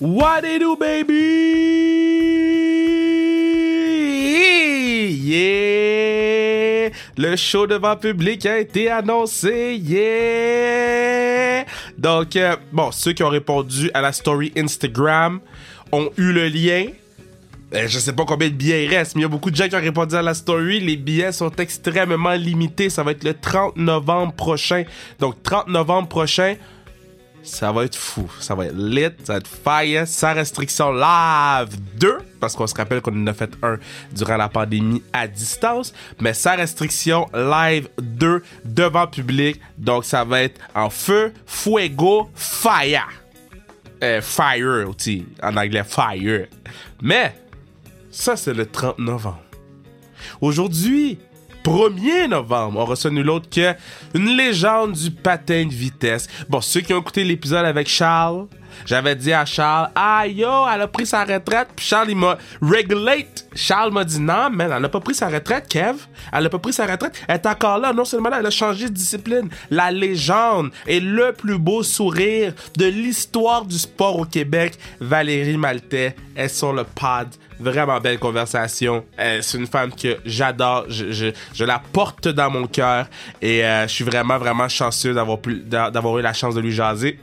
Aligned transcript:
What 0.00 0.44
it 0.46 0.60
do, 0.60 0.76
baby? 0.76 1.12
Yeah! 5.30 6.90
Le 7.18 7.36
show 7.36 7.66
devant 7.66 7.96
public 7.96 8.46
a 8.46 8.58
été 8.60 8.88
annoncé. 8.88 9.76
Yeah! 9.76 11.66
Donc, 11.98 12.34
euh, 12.36 12.56
bon, 12.72 12.90
ceux 12.92 13.12
qui 13.12 13.22
ont 13.22 13.28
répondu 13.28 13.90
à 13.92 14.00
la 14.00 14.12
story 14.12 14.54
Instagram 14.56 15.40
ont 15.92 16.08
eu 16.16 16.32
le 16.32 16.48
lien. 16.48 16.86
Euh, 17.74 17.86
je 17.86 17.98
sais 17.98 18.14
pas 18.14 18.24
combien 18.24 18.48
de 18.48 18.54
billets 18.54 18.86
il 18.86 18.88
reste, 18.88 19.16
mais 19.16 19.20
il 19.20 19.24
y 19.24 19.26
a 19.26 19.28
beaucoup 19.28 19.50
de 19.50 19.56
gens 19.56 19.68
qui 19.68 19.76
ont 19.76 19.82
répondu 19.82 20.14
à 20.14 20.22
la 20.22 20.32
story. 20.32 20.80
Les 20.80 20.96
billets 20.96 21.32
sont 21.32 21.52
extrêmement 21.56 22.32
limités. 22.32 22.88
Ça 22.88 23.02
va 23.02 23.10
être 23.10 23.22
le 23.22 23.34
30 23.34 23.76
novembre 23.76 24.32
prochain. 24.32 24.84
Donc, 25.18 25.42
30 25.42 25.68
novembre 25.68 26.08
prochain, 26.08 26.54
ça 27.42 27.72
va 27.72 27.84
être 27.84 27.96
fou. 27.96 28.30
Ça 28.40 28.54
va 28.54 28.66
être 28.66 28.76
lit, 28.76 29.08
ça 29.24 29.34
va 29.34 29.38
être 29.38 29.48
fire, 29.48 30.06
sans 30.06 30.34
restriction 30.34 30.92
live 30.92 31.68
2, 31.96 32.18
parce 32.38 32.54
qu'on 32.54 32.66
se 32.66 32.74
rappelle 32.74 33.00
qu'on 33.00 33.22
en 33.22 33.26
a 33.26 33.34
fait 33.34 33.50
un 33.62 33.78
durant 34.12 34.36
la 34.36 34.48
pandémie 34.48 35.02
à 35.12 35.26
distance, 35.26 35.92
mais 36.20 36.34
sans 36.34 36.56
restriction 36.56 37.28
live 37.34 37.88
2 38.00 38.42
devant 38.64 39.06
public. 39.06 39.60
Donc, 39.78 40.04
ça 40.04 40.24
va 40.24 40.42
être 40.42 40.60
en 40.74 40.90
feu, 40.90 41.32
fuego, 41.46 42.30
fire. 42.34 43.08
Euh, 44.02 44.22
fire 44.22 44.88
aussi, 44.88 45.26
en 45.42 45.56
anglais 45.56 45.84
fire. 45.84 46.46
Mais, 47.02 47.34
ça, 48.10 48.36
c'est 48.36 48.54
le 48.54 48.66
30 48.66 48.98
novembre. 48.98 49.42
Aujourd'hui, 50.40 51.18
1er 51.64 52.28
novembre, 52.28 52.80
on 52.80 52.84
reçoit 52.84 53.10
nul 53.10 53.28
autre 53.30 53.48
que 53.50 53.74
une 54.14 54.36
légende 54.36 54.92
du 54.92 55.10
patin 55.10 55.66
de 55.66 55.72
vitesse. 55.72 56.28
Bon, 56.48 56.60
ceux 56.60 56.80
qui 56.80 56.92
ont 56.94 57.00
écouté 57.00 57.24
l'épisode 57.24 57.64
avec 57.64 57.88
Charles, 57.88 58.46
j'avais 58.86 59.16
dit 59.16 59.32
à 59.32 59.44
Charles, 59.44 59.90
ah 59.94 60.26
yo, 60.26 60.48
elle 60.72 60.82
a 60.82 60.88
pris 60.88 61.06
sa 61.06 61.24
retraite. 61.24 61.68
Puis 61.74 61.86
Charles, 61.86 62.10
il 62.10 62.16
m'a 62.16 62.38
regulate. 62.60 63.46
Charles 63.54 63.92
m'a 63.92 64.04
dit, 64.04 64.20
non, 64.20 64.50
mais 64.52 64.64
elle 64.64 64.80
n'a 64.80 64.88
pas 64.88 65.00
pris 65.00 65.14
sa 65.14 65.28
retraite, 65.28 65.68
Kev. 65.68 65.96
Elle 66.32 66.44
n'a 66.44 66.50
pas 66.50 66.58
pris 66.58 66.72
sa 66.72 66.86
retraite. 66.86 67.20
Elle 67.28 67.36
est 67.36 67.46
encore 67.46 67.78
là. 67.78 67.92
Non 67.92 68.04
seulement 68.04 68.28
là, 68.28 68.38
elle 68.40 68.46
a 68.46 68.50
changé 68.50 68.88
de 68.88 68.94
discipline. 68.94 69.48
La 69.70 69.90
légende 69.90 70.70
et 70.86 71.00
le 71.00 71.32
plus 71.32 71.58
beau 71.58 71.82
sourire 71.82 72.52
de 72.76 72.86
l'histoire 72.86 73.64
du 73.64 73.78
sport 73.78 74.18
au 74.18 74.24
Québec, 74.24 74.74
Valérie 75.00 75.56
Maltais, 75.56 76.14
est 76.36 76.48
sur 76.48 76.72
le 76.72 76.84
pod. 76.84 77.28
Vraiment 77.58 78.00
belle 78.00 78.18
conversation. 78.18 79.04
Euh, 79.18 79.40
c'est 79.42 79.58
une 79.58 79.66
femme 79.66 79.92
que 79.94 80.16
j'adore. 80.24 80.86
Je, 80.88 81.12
je, 81.12 81.26
je, 81.52 81.64
la 81.64 81.78
porte 81.78 82.28
dans 82.28 82.50
mon 82.50 82.66
cœur. 82.66 83.06
Et 83.42 83.62
euh, 83.64 83.86
je 83.86 83.92
suis 83.92 84.04
vraiment, 84.04 84.38
vraiment 84.38 84.68
chanceux 84.68 85.12
d'avoir, 85.12 85.38
d'avoir 85.66 86.18
eu 86.18 86.22
la 86.22 86.32
chance 86.32 86.54
de 86.54 86.60
lui 86.60 86.72
jaser 86.72 87.18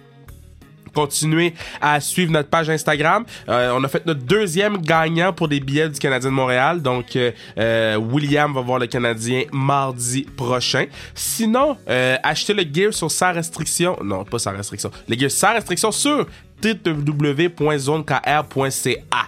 continuez 0.88 1.54
à 1.82 2.00
suivre 2.00 2.32
notre 2.32 2.50
page 2.50 2.70
Instagram. 2.70 3.26
Euh, 3.50 3.74
on 3.76 3.84
a 3.84 3.88
fait 3.88 4.06
notre 4.06 4.22
deuxième 4.22 4.78
gagnant 4.78 5.34
pour 5.34 5.48
des 5.48 5.60
billets 5.60 5.90
du 5.90 5.98
Canadien 6.00 6.30
de 6.30 6.36
Montréal. 6.36 6.82
Donc, 6.82 7.16
euh, 7.16 7.32
euh, 7.58 7.96
William 7.98 8.54
va 8.54 8.62
voir 8.62 8.78
le 8.80 8.88
Canadien 8.88 9.44
mardi 9.52 10.24
prochain. 10.24 10.86
Sinon, 11.14 11.78
achetez 12.24 12.54
le 12.54 12.64
gear 12.72 12.94
sur 12.94 13.12
sans 13.12 13.34
restriction. 13.34 13.98
Non, 14.04 14.24
pas 14.26 14.40
sans 14.40 14.56
restriction. 14.56 14.92
Le 15.08 15.18
gear 15.18 15.32
sans 15.32 15.54
restriction 15.54 15.92
sur 15.92 16.28
www.zonekr.ca. 16.64 19.28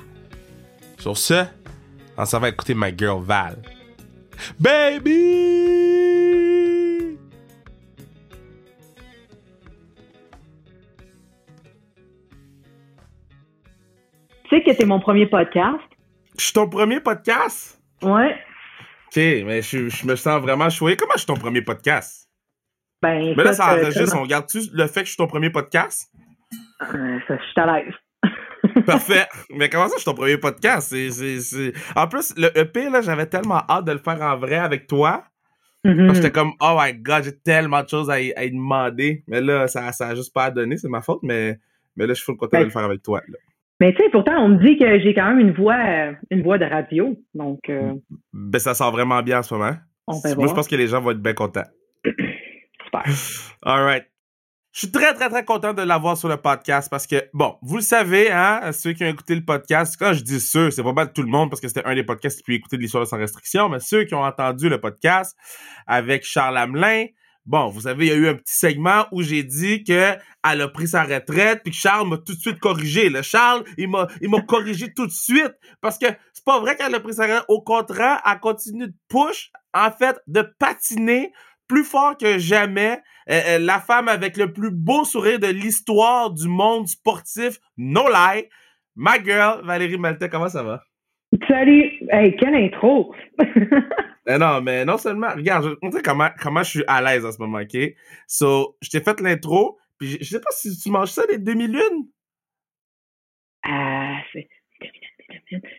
Sur 0.98 1.18
ce, 1.18 1.46
on 2.18 2.26
s'en 2.26 2.40
va 2.40 2.50
écouter 2.50 2.74
ma 2.74 2.96
girl 2.96 3.24
Val. 3.24 3.58
Baby! 4.60 5.10
Tu 14.50 14.56
sais 14.56 14.64
que 14.64 14.74
c'est 14.74 14.86
mon 14.86 15.00
premier 15.00 15.28
podcast. 15.28 15.78
Je 16.36 16.44
suis 16.46 16.54
ton 16.54 16.68
premier 16.68 17.00
podcast? 17.00 17.80
Ouais. 18.02 18.36
Ok, 19.08 19.16
mais 19.16 19.62
je, 19.62 19.90
je 19.90 20.08
me 20.08 20.16
sens 20.16 20.42
vraiment 20.42 20.72
choué. 20.72 20.96
Comment 20.96 21.12
je 21.14 21.20
suis 21.20 21.28
ton 21.28 21.36
premier 21.36 21.62
podcast? 21.62 22.28
Ben, 23.02 23.36
mais 23.38 23.44
là, 23.44 23.54
ça 23.54 23.76
enregistre. 23.76 24.18
On 24.18 24.24
regarde-tu 24.24 24.62
le 24.74 24.88
fait 24.88 25.02
que 25.02 25.06
je 25.06 25.12
suis 25.12 25.18
ton 25.18 25.28
premier 25.28 25.52
podcast? 25.52 26.12
Euh, 26.82 27.20
ça, 27.28 27.38
je 27.38 27.44
suis 27.44 27.62
à 27.62 27.80
l'aise. 27.80 27.94
Parfait. 28.88 29.28
Mais 29.52 29.70
comment 29.70 29.88
ça, 29.88 29.96
je 29.98 30.02
suis 30.02 30.06
ton 30.06 30.16
premier 30.16 30.38
podcast? 30.38 30.90
C'est, 30.90 31.12
c'est, 31.12 31.40
c'est... 31.42 31.74
En 31.96 32.08
plus, 32.08 32.34
le 32.36 32.50
EP, 32.58 32.90
là, 32.90 33.02
j'avais 33.02 33.28
tellement 33.28 33.62
hâte 33.70 33.86
de 33.86 33.92
le 33.92 34.00
faire 34.00 34.20
en 34.22 34.36
vrai 34.38 34.58
avec 34.58 34.88
toi. 34.88 35.26
Mm-hmm. 35.86 36.16
J'étais 36.16 36.32
comme, 36.32 36.54
oh 36.60 36.76
my 36.80 36.96
god, 36.96 37.24
j'ai 37.24 37.38
tellement 37.38 37.84
de 37.84 37.90
choses 37.90 38.10
à, 38.10 38.20
y, 38.20 38.34
à 38.34 38.46
y 38.46 38.52
demander. 38.52 39.24
Mais 39.28 39.42
là, 39.42 39.68
ça, 39.68 39.92
ça 39.92 40.08
a 40.08 40.16
juste 40.16 40.34
pas 40.34 40.50
donné, 40.50 40.78
c'est 40.78 40.90
ma 40.90 41.02
faute. 41.04 41.20
Mais, 41.22 41.60
mais 41.96 42.08
là, 42.08 42.14
je 42.14 42.18
suis 42.18 42.26
full 42.26 42.38
content 42.38 42.58
Ben, 42.58 42.62
de 42.62 42.66
le 42.66 42.72
faire 42.72 42.84
avec 42.84 43.04
toi. 43.04 43.22
Là. 43.28 43.38
Mais 43.80 43.94
tu 43.94 44.04
sais, 44.04 44.10
pourtant, 44.10 44.34
on 44.40 44.50
me 44.50 44.58
dit 44.58 44.78
que 44.78 45.00
j'ai 45.00 45.14
quand 45.14 45.28
même 45.30 45.40
une 45.40 45.54
voix, 45.54 45.78
euh, 45.78 46.12
une 46.32 46.44
voix 46.44 46.58
de 46.58 46.66
radio. 46.66 47.16
Donc, 47.34 47.60
euh, 47.70 47.94
Ben, 48.34 48.60
ça 48.60 48.74
sort 48.74 48.92
vraiment 48.92 49.22
bien 49.24 49.40
en 49.40 49.44
ce 49.44 49.54
moment. 49.54 49.76
on 50.08 50.14
Moi, 50.14 50.34
voir. 50.36 50.50
je 50.50 50.54
pense 50.54 50.68
que 50.68 50.76
les 50.76 50.88
gens 50.88 51.02
vont 51.02 51.12
être 51.12 51.22
bien 51.22 51.34
contents. 51.34 51.64
Super. 52.06 53.04
Alright. 53.64 54.06
Je 54.72 54.82
suis 54.82 54.92
très, 54.92 55.14
très, 55.14 55.30
très 55.30 55.44
content 55.44 55.74
de 55.74 55.82
l'avoir 55.82 56.16
sur 56.16 56.30
le 56.30 56.38
podcast 56.38 56.90
parce 56.92 57.08
que, 57.08 57.16
bon, 57.34 57.56
vous 57.64 57.78
le 57.78 57.82
savez, 57.82 58.32
hein, 58.32 58.72
ceux 58.72 58.94
qui 58.94 59.04
ont 59.04 59.08
écouté 59.08 59.34
le 59.34 59.44
podcast, 59.44 59.96
quand 59.98 60.14
je 60.14 60.24
dis 60.24 60.40
ceux, 60.40 60.70
c'est 60.70 60.84
pas 60.84 60.94
mal 60.94 61.12
tout 61.12 61.24
le 61.24 61.28
monde 61.28 61.50
parce 61.50 61.60
que 61.60 61.68
c'était 61.68 61.84
un 61.86 61.96
des 61.96 62.04
podcasts 62.04 62.38
qui 62.38 62.44
peut 62.44 62.54
écouter 62.54 62.78
de 62.78 62.82
l'histoire 62.84 63.08
sans 63.08 63.18
restriction, 63.18 63.68
mais 63.68 63.80
ceux 63.80 64.04
qui 64.04 64.14
ont 64.14 64.22
entendu 64.24 64.70
le 64.70 64.80
podcast 64.80 65.36
avec 65.88 66.24
Charles 66.24 66.58
Hamelin, 66.58 67.06
bon, 67.50 67.68
vous 67.70 67.82
savez, 67.82 68.06
il 68.06 68.10
y 68.10 68.14
a 68.14 68.16
eu 68.16 68.28
un 68.28 68.36
petit 68.36 68.56
segment 68.56 69.06
où 69.12 69.24
j'ai 69.24 69.44
dit 69.44 69.84
que 69.84 70.14
elle 70.48 70.62
a 70.62 70.68
pris 70.68 70.88
sa 70.88 71.04
retraite 71.04 71.62
puis 71.64 71.72
que 71.72 71.78
Charles 71.78 72.08
m'a 72.08 72.18
tout 72.18 72.36
de 72.36 72.40
suite 72.40 72.60
corrigé. 72.60 73.10
Le 73.10 73.24
Charles, 73.24 73.64
il 73.78 73.90
m'a, 73.90 74.08
corrigé 74.48 74.94
tout 74.94 75.08
de 75.08 75.12
suite 75.12 75.54
parce 75.82 75.98
que 75.98 76.06
c'est 76.32 76.46
pas 76.46 76.60
vrai 76.60 76.76
qu'elle 76.76 76.94
a 76.94 77.00
pris 77.00 77.16
sa 77.16 77.24
retraite. 77.24 77.46
Au 77.48 77.62
contraire, 77.62 78.22
elle 78.26 78.40
continue 78.40 78.88
de 78.88 78.94
push, 79.10 79.52
en 79.74 79.90
fait, 79.90 80.22
de 80.28 80.44
patiner 80.60 81.32
plus 81.68 81.84
fort 81.84 82.16
que 82.18 82.38
jamais. 82.38 83.00
Euh, 83.30 83.42
euh, 83.48 83.60
la 83.60 83.80
femme 83.80 84.08
avec 84.08 84.38
le 84.38 84.54
plus 84.54 84.72
beau 84.72 85.04
sourire 85.04 85.40
de 85.40 85.48
l'histoire 85.48 86.32
du 86.32 86.48
monde 86.48 86.88
sportif, 86.88 87.58
no 87.78 88.08
lie. 88.08 88.46
Ma 88.96 89.22
girl, 89.24 89.66
Valérie 89.66 89.98
Maltais, 89.98 90.30
comment 90.30 90.50
ça 90.50 90.64
va? 90.64 90.84
Salut! 91.48 91.92
Hey, 92.12 92.36
quelle 92.38 92.56
intro! 92.56 93.14
Eh 94.32 94.38
non, 94.38 94.62
mais 94.62 94.86
non 94.86 94.98
seulement, 95.00 95.30
regarde, 95.36 95.64
je 95.64 95.70
vais 95.70 95.76
te 95.76 95.84
montrer 95.84 96.02
comment, 96.04 96.30
comment 96.40 96.62
je 96.62 96.70
suis 96.70 96.84
à 96.88 97.02
l'aise 97.02 97.26
en 97.26 97.32
ce 97.32 97.40
moment, 97.40 97.58
OK? 97.58 97.76
So, 98.28 98.78
je 98.82 98.90
t'ai 98.90 99.02
fait 99.02 99.20
l'intro, 99.22 99.80
puis 99.98 100.08
je, 100.12 100.18
je 100.22 100.26
sais 100.30 100.40
pas 100.40 100.52
si 100.52 100.78
tu 100.78 100.92
manges 100.92 101.10
ça 101.10 101.24
les 101.28 101.40
demi-lunes? 101.40 102.08
Ah, 103.64 104.18
c'est. 104.32 104.48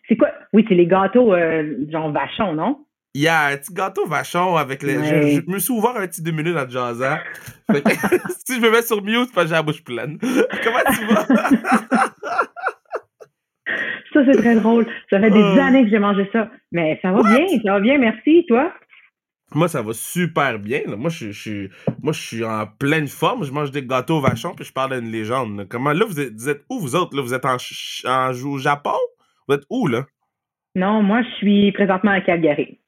C'est 0.08 0.16
quoi? 0.16 0.32
Oui, 0.52 0.64
c'est 0.68 0.74
les 0.74 0.86
gâteaux 0.86 1.32
euh, 1.32 1.76
genre 1.90 2.10
vachon, 2.12 2.54
non? 2.54 2.84
Il 3.14 3.22
y 3.22 3.28
a 3.28 3.46
un 3.46 3.56
petit 3.56 3.72
gâteau 3.72 4.06
vachon 4.06 4.56
avec 4.56 4.82
les. 4.82 4.94
Je, 4.94 5.14
Ouais. 5.14 5.42
je 5.46 5.50
me 5.50 5.58
suis 5.58 5.72
ouvert 5.72 5.96
un 5.96 6.06
petit 6.06 6.22
deux 6.22 6.30
minutes 6.32 6.56
en 6.56 6.66
que, 6.66 7.22
si 8.46 8.56
je 8.56 8.60
me 8.60 8.70
mets 8.70 8.82
sur 8.82 9.02
mute, 9.02 9.32
parce 9.32 9.44
que 9.46 9.48
j'ai 9.48 9.54
la 9.54 9.62
bouche 9.62 9.82
pleine. 9.82 10.18
Comment 10.64 10.80
tu 10.92 11.06
vas? 11.06 11.26
Ça, 14.12 14.24
c'est 14.24 14.38
très 14.38 14.56
drôle. 14.56 14.86
Ça 15.08 15.20
fait 15.20 15.30
des 15.30 15.38
Euh. 15.40 15.60
années 15.62 15.84
que 15.84 15.90
j'ai 15.90 15.98
mangé 15.98 16.28
ça. 16.32 16.50
Mais 16.72 16.98
ça 17.02 17.12
va 17.12 17.20
What? 17.20 17.28
bien, 17.36 17.46
ça 17.64 17.72
va 17.72 17.80
bien, 17.80 17.98
merci. 17.98 18.44
Toi? 18.48 18.72
Moi, 19.54 19.66
ça 19.68 19.82
va 19.82 19.92
super 19.92 20.58
bien. 20.58 20.80
là. 20.86 20.96
Moi, 20.96 21.10
je, 21.10 21.30
je, 21.32 21.40
suis- 21.40 21.68
moi, 22.02 22.12
je 22.12 22.20
suis 22.20 22.44
en 22.44 22.66
pleine 22.66 23.08
forme. 23.08 23.44
Je 23.44 23.52
mange 23.52 23.70
des 23.72 23.84
gâteaux 23.84 24.20
vachons, 24.20 24.54
puis 24.54 24.64
je 24.64 24.72
parle 24.72 25.00
d'une 25.00 25.10
légende. 25.10 25.56
là. 25.58 25.64
Comment 25.68 25.92
là, 25.92 26.04
vous 26.06 26.20
êtes, 26.20 26.32
vous 26.34 26.48
êtes 26.48 26.62
où, 26.70 26.78
vous 26.78 26.94
autres? 26.94 27.16
Là, 27.16 27.22
vous 27.22 27.34
êtes 27.34 27.44
en, 27.44 27.56
en 28.08 28.30
au 28.44 28.58
Japon? 28.58 28.96
Vous 29.48 29.54
êtes 29.54 29.64
où, 29.70 29.86
là? 29.88 30.06
Non, 30.76 31.02
moi, 31.02 31.22
je 31.22 31.28
suis 31.38 31.72
présentement 31.72 32.12
à 32.12 32.20
Calgary. 32.20 32.78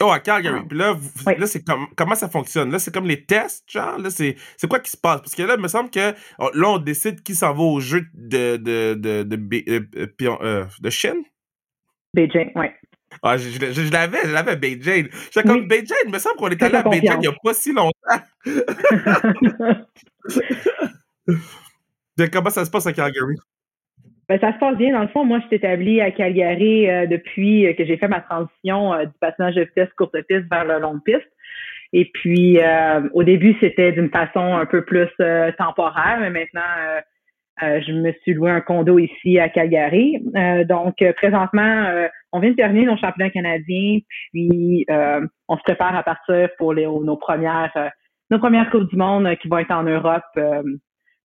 Oh, 0.00 0.10
à 0.10 0.20
Calgary. 0.20 0.58
Ah. 0.62 0.64
Puis 0.68 0.76
là, 0.78 0.92
vous- 0.92 1.10
Oui. 1.26 1.34
là 1.38 1.46
c'est 1.46 1.62
comme, 1.64 1.86
comment 1.96 2.14
ça 2.14 2.28
fonctionne? 2.28 2.70
Là, 2.70 2.78
c'est 2.78 2.92
comme 2.92 3.06
les 3.06 3.24
tests, 3.24 3.64
genre? 3.70 3.98
Là, 3.98 4.10
c'est, 4.10 4.36
c'est 4.58 4.68
quoi 4.68 4.78
qui 4.80 4.90
se 4.90 4.96
passe? 4.96 5.20
Parce 5.22 5.34
que 5.34 5.42
là, 5.42 5.54
il 5.56 5.62
me 5.62 5.68
semble 5.68 5.88
que 5.90 6.14
on- 6.38 6.50
là, 6.52 6.68
on 6.70 6.78
décide 6.78 7.22
qui 7.22 7.34
s'en 7.34 7.54
va 7.54 7.62
au 7.62 7.80
jeu 7.80 8.02
de, 8.12 8.56
de, 8.58 8.94
de, 8.94 9.22
de, 9.22 9.36
Bé- 9.36 9.64
euh, 9.68 9.80
euh, 9.96 10.06
euh, 10.42 10.64
de 10.80 10.90
Chine? 10.90 11.22
Beijing, 12.12 12.50
ouais. 12.56 12.74
Ah, 13.22 13.38
je, 13.38 13.48
je, 13.48 13.72
je- 13.72 13.90
l'avais, 13.92 14.18
je 14.24 14.32
l'avais, 14.32 14.56
Beijing. 14.56 15.08
J'étais 15.32 15.42
comme 15.48 15.60
Oui. 15.60 15.66
Beijing, 15.66 15.96
il 16.06 16.12
me 16.12 16.18
semble 16.18 16.36
qu'on 16.36 16.48
est 16.50 16.62
allé 16.62 16.74
à 16.76 16.82
Beijing 16.82 17.14
il 17.14 17.20
n'y 17.20 17.26
a 17.28 17.32
pas 17.42 17.54
si 17.54 17.72
longtemps. 17.72 17.92
De 22.16 22.26
comment 22.26 22.50
ça 22.50 22.64
se 22.64 22.70
passe 22.70 22.86
à 22.86 22.92
Calgary? 22.92 23.36
Ben, 24.28 24.40
ça 24.40 24.52
se 24.52 24.58
passe 24.58 24.76
bien. 24.76 24.92
Dans 24.92 25.02
le 25.02 25.08
fond, 25.08 25.24
moi, 25.24 25.38
je 25.40 25.46
suis 25.46 25.56
établie 25.56 26.00
à 26.00 26.10
Calgary 26.10 26.90
euh, 26.90 27.06
depuis 27.06 27.74
que 27.76 27.84
j'ai 27.84 27.96
fait 27.96 28.08
ma 28.08 28.20
transition 28.20 28.92
euh, 28.92 29.04
du 29.04 29.12
patinage 29.20 29.54
de 29.54 29.62
vitesse 29.62 29.92
courte 29.96 30.20
piste 30.28 30.50
vers 30.50 30.64
le 30.64 30.80
longue 30.80 31.02
piste. 31.04 31.28
Et 31.92 32.10
puis, 32.12 32.58
euh, 32.60 33.08
au 33.14 33.22
début, 33.22 33.56
c'était 33.60 33.92
d'une 33.92 34.10
façon 34.10 34.40
un 34.40 34.66
peu 34.66 34.84
plus 34.84 35.08
euh, 35.20 35.52
temporaire, 35.56 36.18
mais 36.20 36.30
maintenant, 36.30 36.60
euh, 37.62 37.80
je 37.86 37.92
me 37.92 38.12
suis 38.22 38.34
loué 38.34 38.50
un 38.50 38.60
condo 38.60 38.98
ici 38.98 39.38
à 39.38 39.48
Calgary. 39.48 40.18
Donc, 40.68 40.96
présentement, 41.16 42.06
on 42.32 42.40
vient 42.40 42.50
de 42.50 42.56
terminer 42.56 42.84
nos 42.84 42.98
championnats 42.98 43.30
canadiens, 43.30 44.00
puis 44.32 44.84
on 45.48 45.56
se 45.56 45.62
prépare 45.62 45.96
à 45.96 46.02
partir 46.02 46.50
pour 46.58 46.74
les, 46.74 46.84
nos 46.84 47.16
premières 47.16 47.72
nos 48.30 48.38
premières 48.38 48.68
coupes 48.68 48.90
du 48.90 48.96
monde 48.96 49.34
qui 49.40 49.48
vont 49.48 49.56
être 49.56 49.70
en 49.70 49.84
Europe 49.84 50.38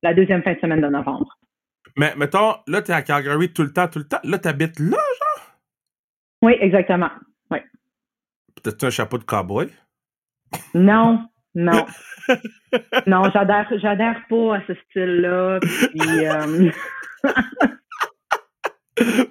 la 0.04 0.14
deuxième 0.14 0.42
fin 0.42 0.54
de 0.54 0.60
semaine 0.60 0.80
de 0.80 0.88
novembre. 0.88 1.36
Mais 1.98 2.14
mettons, 2.16 2.56
là, 2.68 2.82
t'es 2.82 2.94
à 2.94 3.02
Calgary 3.02 3.52
tout 3.52 3.64
le 3.64 3.74
temps, 3.74 3.88
tout 3.88 4.00
le 4.00 4.06
temps. 4.08 4.20
Là, 4.24 4.38
t'habites 4.38 4.80
là, 4.80 4.98
genre? 4.98 5.58
Oui, 6.44 6.54
exactement. 6.60 7.10
Oui. 7.50 7.60
Peut-être 8.56 8.84
un 8.84 8.90
chapeau 8.90 9.18
de 9.18 9.24
cowboy? 9.24 9.70
Non, 10.74 11.28
non. 11.56 11.86
non, 13.08 13.30
j'adhère, 13.34 13.68
j'adhère 13.82 14.22
pas 14.30 14.56
à 14.58 14.62
ce 14.68 14.74
style-là. 14.74 15.60
Puis, 15.62 16.26
euh... 16.26 16.72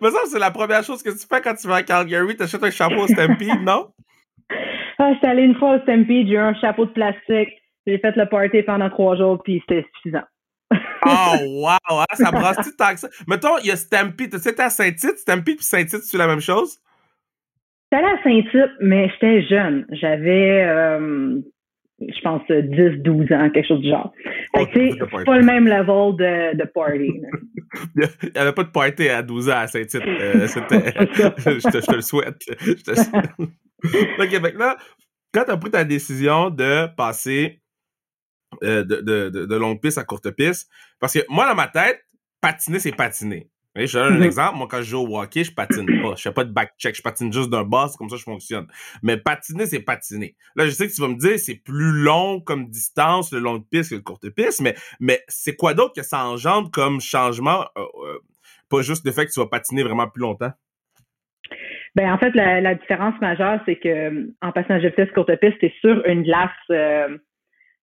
Mais 0.00 0.10
ça, 0.10 0.18
c'est 0.26 0.38
la 0.38 0.50
première 0.50 0.82
chose 0.82 1.02
que 1.02 1.10
tu 1.10 1.26
fais 1.26 1.40
quand 1.40 1.54
tu 1.54 1.68
vas 1.68 1.76
à 1.76 1.82
Calgary. 1.82 2.36
T'achètes 2.36 2.64
un 2.64 2.70
chapeau 2.70 3.02
au 3.02 3.06
Stampede, 3.06 3.62
non? 3.62 3.88
Ah, 5.02 5.14
j'étais 5.14 5.28
allée 5.28 5.44
une 5.44 5.54
fois 5.54 5.76
au 5.76 5.80
Stampede, 5.80 6.26
j'ai 6.26 6.34
eu 6.34 6.36
un 6.36 6.52
chapeau 6.52 6.84
de 6.84 6.90
plastique. 6.90 7.48
J'ai 7.86 7.96
fait 7.96 8.14
le 8.16 8.28
party 8.28 8.62
pendant 8.64 8.90
trois 8.90 9.16
jours, 9.16 9.42
puis 9.42 9.62
c'était 9.66 9.86
suffisant. 9.94 10.24
Oh, 11.06 11.36
wow! 11.40 12.00
Hein, 12.00 12.04
ça 12.14 12.30
brasse-tu 12.30 12.74
tant 12.76 12.92
que 12.92 13.00
ça? 13.00 13.08
Mettons, 13.26 13.58
il 13.58 13.66
y 13.66 13.70
a 13.70 13.76
Stampede. 13.76 14.32
Tu 14.32 14.38
sais, 14.38 14.60
à 14.60 14.70
Saint-Tite, 14.70 15.18
Stampede 15.18 15.56
puis 15.56 15.64
Saint-Tite, 15.64 16.02
c'est 16.02 16.18
la 16.18 16.26
même 16.26 16.40
chose? 16.40 16.78
J'étais 17.92 18.04
à 18.04 18.22
Saint-Tite, 18.22 18.76
mais 18.80 19.08
j'étais 19.08 19.42
jeune. 19.48 19.86
J'avais, 19.90 20.62
euh, 20.64 21.40
je 22.00 22.20
pense, 22.22 22.42
10, 22.48 23.02
12 23.02 23.32
ans, 23.32 23.50
quelque 23.50 23.66
chose 23.66 23.80
du 23.80 23.88
genre. 23.88 24.12
Que, 24.54 24.62
c'est 24.72 25.24
pas 25.24 25.38
le 25.38 25.44
même 25.44 25.66
level 25.66 26.16
de, 26.16 26.56
de 26.56 26.64
party. 26.64 27.20
il 27.96 28.30
n'y 28.34 28.40
avait 28.40 28.52
pas 28.52 28.64
de 28.64 28.70
party 28.70 29.08
à 29.08 29.22
12 29.22 29.48
ans 29.50 29.58
à 29.58 29.66
Saint-Tite. 29.66 30.02
Euh, 30.06 30.34
je, 30.46 31.80
te, 31.80 31.94
le 31.94 32.00
souhaite. 32.00 32.42
Je 32.60 32.74
te... 32.74 32.90
OK, 34.22 34.58
là, 34.58 34.76
quand 35.32 35.44
tu 35.44 35.50
as 35.50 35.56
pris 35.56 35.70
ta 35.70 35.84
décision 35.84 36.50
de 36.50 36.86
passer 36.94 37.60
euh, 38.62 38.84
de, 38.84 38.96
de, 38.96 39.28
de, 39.30 39.46
de, 39.46 39.56
longue 39.56 39.80
piste 39.80 39.98
à 39.98 40.04
courte 40.04 40.30
piste, 40.30 40.70
parce 40.98 41.14
que 41.14 41.20
moi, 41.28 41.46
dans 41.48 41.54
ma 41.54 41.68
tête, 41.68 42.04
patiner, 42.40 42.78
c'est 42.78 42.92
patiner. 42.92 43.50
je 43.74 43.98
donne 43.98 44.14
un 44.14 44.18
mm-hmm. 44.18 44.24
exemple. 44.24 44.58
Moi, 44.58 44.68
quand 44.70 44.78
je 44.78 44.90
joue 44.90 44.98
au 44.98 45.20
hockey, 45.20 45.44
je 45.44 45.52
patine 45.52 45.86
pas. 46.02 46.14
Je 46.16 46.22
fais 46.22 46.32
pas 46.32 46.44
de 46.44 46.52
back 46.52 46.74
check. 46.78 46.94
Je 46.94 47.02
patine 47.02 47.32
juste 47.32 47.50
d'un 47.50 47.64
bas. 47.64 47.88
C'est 47.90 47.96
comme 47.96 48.08
ça 48.08 48.16
que 48.16 48.20
je 48.20 48.24
fonctionne. 48.24 48.66
Mais 49.02 49.16
patiner, 49.16 49.66
c'est 49.66 49.80
patiner. 49.80 50.36
Là, 50.56 50.66
je 50.66 50.70
sais 50.70 50.88
que 50.88 50.92
tu 50.92 51.00
vas 51.00 51.08
me 51.08 51.16
dire, 51.16 51.38
c'est 51.38 51.56
plus 51.56 51.92
long 52.02 52.40
comme 52.40 52.68
distance, 52.68 53.32
le 53.32 53.38
long 53.38 53.60
piste 53.60 53.90
que 53.90 53.96
le 53.96 54.02
courte 54.02 54.28
piste. 54.30 54.60
Mais, 54.60 54.74
mais 54.98 55.22
c'est 55.28 55.56
quoi 55.56 55.74
d'autre 55.74 55.94
que 55.94 56.02
ça 56.02 56.24
engendre 56.24 56.70
comme 56.70 57.00
changement? 57.00 57.66
Euh, 57.76 57.82
euh, 57.82 58.18
pas 58.68 58.82
juste 58.82 59.04
le 59.04 59.12
fait 59.12 59.26
que 59.26 59.32
tu 59.32 59.40
vas 59.40 59.46
patiner 59.46 59.82
vraiment 59.82 60.08
plus 60.08 60.22
longtemps? 60.22 60.52
Ben 61.96 62.12
en 62.12 62.18
fait, 62.18 62.30
la, 62.34 62.60
la 62.60 62.74
différence 62.76 63.20
majeure, 63.20 63.60
c'est 63.66 63.76
que 63.76 64.30
en 64.42 64.52
passage 64.52 64.82
de 64.82 64.88
vitesse 64.88 65.10
courte 65.12 65.34
piste, 65.40 65.56
c'est 65.60 65.72
sur 65.80 66.06
une 66.06 66.22
glace 66.22 66.50
euh, 66.70 67.18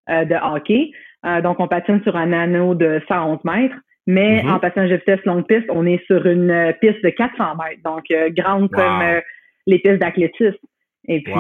euh, 0.10 0.26
de 0.26 0.36
hockey. 0.36 0.92
Euh, 1.26 1.42
donc, 1.42 1.60
on 1.60 1.68
patine 1.68 2.02
sur 2.04 2.16
un 2.16 2.34
anneau 2.34 2.76
de 2.76 3.02
111 3.08 3.40
mètres. 3.44 3.76
Mais 4.06 4.42
mm-hmm. 4.42 4.52
en 4.52 4.60
passage 4.60 4.90
de 4.90 4.96
vitesse 4.96 5.24
longue 5.26 5.46
piste, 5.46 5.66
on 5.70 5.86
est 5.86 6.04
sur 6.06 6.26
une 6.26 6.74
piste 6.80 7.04
de 7.04 7.10
400 7.10 7.44
mètres, 7.58 7.82
donc 7.84 8.06
grande 8.38 8.72
comme 8.72 9.04
les 9.66 9.80
pistes 9.80 10.00
d'athlétisme. 10.00 10.56
Et 11.10 11.22
puis, 11.24 11.34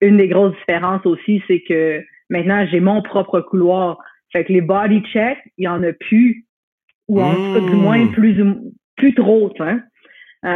une 0.00 0.16
des 0.16 0.28
grosses 0.28 0.56
différences 0.56 1.04
aussi, 1.04 1.42
c'est 1.46 1.60
que 1.68 2.02
maintenant, 2.30 2.66
j'ai 2.70 2.80
mon 2.80 3.02
propre 3.02 3.40
couloir. 3.40 3.98
Fait 4.32 4.46
que 4.46 4.54
les 4.54 4.62
body 4.62 5.02
checks, 5.12 5.36
il 5.58 5.64
y 5.64 5.68
en 5.68 5.82
a 5.82 5.92
plus, 5.92 6.46
ou 7.08 7.20
en 7.20 7.34
tout 7.34 7.52
cas, 7.52 7.60
du 7.60 7.76
moins, 7.76 7.98
mm. 7.98 8.12
plus, 8.12 8.42
plus 8.96 9.14
trop, 9.14 9.52
tu 9.54 9.62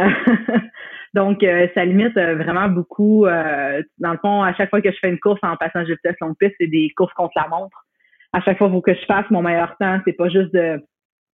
Donc, 1.13 1.43
euh, 1.43 1.67
ça 1.75 1.83
limite 1.83 2.15
euh, 2.17 2.35
vraiment 2.35 2.69
beaucoup. 2.69 3.25
Euh, 3.25 3.81
dans 3.97 4.13
le 4.13 4.17
fond, 4.19 4.43
à 4.43 4.53
chaque 4.53 4.69
fois 4.69 4.81
que 4.81 4.91
je 4.91 4.97
fais 4.99 5.09
une 5.09 5.19
course 5.19 5.39
en 5.43 5.57
passage 5.57 5.87
de 5.87 5.93
vitesse 5.93 6.15
longue 6.21 6.37
piste, 6.39 6.55
c'est 6.59 6.67
des 6.67 6.89
courses 6.95 7.13
contre 7.13 7.33
la 7.35 7.47
montre. 7.49 7.85
À 8.33 8.41
chaque 8.41 8.57
fois, 8.57 8.69
faut 8.69 8.81
que 8.81 8.93
je 8.93 9.05
fasse 9.05 9.29
mon 9.29 9.41
meilleur 9.41 9.75
temps. 9.77 9.99
C'est 10.05 10.13
pas 10.13 10.29
juste 10.29 10.53
de, 10.53 10.81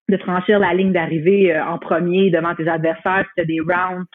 de 0.10 0.18
franchir 0.18 0.60
la 0.60 0.74
ligne 0.76 0.94
d'arrivée 0.94 1.60
en 1.60 1.80
premier 1.80 2.30
devant 2.30 2.54
tes 2.54 2.68
adversaires. 2.68 3.26
C'est 3.36 3.46
des 3.46 3.60
rounds 3.60 4.06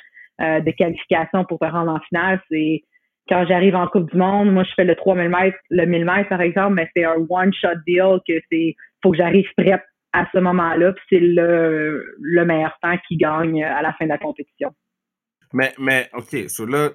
de 0.40 0.70
qualification 0.70 1.44
pour 1.44 1.58
te 1.58 1.64
rendre 1.64 1.90
en 1.90 1.98
finale. 2.08 2.40
C'est 2.48 2.82
quand 3.28 3.44
j'arrive 3.48 3.74
en 3.74 3.88
Coupe 3.88 4.12
du 4.12 4.16
Monde, 4.16 4.52
moi, 4.52 4.62
je 4.62 4.72
fais 4.76 4.84
le 4.84 4.94
3000 4.94 5.28
mètres, 5.28 5.58
le 5.70 5.86
1000 5.86 6.04
mètres, 6.04 6.28
par 6.28 6.40
exemple, 6.40 6.74
mais 6.74 6.88
c'est 6.94 7.04
un 7.04 7.16
one-shot 7.28 7.80
deal 7.84 8.20
que 8.26 8.34
c'est, 8.50 8.76
faut 9.02 9.10
que 9.10 9.18
j'arrive 9.18 9.48
prête 9.56 9.82
à 10.12 10.26
ce 10.32 10.38
moment-là, 10.38 10.92
puis 10.92 11.04
c'est 11.10 11.20
le, 11.20 12.14
le 12.20 12.44
meilleur 12.44 12.78
temps 12.80 12.96
qui 13.08 13.16
gagne 13.16 13.64
à 13.64 13.82
la 13.82 13.92
fin 13.94 14.04
de 14.04 14.10
la 14.10 14.18
compétition. 14.18 14.70
Mais, 15.52 15.72
mais, 15.78 16.10
OK, 16.12 16.48
so 16.48 16.66
là, 16.66 16.90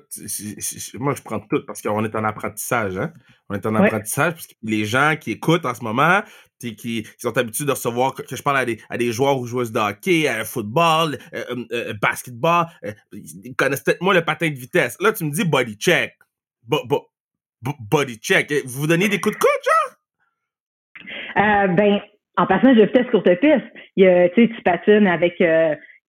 moi, 0.96 1.16
je 1.16 1.22
prends 1.24 1.40
tout 1.40 1.66
parce 1.66 1.82
qu'on 1.82 2.06
est 2.06 2.16
en 2.16 2.24
apprentissage, 2.24 2.98
hein? 2.98 3.12
On 3.50 3.56
est 3.56 3.66
en 3.66 3.76
apprentissage, 3.76 4.34
parce 4.34 4.48
que 4.48 4.54
les 4.64 4.86
gens 4.86 5.16
qui 5.20 5.32
écoutent 5.32 5.66
en 5.66 5.74
ce 5.74 5.84
moment, 5.84 6.22
qui, 6.72 7.04
qui 7.04 7.06
sont 7.18 7.38
habitués 7.38 7.66
de 7.66 7.72
recevoir, 7.72 8.14
que, 8.14 8.24
je 8.30 8.42
parle 8.42 8.58
à 8.58 8.66
des, 8.66 8.80
à 8.90 8.98
des 8.98 9.12
joueurs 9.12 9.38
ou 9.38 9.46
joueuses 9.46 9.72
de 9.72 9.80
hockey, 9.80 10.28
à 10.28 10.46
football, 10.46 11.18
euh, 11.34 11.44
euh, 11.50 11.66
euh 11.72 11.94
basketball, 12.02 12.68
euh, 12.86 12.94
ils 13.12 13.56
connaissent 13.56 13.84
peut-être 13.84 14.02
moins 14.02 14.14
le 14.14 14.24
patin 14.24 14.50
de 14.50 14.56
vitesse. 14.56 14.98
Là, 15.00 15.12
tu 15.12 15.26
me 15.26 15.32
dis 15.32 15.44
body 15.44 15.76
check. 15.76 16.14
body 16.62 18.18
check. 18.18 18.54
Vous 18.66 18.82
vous 18.82 18.88
donnez 18.88 19.10
des 19.10 19.20
coups 19.20 19.36
de 19.36 19.40
coude, 19.40 19.50
genre? 19.64 19.98
ben, 21.76 22.00
en 22.38 22.46
passant 22.46 22.74
de 22.74 22.84
vitesse 22.84 23.10
courte 23.12 23.30
piste, 23.40 23.66
il 23.96 24.04
y 24.04 24.08
a, 24.08 24.30
tu 24.30 24.48
sais, 24.48 24.54
tu 24.56 24.62
patines 24.64 25.08
avec 25.08 25.42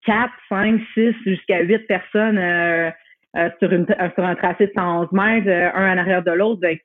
4, 0.04 0.32
5, 0.48 0.80
6, 0.94 1.14
jusqu'à 1.26 1.60
8 1.62 1.86
personnes 1.86 2.38
euh, 2.38 2.90
euh, 3.36 3.48
sur, 3.58 3.72
une, 3.72 3.86
euh, 3.90 4.08
sur 4.14 4.24
un 4.24 4.34
tracé 4.34 4.66
de 4.66 4.72
111 4.74 5.12
mètres, 5.12 5.48
un 5.48 5.94
en 5.94 5.98
arrière 5.98 6.22
de 6.22 6.32
l'autre. 6.32 6.60
Ben, 6.60 6.76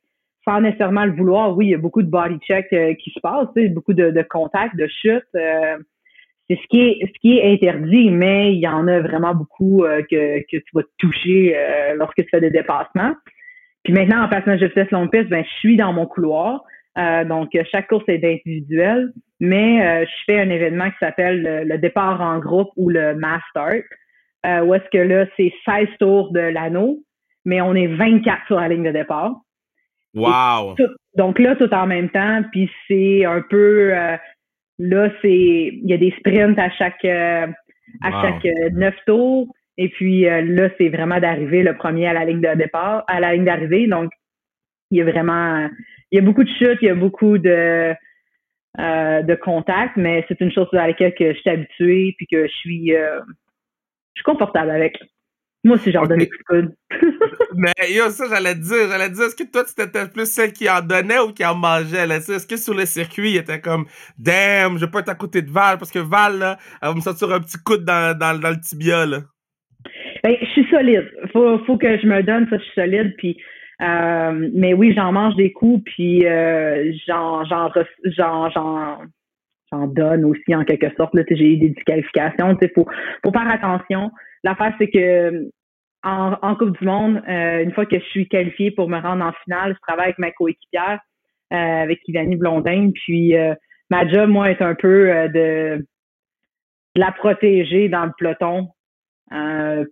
sans 0.45 0.62
nécessairement 0.62 1.06
le 1.06 1.12
vouloir, 1.12 1.56
oui, 1.56 1.68
il 1.68 1.69
y 1.71 1.75
a 1.75 1.77
beaucoup 1.77 2.01
de 2.01 2.10
body 2.10 2.39
check 2.39 2.69
qui 2.69 3.12
se 3.12 3.19
passe, 3.19 3.48
beaucoup 3.71 3.94
de, 3.94 4.10
de 4.10 4.21
contacts, 4.21 4.75
de 4.77 4.88
chutes. 4.88 5.27
c'est 5.33 6.56
ce 6.56 6.68
qui 6.69 6.81
est 6.81 7.06
ce 7.06 7.19
qui 7.19 7.38
est 7.38 7.54
interdit, 7.54 8.10
mais 8.10 8.54
il 8.54 8.60
y 8.60 8.68
en 8.68 8.88
a 8.88 9.00
vraiment 9.01 9.36
beaucoup 9.36 9.83
que, 10.10 10.39
que 10.39 10.57
tu 10.57 10.71
vas 10.74 10.83
te 10.83 10.89
toucher 10.98 11.56
lorsque 11.98 12.24
tu 12.24 12.30
fais 12.31 12.39
des 12.39 12.50
dépassements. 12.50 13.13
Puis 13.83 13.94
maintenant, 13.94 14.24
en 14.24 14.30
passant 14.30 14.56
de 14.56 14.66
vitesse 14.66 14.89
longue 14.92 15.12
piste, 15.12 15.27
ben, 15.30 15.44
je 15.44 15.60
suis 15.60 15.77
dans 15.77 15.94
mon 15.94 16.06
couloir. 16.06 16.63
Donc, 17.25 17.50
chaque 17.72 17.88
course 17.88 18.04
est 18.07 18.24
individuelle 18.24 19.12
mais 19.40 19.81
euh, 19.81 20.06
je 20.06 20.24
fais 20.25 20.40
un 20.40 20.50
événement 20.50 20.90
qui 20.90 20.98
s'appelle 21.00 21.66
le, 21.66 21.78
départ 21.78 22.22
en 22.22 22.40
groupe 22.40 22.69
ou 22.75 22.90
le 22.90 23.16
mass 23.16 23.42
start, 23.50 23.86
euh, 24.46 24.62
où 24.62 24.74
est-ce 24.74 24.90
que 24.92 24.98
là, 24.98 25.25
c'est 25.38 25.54
16 25.66 25.88
tours 26.00 26.31
de 26.31 26.40
l'anneau, 26.40 27.00
mais 27.46 27.62
on 27.62 27.74
est 27.74 27.88
24 27.88 28.46
sur 28.48 28.60
la 28.60 28.68
ligne 28.68 28.84
de 28.84 28.92
départ. 28.92 29.34
Wow! 30.16 30.75
donc 31.16 31.38
là, 31.40 31.56
tout 31.56 31.72
en 31.74 31.86
même 31.86 32.10
temps, 32.10 32.42
puis 32.51 32.69
c'est 32.88 33.25
un 33.25 33.42
peu 33.48 33.94
euh, 33.94 34.18
là, 34.80 35.09
c'est 35.21 35.30
il 35.30 35.88
y 35.88 35.94
a 35.94 35.97
des 35.97 36.14
sprints 36.18 36.57
à 36.57 36.69
chaque 36.71 37.06
à 37.06 38.21
chaque 38.21 38.47
neuf 38.73 38.95
tours. 39.06 39.47
Et 39.78 39.90
puis 39.90 40.21
là, 40.23 40.69
c'est 40.78 40.90
vraiment 40.90 41.19
d'arriver 41.19 41.64
le 41.64 41.78
premier 41.78 42.07
à 42.07 42.14
la 42.14 42.26
ligne 42.26 42.42
de 42.42 42.57
départ, 42.57 43.04
à 43.07 43.19
la 43.19 43.33
ligne 43.33 43.45
d'arrivée. 43.45 43.88
Donc, 43.88 44.12
il 44.92 44.97
y 44.97 45.02
a 45.02 45.06
vraiment 45.06 45.69
il 46.11 46.16
y 46.16 46.19
a 46.19 46.21
beaucoup 46.21 46.44
de 46.44 46.49
chutes, 46.49 46.80
il 46.81 46.87
y 46.87 46.89
a 46.89 46.95
beaucoup 46.95 47.37
de 47.37 47.94
euh, 48.78 49.23
de 49.23 49.35
contact, 49.35 49.97
mais 49.97 50.23
c'est 50.28 50.39
une 50.42 50.51
chose 50.51 50.68
à 50.73 50.87
laquelle 50.87 51.13
que 51.16 51.33
je 51.33 51.39
suis 51.39 51.49
habituée 51.49 52.13
puis 52.18 52.28
que 52.31 52.45
je 52.47 52.54
suis, 52.54 52.95
euh, 52.95 53.19
je 54.13 54.21
suis 54.21 54.23
confortable 54.23 54.69
avec. 54.69 54.97
Moi 55.63 55.75
aussi, 55.75 55.92
j'en 55.92 56.06
donne 56.06 56.19
des 56.19 56.30
coups 56.30 56.44
de 56.49 56.61
coude. 56.61 56.75
mais 57.56 57.73
yo, 57.89 58.09
ça, 58.11 58.25
j'allais 58.30 58.54
te 58.54 58.59
dire. 58.59 58.87
J'allais 58.89 59.09
te 59.09 59.16
dire, 59.16 59.25
est-ce 59.25 59.35
que 59.35 59.51
toi, 59.51 59.63
tu 59.66 59.81
étais 59.81 60.07
plus 60.07 60.31
celle 60.31 60.54
qui 60.54 60.69
en 60.69 60.81
donnait 60.81 61.19
ou 61.19 61.33
qui 61.33 61.44
en 61.44 61.56
mangeait? 61.56 62.07
Est-ce 62.07 62.47
que 62.47 62.57
sur 62.57 62.75
le 62.75 62.85
circuit, 62.85 63.31
il 63.31 63.37
était 63.37 63.59
comme, 63.59 63.85
damn, 64.18 64.78
je 64.78 64.85
vais 64.85 64.92
pas 64.92 64.99
être 64.99 65.09
à 65.09 65.16
côté 65.16 65.42
de 65.42 65.51
Val 65.51 65.78
parce 65.78 65.92
que 65.92 65.99
Val, 65.99 66.37
là, 66.37 66.57
elle 66.81 66.89
va 66.89 66.95
me 66.95 67.01
sortir 67.01 67.33
un 67.33 67.39
petit 67.42 67.57
coup 67.57 67.78
dans, 67.78 68.18
dans, 68.18 68.39
dans 68.39 68.51
le 68.51 68.61
tibia, 68.61 69.06
là. 69.06 69.21
Ben, 70.23 70.37
je 70.39 70.45
suis 70.45 70.69
solide. 70.69 71.11
Faut, 71.33 71.57
faut 71.66 71.78
que 71.78 71.97
je 71.97 72.06
me 72.06 72.21
donne 72.23 72.47
ça, 72.49 72.57
je 72.57 72.63
suis 72.63 72.73
solide. 72.75 73.16
Puis 73.18 73.35
euh, 73.81 74.50
mais 74.54 74.74
oui, 74.74 74.94
j'en 74.94 75.12
mange 75.12 75.36
des 75.36 75.54
coups, 75.54 75.83
puis 75.86 76.26
euh, 76.26 76.92
j'en, 77.07 77.45
j'en, 77.45 77.71
j'en, 78.04 78.50
j'en, 79.71 79.88
donne 79.88 80.26
aussi 80.26 80.54
en 80.54 80.66
quelque 80.66 80.94
sorte. 80.98 81.14
Là, 81.14 81.24
j'ai 81.30 81.54
eu 81.54 81.57
des 81.57 81.69
disqualifications. 81.69 82.57
Il 82.62 82.71
faut, 82.76 82.88
faut 83.24 83.31
faire 83.31 83.50
attention. 83.50 84.12
L'affaire, 84.44 84.74
c'est 84.80 84.90
que 84.90 85.50
en, 86.04 86.36
en 86.42 86.56
Coupe 86.56 86.78
du 86.78 86.86
Monde, 86.86 87.21
euh, 87.30 87.64
une 87.64 87.71
fois 87.71 87.86
que 87.86 88.00
je 88.00 88.06
suis 88.06 88.28
qualifiée 88.28 88.71
pour 88.71 88.90
me 88.90 89.00
rendre 89.00 89.24
en 89.24 89.31
finale, 89.44 89.76
je 89.76 89.80
travaille 89.88 90.06
avec 90.06 90.19
ma 90.19 90.31
coéquipière, 90.31 91.00
euh, 91.54 91.56
avec 91.56 92.00
Ivani 92.07 92.36
Blondin. 92.36 92.92
Puis 92.94 93.33
ma 93.90 94.07
job, 94.07 94.30
moi, 94.30 94.52
est 94.52 94.62
un 94.62 94.76
peu 94.76 95.07
de, 95.07 95.78
de, 95.78 95.86
la 96.95 97.12
protéger 97.14 97.88
dans 97.88 98.06
le 98.06 98.12
peloton 98.18 98.69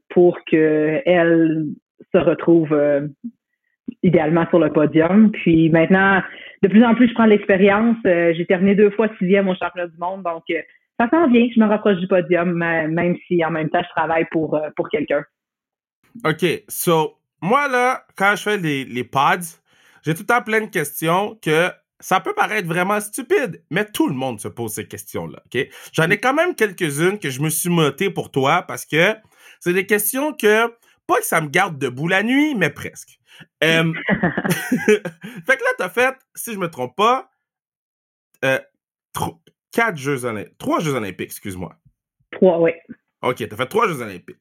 pour 0.10 0.44
qu'elle 0.46 1.65
se 2.13 2.17
retrouve 2.17 2.75
idéalement 4.03 4.48
sur 4.50 4.60
le 4.60 4.72
podium. 4.72 5.32
Puis 5.32 5.70
maintenant, 5.70 6.22
de 6.63 6.67
plus 6.67 6.84
en 6.84 6.96
plus, 6.96 7.08
je 7.08 7.13
prends 7.13 7.25
l'expérience. 7.25 7.98
Euh, 8.06 8.34
j'ai 8.36 8.46
terminé 8.46 8.75
deux 8.75 8.91
fois 8.91 9.08
sixième 9.20 9.48
au 9.48 9.56
championnat 9.56 9.88
du 9.88 9.98
monde, 9.98 10.24
donc 10.24 10.44
euh, 10.50 10.62
ça 11.00 11.10
s'en 11.10 11.27
vient. 11.29 11.48
Je 11.53 11.60
me 11.60 11.67
rapproche 11.67 11.98
du 11.98 12.08
podium, 12.08 12.53
même 12.53 13.15
si 13.27 13.44
en 13.44 13.51
même 13.51 13.70
temps, 13.70 13.82
je 13.84 13.89
travaille 13.96 14.25
pour, 14.32 14.56
euh, 14.56 14.70
pour 14.75 14.89
quelqu'un. 14.89 15.24
OK. 16.25 16.46
So, 16.67 17.17
moi, 17.41 17.67
là, 17.67 18.03
quand 18.15 18.34
je 18.36 18.44
fais 18.44 18.58
les, 18.58 18.86
les 18.86 19.03
pods, 19.03 19.60
j'ai 20.03 20.13
tout 20.13 20.22
le 20.22 20.25
temps 20.25 20.41
plein 20.41 20.62
de 20.62 20.72
questions 20.72 21.38
que 21.41 21.70
ça 22.00 22.20
peut 22.20 22.34
paraître 22.34 22.67
vraiment 22.67 23.00
stupide, 23.00 23.63
mais 23.72 23.86
tout 23.86 24.08
le 24.08 24.13
monde 24.13 24.39
se 24.39 24.48
pose 24.48 24.74
ces 24.74 24.88
questions-là, 24.88 25.41
OK? 25.46 25.67
J'en 25.94 26.10
ai 26.10 26.17
quand 26.17 26.34
même 26.34 26.56
quelques-unes 26.56 27.20
que 27.20 27.29
je 27.29 27.41
me 27.41 27.50
suis 27.50 27.70
notées 27.70 28.10
pour 28.10 28.32
toi 28.32 28.63
parce 28.67 28.86
que 28.86 29.15
c'est 29.60 29.74
des 29.74 29.86
questions 29.86 30.34
que, 30.34 30.67
pas 31.08 31.17
que 31.17 31.25
ça 31.25 31.41
me 31.41 31.48
garde 31.48 31.79
debout 31.79 32.08
la 32.08 32.24
nuit, 32.24 32.53
mais 32.56 32.70
presque. 32.70 33.16
Fait 33.62 33.91
que 35.57 35.63
là, 35.63 35.69
t'as 35.77 35.89
fait, 35.89 36.15
si 36.36 36.53
je 36.53 36.60
me 36.60 36.69
trompe 36.69 36.96
pas, 36.96 37.29
euh, 38.46 38.60
quatre 39.72 39.98
Jeux 39.98 40.25
Olympiques, 40.25 40.57
trois 40.57 40.79
Jeux 40.79 40.93
Olympiques, 40.93 41.29
excuse-moi. 41.29 41.75
Trois, 42.31 42.60
oui. 42.60 42.72
OK, 43.24 43.48
t'as 43.50 43.55
fait 43.55 43.65
trois 43.65 43.88
Jeux 43.88 44.01
olympiques. 44.01 44.38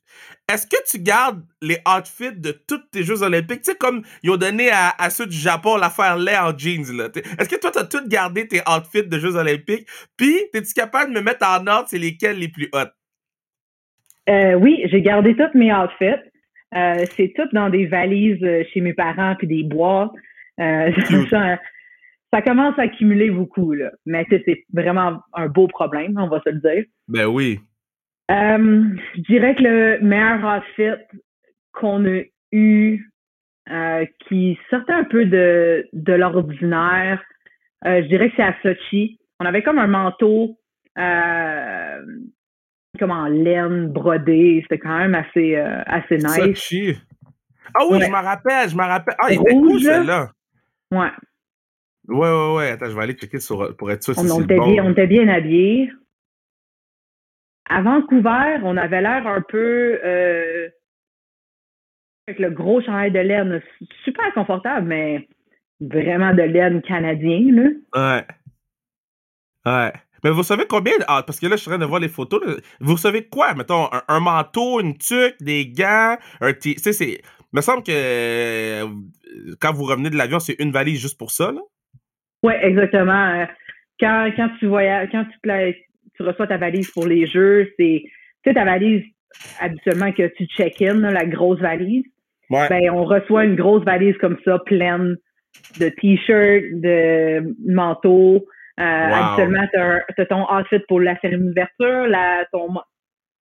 Est-ce 0.53 0.67
que 0.67 0.77
tu 0.87 0.99
gardes 0.99 1.43
les 1.63 1.79
outfits 1.89 2.37
de 2.37 2.53
tous 2.53 2.81
tes 2.93 3.05
Jeux 3.05 3.23
olympiques? 3.23 3.63
Tu 3.63 3.73
sais, 3.73 3.77
comme 3.77 4.03
ils 4.23 4.31
ont 4.31 4.37
donné 4.37 4.71
à, 4.71 5.09
ceux 5.09 5.27
du 5.27 5.37
Japon 5.37 5.77
l'affaire 5.77 6.19
lait 6.19 6.37
en 6.37 6.57
jeans, 6.57 6.95
là. 6.95 7.09
Est-ce 7.39 7.49
que 7.49 7.57
toi, 7.57 7.71
t'as 7.71 7.85
tout 7.85 8.07
gardé 8.07 8.47
tes 8.47 8.61
outfits 8.69 9.07
de 9.07 9.19
Jeux 9.19 9.35
olympiques? 9.37 9.89
Puis, 10.19 10.37
es-tu 10.53 10.75
capable 10.75 11.15
de 11.15 11.21
me 11.21 11.25
mettre 11.25 11.47
en 11.47 11.67
ordre, 11.67 11.89
c'est 11.89 11.99
lesquels 11.99 12.39
les 12.39 12.49
plus 12.49 12.69
hot? 12.75 12.91
Euh, 14.29 14.55
oui, 14.55 14.83
j'ai 14.91 15.01
gardé 15.01 15.35
tous 15.35 15.57
mes 15.57 15.73
outfits. 15.73 16.21
Euh, 16.77 17.05
c'est 17.17 17.33
tout 17.35 17.49
dans 17.53 17.71
des 17.71 17.87
valises 17.87 18.43
euh, 18.43 18.63
chez 18.73 18.81
mes 18.81 18.93
parents 18.93 19.35
puis 19.37 19.47
des 19.47 19.63
boîtes. 19.63 20.13
ça, 20.59 21.59
ça, 22.33 22.43
commence 22.43 22.79
à 22.79 22.83
accumuler 22.83 23.31
beaucoup, 23.31 23.75
là. 23.75 23.91
Mais 24.07 24.27
c'est 24.31 24.65
vraiment 24.73 25.21
un 25.35 25.49
beau 25.49 25.67
problème, 25.67 26.17
on 26.19 26.29
va 26.29 26.41
se 26.41 26.51
le 26.51 26.61
dire. 26.61 26.85
Ben 27.09 27.27
oui. 27.27 27.61
Euh, 28.31 28.85
je 29.15 29.21
dirais 29.23 29.55
que 29.55 29.63
le 29.63 30.01
meilleur 30.01 30.43
outfit 30.45 31.03
qu'on 31.73 32.05
a 32.07 32.23
eu, 32.53 33.11
euh, 33.71 34.07
qui 34.29 34.59
sortait 34.71 34.93
un 34.93 35.05
peu 35.05 35.27
de, 35.27 35.87
de 35.93 36.13
l'ordinaire, 36.13 37.23
euh, 37.85 38.03
je 38.03 38.09
dirais 38.09 38.31
que 38.31 38.37
c'est 38.37 38.43
à 38.43 38.57
Sochi. 38.63 39.19
On 39.39 39.45
avait 39.45 39.63
comme 39.63 39.79
un 39.79 39.87
manteau 39.87 40.59
comme 42.97 43.11
en 43.11 43.27
laine 43.27 43.89
brodé. 43.89 44.61
C'était 44.63 44.79
quand 44.79 44.99
même 44.99 45.15
assez, 45.15 45.57
assez 45.57 46.17
nice. 46.17 46.35
Sochi. 46.35 46.97
Ah 47.75 47.85
oui, 47.91 48.01
je 48.01 48.09
me 48.09 48.23
rappelle, 48.23 48.69
je 48.69 48.77
me 48.77 48.85
rappelle. 48.85 49.15
Ah, 49.19 49.27
il 49.31 49.41
était 49.41 49.53
cool 49.53 49.81
celle-là. 49.81 50.31
Ouais. 50.91 51.11
Ouais, 52.09 52.31
ouais, 52.31 52.55
ouais. 52.57 52.71
Attends, 52.71 52.87
je 52.87 52.97
vais 52.97 53.03
aller 53.03 53.15
checker 53.15 53.41
sur, 53.41 53.77
pour 53.77 53.91
être 53.91 54.03
sûr 54.05 54.15
si 54.15 54.31
on, 54.31 54.41
était 54.43 54.55
bien, 54.55 54.85
on 54.85 54.93
était 54.93 55.09
bien 55.09 55.29
habillés 55.29 55.91
à 57.69 57.83
Vancouver, 57.83 58.59
on 58.63 58.77
avait 58.77 59.03
l'air 59.03 59.27
un 59.27 59.41
peu 59.41 59.99
euh, 60.05 60.69
avec 62.27 62.39
le 62.39 62.51
gros 62.51 62.81
chandail 62.81 63.11
de 63.11 63.19
laine, 63.19 63.61
super 64.05 64.33
confortable, 64.35 64.87
mais 64.87 65.29
vraiment 65.81 66.33
de 66.33 66.43
laine 66.43 66.83
canadien, 66.83 67.41
là. 67.51 67.69
Ouais. 67.95 68.27
Ouais. 69.67 69.93
Mais 70.27 70.33
vous 70.33 70.43
savez 70.43 70.65
combien 70.69 70.95
ah, 71.07 71.23
parce 71.25 71.39
que 71.39 71.47
là, 71.47 71.55
je 71.55 71.61
suis 71.61 71.69
en 71.69 71.75
train 71.75 71.79
de 71.79 71.85
voir 71.85 72.01
les 72.01 72.09
photos. 72.09 72.43
Vous 72.81 72.97
savez 72.97 73.29
quoi? 73.29 73.55
Mettons, 73.55 73.89
un, 74.09 74.19
manteau, 74.19 74.81
une 74.81 74.99
tuque, 74.99 75.37
des 75.41 75.69
gants, 75.69 76.17
un 76.41 76.53
t 76.53 76.75
Tu 76.75 76.81
sais, 76.81 76.93
c'est. 76.93 77.21
Il 77.53 77.57
me 77.57 77.61
semble 77.61 77.85
que 77.85 77.93
euh, 77.93 78.89
quand 79.61 79.73
vous 79.73 79.85
revenez 79.85 80.11
de 80.11 80.17
l'avion, 80.17 80.41
c'est 80.41 80.57
une 80.59 80.73
valise 80.73 81.01
juste 81.01 81.17
pour 81.17 81.31
ça, 81.31 81.53
là? 81.53 81.61
Oui, 82.43 82.55
exactement. 82.61 83.35
Euh, 83.35 83.47
quand, 84.01 84.33
quand 84.35 84.49
tu 84.59 84.67
voyages, 84.67 85.11
quand 85.13 85.27
tu, 85.27 85.75
tu 86.17 86.23
reçois 86.25 86.49
ta 86.49 86.57
valise 86.57 86.91
pour 86.91 87.07
les 87.07 87.29
jeux. 87.29 87.73
C'est, 87.79 88.03
tu 88.03 88.11
sais, 88.45 88.55
ta 88.55 88.65
valise, 88.65 89.05
habituellement, 89.61 90.11
que 90.11 90.27
tu 90.37 90.47
check-in, 90.47 90.99
la 91.03 91.25
grosse 91.25 91.61
valise. 91.61 92.03
Ben, 92.51 92.91
on 92.91 93.05
reçoit 93.05 93.45
une 93.45 93.55
grosse 93.55 93.85
valise 93.85 94.17
comme 94.19 94.39
ça, 94.45 94.59
pleine 94.67 95.19
de 95.79 95.89
t-shirts, 95.89 96.81
de 96.81 97.55
manteaux. 97.65 98.45
Euh, 98.79 98.83
Habituellement, 98.83 99.67
tu 99.73 100.21
as, 100.21 100.27
ton 100.27 100.45
outfit 100.53 100.81
pour 100.89 101.01
la 101.01 101.19
cérémonie 101.21 101.49
d'ouverture, 101.49 102.07
ton, 102.53 102.75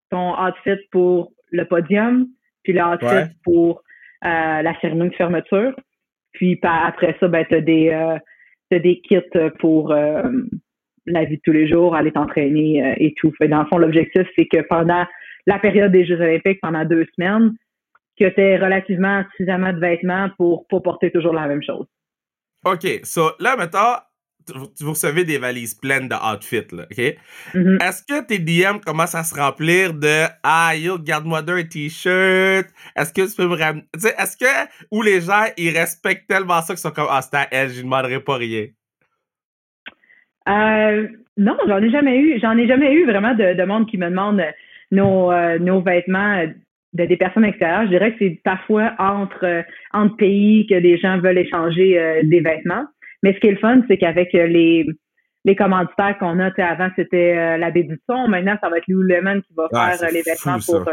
ton 0.10 0.34
outfit 0.42 0.82
pour 0.92 1.34
le 1.52 1.66
podium, 1.66 2.28
puis 2.64 2.74
l'outfit 2.74 3.32
pour 3.44 3.82
euh, 4.24 4.62
la 4.62 4.80
cérémonie 4.80 5.10
de 5.10 5.16
fermeture. 5.16 5.76
Puis 6.34 6.60
après 6.64 7.16
ça, 7.20 7.28
ben, 7.28 7.46
tu 7.48 7.56
as 7.56 7.62
des, 7.62 7.90
euh, 7.90 8.18
des 8.72 9.02
kits 9.02 9.20
pour 9.60 9.92
euh, 9.92 10.24
la 11.06 11.26
vie 11.26 11.38
de 11.38 11.42
tous 11.44 11.52
les 11.52 11.68
jours, 11.68 11.96
aller 11.96 12.12
t'entraîner 12.12 12.84
euh, 12.84 12.96
et 12.98 13.14
tout. 13.18 13.32
Fait, 13.38 13.48
dans 13.48 13.62
le 13.62 13.68
fond, 13.68 13.78
l'objectif, 13.78 14.28
c'est 14.38 14.48
que 14.48 14.62
pendant 14.68 15.06
la 15.48 15.60
période 15.60 15.92
des 15.92 16.06
Jeux 16.06 16.20
olympiques, 16.20 16.60
pendant 16.62 16.84
deux 16.86 17.06
semaines, 17.16 17.52
que 18.20 18.30
tu 18.30 18.42
aies 18.42 18.58
relativement 18.58 19.24
suffisamment 19.32 19.74
de 19.74 19.80
vêtements 19.80 20.30
pour 20.38 20.66
pas 20.68 20.80
porter 20.80 21.12
toujours 21.12 21.34
la 21.34 21.48
même 21.48 21.62
chose. 21.62 21.86
OK. 22.66 22.86
So, 23.04 23.32
là, 23.40 23.56
maintenant, 23.56 23.98
vous 24.80 24.92
recevez 24.92 25.24
des 25.24 25.38
valises 25.38 25.74
pleines 25.74 26.08
de 26.08 26.16
outfits, 26.16 26.68
là, 26.72 26.84
OK? 26.84 27.16
Mm-hmm. 27.54 27.84
Est-ce 27.84 28.04
que 28.04 28.26
tes 28.26 28.40
DM 28.40 28.80
commencent 28.86 29.16
à 29.16 29.24
se 29.24 29.36
remplir 29.36 29.94
de 29.94 30.26
Ah, 30.44 30.74
yo, 30.76 30.98
garde-moi 31.00 31.42
d'un 31.42 31.64
t-shirt? 31.64 32.68
Est-ce 32.96 33.14
que 33.14 33.30
tu 33.30 33.36
peux 33.36 33.48
me 33.48 33.56
ramener. 33.56 33.86
Tu 33.94 34.02
sais, 34.02 34.16
est-ce 34.18 34.38
que. 34.38 34.70
Ou 34.92 35.02
les 35.02 35.22
gens, 35.22 35.46
ils 35.58 35.76
respectent 35.76 36.28
tellement 36.28 36.62
ça 36.62 36.74
qu'ils 36.74 36.78
sont 36.78 36.92
comme 36.92 37.08
Ah, 37.10 37.22
c'est 37.22 37.38
à 37.38 37.48
elle, 37.52 37.70
je 37.70 37.82
demanderai 37.82 38.20
pas 38.20 38.38
rien? 38.38 38.68
Euh, 40.48 41.08
non, 41.38 41.58
j'en 41.68 41.82
ai 41.82 41.90
jamais 41.90 42.18
eu. 42.20 42.40
J'en 42.40 42.58
ai 42.58 42.68
jamais 42.68 42.94
eu 42.94 43.06
vraiment 43.06 43.34
de, 43.34 43.54
de 43.54 43.64
monde 43.64 43.90
qui 43.90 43.98
me 43.98 44.10
demande 44.10 44.42
nos, 44.92 45.32
euh, 45.32 45.60
nos 45.60 45.82
vêtements 45.82 46.46
de 46.96 47.06
des 47.06 47.18
personnes 47.18 47.44
extérieures. 47.44 47.84
Je 47.84 47.90
dirais 47.90 48.12
que 48.14 48.20
c'est 48.20 48.40
parfois 48.44 48.94
entre 49.00 49.46
euh, 49.46 49.62
entre 49.94 50.16
pays 50.16 50.66
que 50.68 50.80
des 50.80 50.98
gens 50.98 51.20
veulent 51.20 51.38
échanger 51.38 52.00
euh, 52.00 52.22
des 52.24 52.40
vêtements. 52.40 52.86
Mais 53.26 53.34
ce 53.34 53.40
qui 53.40 53.48
est 53.48 53.52
le 53.52 53.58
fun, 53.58 53.82
c'est 53.88 53.98
qu'avec 53.98 54.32
les 54.34 54.86
les 55.46 55.56
commanditaires 55.56 56.18
qu'on 56.20 56.40
a, 56.40 56.50
avant 56.64 56.90
c'était 56.96 57.58
la 57.58 57.72
baie 57.72 57.84
du 57.84 58.00
son, 58.08 58.28
maintenant 58.28 58.56
ça 58.62 58.70
va 58.70 58.78
être 58.78 58.88
Lululemon 58.88 59.42
qui 59.42 59.54
va 59.56 59.68
faire 59.98 60.12
les 60.12 60.22
vêtements 60.22 60.58
pour 60.66 60.88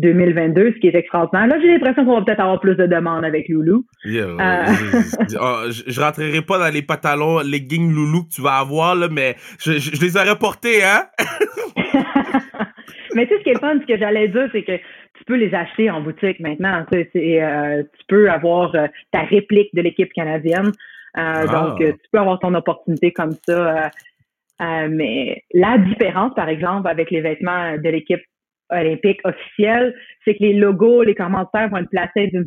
2022, 0.00 0.72
ce 0.74 0.80
qui 0.80 0.88
est 0.88 0.94
extraordinaire. 0.94 1.46
Là, 1.46 1.60
j'ai 1.60 1.68
l'impression 1.68 2.04
qu'on 2.04 2.18
va 2.18 2.24
peut-être 2.24 2.40
avoir 2.40 2.60
plus 2.60 2.74
de 2.74 2.86
demandes 2.86 3.24
avec 3.24 3.48
Loulou. 3.48 3.84
Euh, 4.06 4.36
oh, 4.38 5.62
je, 5.68 6.00
rentrerai 6.00 6.42
pas 6.42 6.58
dans 6.58 6.72
les 6.72 6.82
pantalons 6.82 7.40
leggings 7.40 7.92
Loulou 7.92 8.24
que 8.24 8.34
tu 8.34 8.42
vas 8.42 8.58
avoir, 8.58 8.94
là, 8.94 9.08
mais 9.10 9.36
je, 9.58 9.72
les 9.72 10.16
aurais 10.16 10.38
portés, 10.38 10.82
hein? 10.82 11.04
mais 13.14 13.26
tu 13.26 13.34
sais, 13.34 13.38
ce 13.38 13.44
qui 13.44 13.50
est 13.50 13.60
fun, 13.60 13.78
ce 13.80 13.86
que 13.86 13.98
j'allais 13.98 14.28
dire, 14.28 14.48
c'est 14.52 14.62
que 14.62 14.76
tu 14.76 15.24
peux 15.26 15.36
les 15.36 15.54
acheter 15.54 15.90
en 15.90 16.00
boutique 16.00 16.40
maintenant. 16.40 16.84
Tu, 16.90 17.06
euh, 17.16 17.82
tu 17.82 18.04
peux 18.08 18.30
avoir 18.30 18.74
euh, 18.74 18.86
ta 19.12 19.20
réplique 19.22 19.74
de 19.74 19.82
l'équipe 19.82 20.12
canadienne. 20.12 20.72
Ah. 21.14 21.46
Donc, 21.46 21.78
tu 21.78 22.08
peux 22.12 22.18
avoir 22.18 22.38
ton 22.38 22.54
opportunité 22.54 23.12
comme 23.12 23.32
ça. 23.46 23.90
mais 24.60 25.42
la 25.52 25.78
différence, 25.78 26.34
par 26.34 26.48
exemple, 26.48 26.88
avec 26.88 27.10
les 27.10 27.20
vêtements 27.20 27.76
de 27.76 27.88
l'équipe 27.88 28.22
olympique 28.70 29.20
officiel, 29.24 29.94
c'est 30.24 30.34
que 30.34 30.42
les 30.42 30.54
logos, 30.54 31.02
les 31.02 31.14
commentaires 31.14 31.68
vont 31.68 31.78
être 31.78 31.90
placés 31.90 32.28
d'une, 32.28 32.46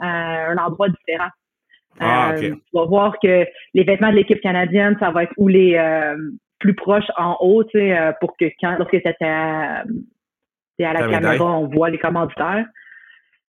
à 0.00 0.50
un 0.50 0.56
endroit 0.56 0.88
différent. 0.88 1.30
Ah, 1.98 2.32
euh, 2.32 2.40
tu 2.40 2.54
vas 2.74 2.84
voir 2.84 3.18
que 3.22 3.46
les 3.74 3.84
vêtements 3.84 4.10
de 4.10 4.16
l'équipe 4.16 4.40
canadienne, 4.40 4.96
ça 5.00 5.10
va 5.10 5.24
être 5.24 5.32
où 5.38 5.48
les 5.48 5.76
euh, 5.76 6.16
plus 6.58 6.74
proches 6.74 7.10
en 7.16 7.36
haut, 7.40 7.64
tu 7.64 7.78
sais, 7.78 7.96
euh, 7.96 8.12
pour 8.20 8.36
que 8.36 8.46
quand 8.60 8.76
lorsque 8.78 9.00
tu 9.00 9.24
à, 9.24 9.80
à 9.80 10.92
la 10.92 11.08
caméra, 11.08 11.58
on 11.58 11.68
voit 11.68 11.90
les 11.90 11.98
commanditaires. 11.98 12.66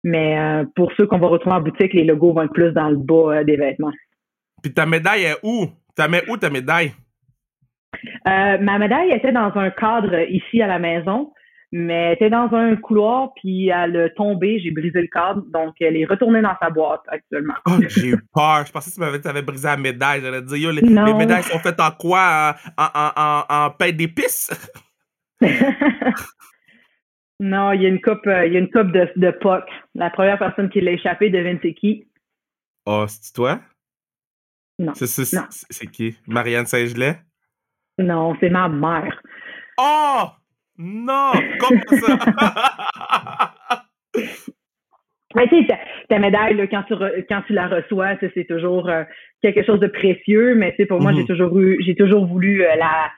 Mais 0.03 0.35
pour 0.75 0.91
ceux 0.93 1.05
qu'on 1.05 1.19
va 1.19 1.27
retrouver 1.27 1.55
en 1.55 1.61
boutique, 1.61 1.93
les 1.93 2.03
logos 2.03 2.33
vont 2.33 2.41
être 2.41 2.53
plus 2.53 2.71
dans 2.71 2.89
le 2.89 2.95
bas 2.95 3.43
des 3.43 3.55
vêtements. 3.55 3.91
Puis 4.61 4.73
ta 4.73 4.85
médaille 4.85 5.23
est 5.23 5.37
où? 5.43 5.67
Tu 5.95 6.07
mets 6.09 6.23
où 6.29 6.37
ta 6.37 6.49
médaille? 6.49 6.93
ma 8.25 8.77
médaille 8.77 9.11
était 9.11 9.31
dans 9.31 9.51
un 9.55 9.69
cadre 9.71 10.19
ici 10.29 10.61
à 10.61 10.67
la 10.67 10.79
maison. 10.79 11.31
Mais 11.73 11.93
elle 11.93 12.13
était 12.15 12.29
dans 12.29 12.53
un 12.53 12.75
couloir, 12.75 13.33
puis 13.35 13.69
elle 13.69 13.95
a 13.95 14.09
tombé, 14.09 14.59
j'ai 14.59 14.71
brisé 14.71 14.99
le 14.99 15.07
cadre, 15.07 15.41
donc 15.53 15.75
elle 15.79 15.95
est 15.95 16.03
retournée 16.03 16.41
dans 16.41 16.55
sa 16.61 16.69
boîte 16.69 16.99
actuellement. 17.07 17.53
Oh, 17.65 17.77
j'ai 17.87 18.09
eu 18.09 18.17
peur. 18.33 18.65
Je 18.65 18.73
pensais 18.73 18.89
que 18.89 18.95
tu 18.95 18.99
m'avais, 18.99 19.25
avais 19.25 19.41
brisé 19.41 19.69
la 19.69 19.77
médaille. 19.77 20.19
J'allais 20.19 20.41
dire, 20.41 20.57
yo, 20.57 20.71
les, 20.71 20.81
les, 20.81 21.13
médailles 21.13 21.43
sont 21.43 21.59
faites 21.59 21.79
en 21.79 21.91
quoi? 21.91 22.57
En, 22.77 22.87
en, 22.93 23.11
en, 23.15 23.43
en 23.47 23.69
pain 23.69 23.91
d'épices? 23.93 24.51
non, 27.39 27.71
il 27.71 27.83
y 27.83 27.85
a 27.85 27.89
une 27.89 28.01
coupe, 28.01 28.27
euh, 28.27 28.45
il 28.47 28.53
y 28.53 28.57
a 28.57 28.59
une 28.59 28.69
coupe 28.69 28.91
de, 28.91 29.07
de 29.15 29.31
POC. 29.31 29.63
La 29.95 30.09
première 30.09 30.39
personne 30.39 30.69
qui 30.69 30.81
l'a 30.81 30.91
échappé, 30.91 31.29
devine 31.29 31.59
c'est 31.61 31.73
qui? 31.73 32.05
Oh, 32.85 33.05
c'est 33.07 33.33
toi? 33.33 33.61
Non. 34.81 34.93
C'est, 34.95 35.87
qui? 35.91 36.17
Marianne 36.27 36.65
Saint-Gelais? 36.65 37.19
Non, 37.99 38.35
c'est 38.39 38.49
ma 38.49 38.67
mère. 38.67 39.21
Oh! 39.77 40.23
Non! 40.79 41.33
Comme 41.59 41.79
ça! 41.99 43.53
Mais 45.35 45.47
tu 45.47 45.65
sais, 45.65 45.77
ta, 46.09 46.19
médaille, 46.19 46.55
là, 46.55 46.67
quand, 46.67 46.83
tu 46.83 46.93
quand 47.29 47.41
tu 47.47 47.53
la 47.53 47.67
reçois, 47.67 48.17
c'est 48.19 48.47
toujours 48.47 48.89
euh, 48.89 49.03
quelque 49.41 49.63
chose 49.63 49.79
de 49.79 49.87
précieux, 49.87 50.55
mais 50.55 50.75
tu 50.75 50.85
pour 50.85 50.99
moi, 50.99 51.13
j'ai 51.13 51.21
mhm. 51.21 51.27
toujours 51.27 51.57
eu, 51.57 51.77
j'ai 51.85 51.95
toujours 51.95 52.25
voulu 52.25 52.63
euh, 52.63 52.75
la, 52.75 53.09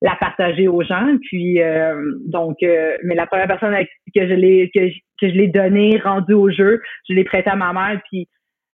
la 0.00 0.16
partager 0.16 0.66
aux 0.66 0.82
gens. 0.82 1.18
Puis 1.20 1.60
euh, 1.60 2.00
donc, 2.24 2.56
mais 2.62 3.14
la 3.14 3.26
première 3.26 3.48
personne 3.48 3.74
que 4.14 4.26
je 4.26 4.32
l'ai 4.32 4.70
que, 4.74 4.88
je 5.20 5.34
l'ai 5.34 5.48
donnée, 5.48 6.00
rendue 6.02 6.32
au 6.32 6.50
jeu, 6.50 6.80
je 7.06 7.12
l'ai 7.12 7.24
prêtée 7.24 7.50
à 7.50 7.56
ma 7.56 7.74
mère, 7.74 8.00
puis 8.10 8.28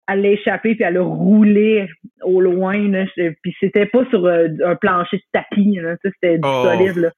elle 0.08 0.22
l'a 0.22 0.30
échappé 0.30 0.76
puis 0.76 0.84
elle 0.84 0.98
a 0.98 1.02
roulé 1.04 1.88
au 2.24 2.40
loin. 2.42 2.78
Là, 2.90 3.06
puis 3.42 3.56
c'était 3.60 3.86
pas 3.86 4.06
sur 4.10 4.26
euh, 4.26 4.48
un 4.66 4.76
plancher 4.76 5.18
de 5.18 5.24
tapis. 5.34 5.80
C'était 6.04 6.36
du 6.38 6.42
Oh. 6.48 6.64
solide. 6.64 6.98
Là. 6.98 7.12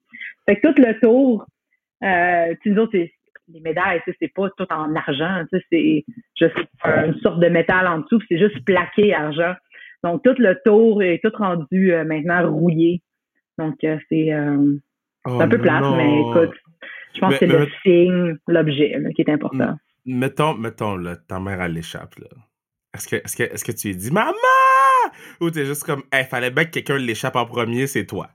Fait 0.47 0.55
que 0.59 0.67
tout 0.67 0.81
le 0.81 0.99
tour, 0.99 1.45
euh, 2.03 2.55
tu 2.61 2.71
nous 2.71 2.81
autres, 2.81 2.97
les 2.97 3.59
médailles, 3.61 4.01
c'est 4.19 4.33
pas 4.33 4.49
tout 4.57 4.67
en 4.71 4.95
argent. 4.95 5.43
C'est 5.71 6.03
juste 6.39 6.55
une 6.85 7.15
sorte 7.21 7.39
de 7.39 7.47
métal 7.49 7.87
en 7.87 7.99
dessous. 7.99 8.21
C'est 8.29 8.37
juste 8.39 8.63
plaqué 8.65 9.13
argent. 9.13 9.53
Donc, 10.03 10.23
tout 10.23 10.35
le 10.37 10.57
tour 10.65 11.03
est 11.03 11.19
tout 11.23 11.31
rendu 11.35 11.91
euh, 11.93 12.05
maintenant 12.05 12.49
rouillé. 12.51 13.01
Donc, 13.57 13.75
euh, 13.83 13.97
c'est 14.09 14.29
Oh, 15.27 15.41
un 15.41 15.47
peu 15.49 15.57
plate, 15.59 15.83
mais 15.97 16.21
écoute, 16.21 16.55
je 17.13 17.19
pense 17.19 17.31
Mais- 17.31 17.39
que 17.39 17.45
c'est 17.47 17.53
mais- 17.53 17.65
le 17.65 17.67
signe, 17.83 18.37
l'objet 18.47 18.97
là, 18.99 19.09
qui 19.11 19.21
est 19.21 19.29
important. 19.29 19.75
Mettons, 20.05 20.53
mettons, 20.55 20.95
là, 20.95 21.17
ta 21.17 21.39
mère, 21.41 21.61
elle 21.61 21.73
l'échappe, 21.73 22.15
là. 22.19 22.27
Est-ce 22.95 23.07
que, 23.07 23.15
est-ce 23.17 23.35
que, 23.35 23.43
est-ce 23.43 23.63
que 23.63 23.71
tu 23.71 23.89
lui 23.89 23.95
dis, 23.95 24.11
maman! 24.11 24.33
Ou 25.41 25.51
t'es 25.51 25.65
juste 25.65 25.83
comme, 25.83 26.03
il 26.13 26.23
fallait 26.25 26.49
bien 26.51 26.65
que 26.65 26.71
quelqu'un 26.71 26.97
l'échappe 26.97 27.35
en 27.35 27.45
premier, 27.45 27.87
c'est 27.87 28.05
toi. 28.05 28.29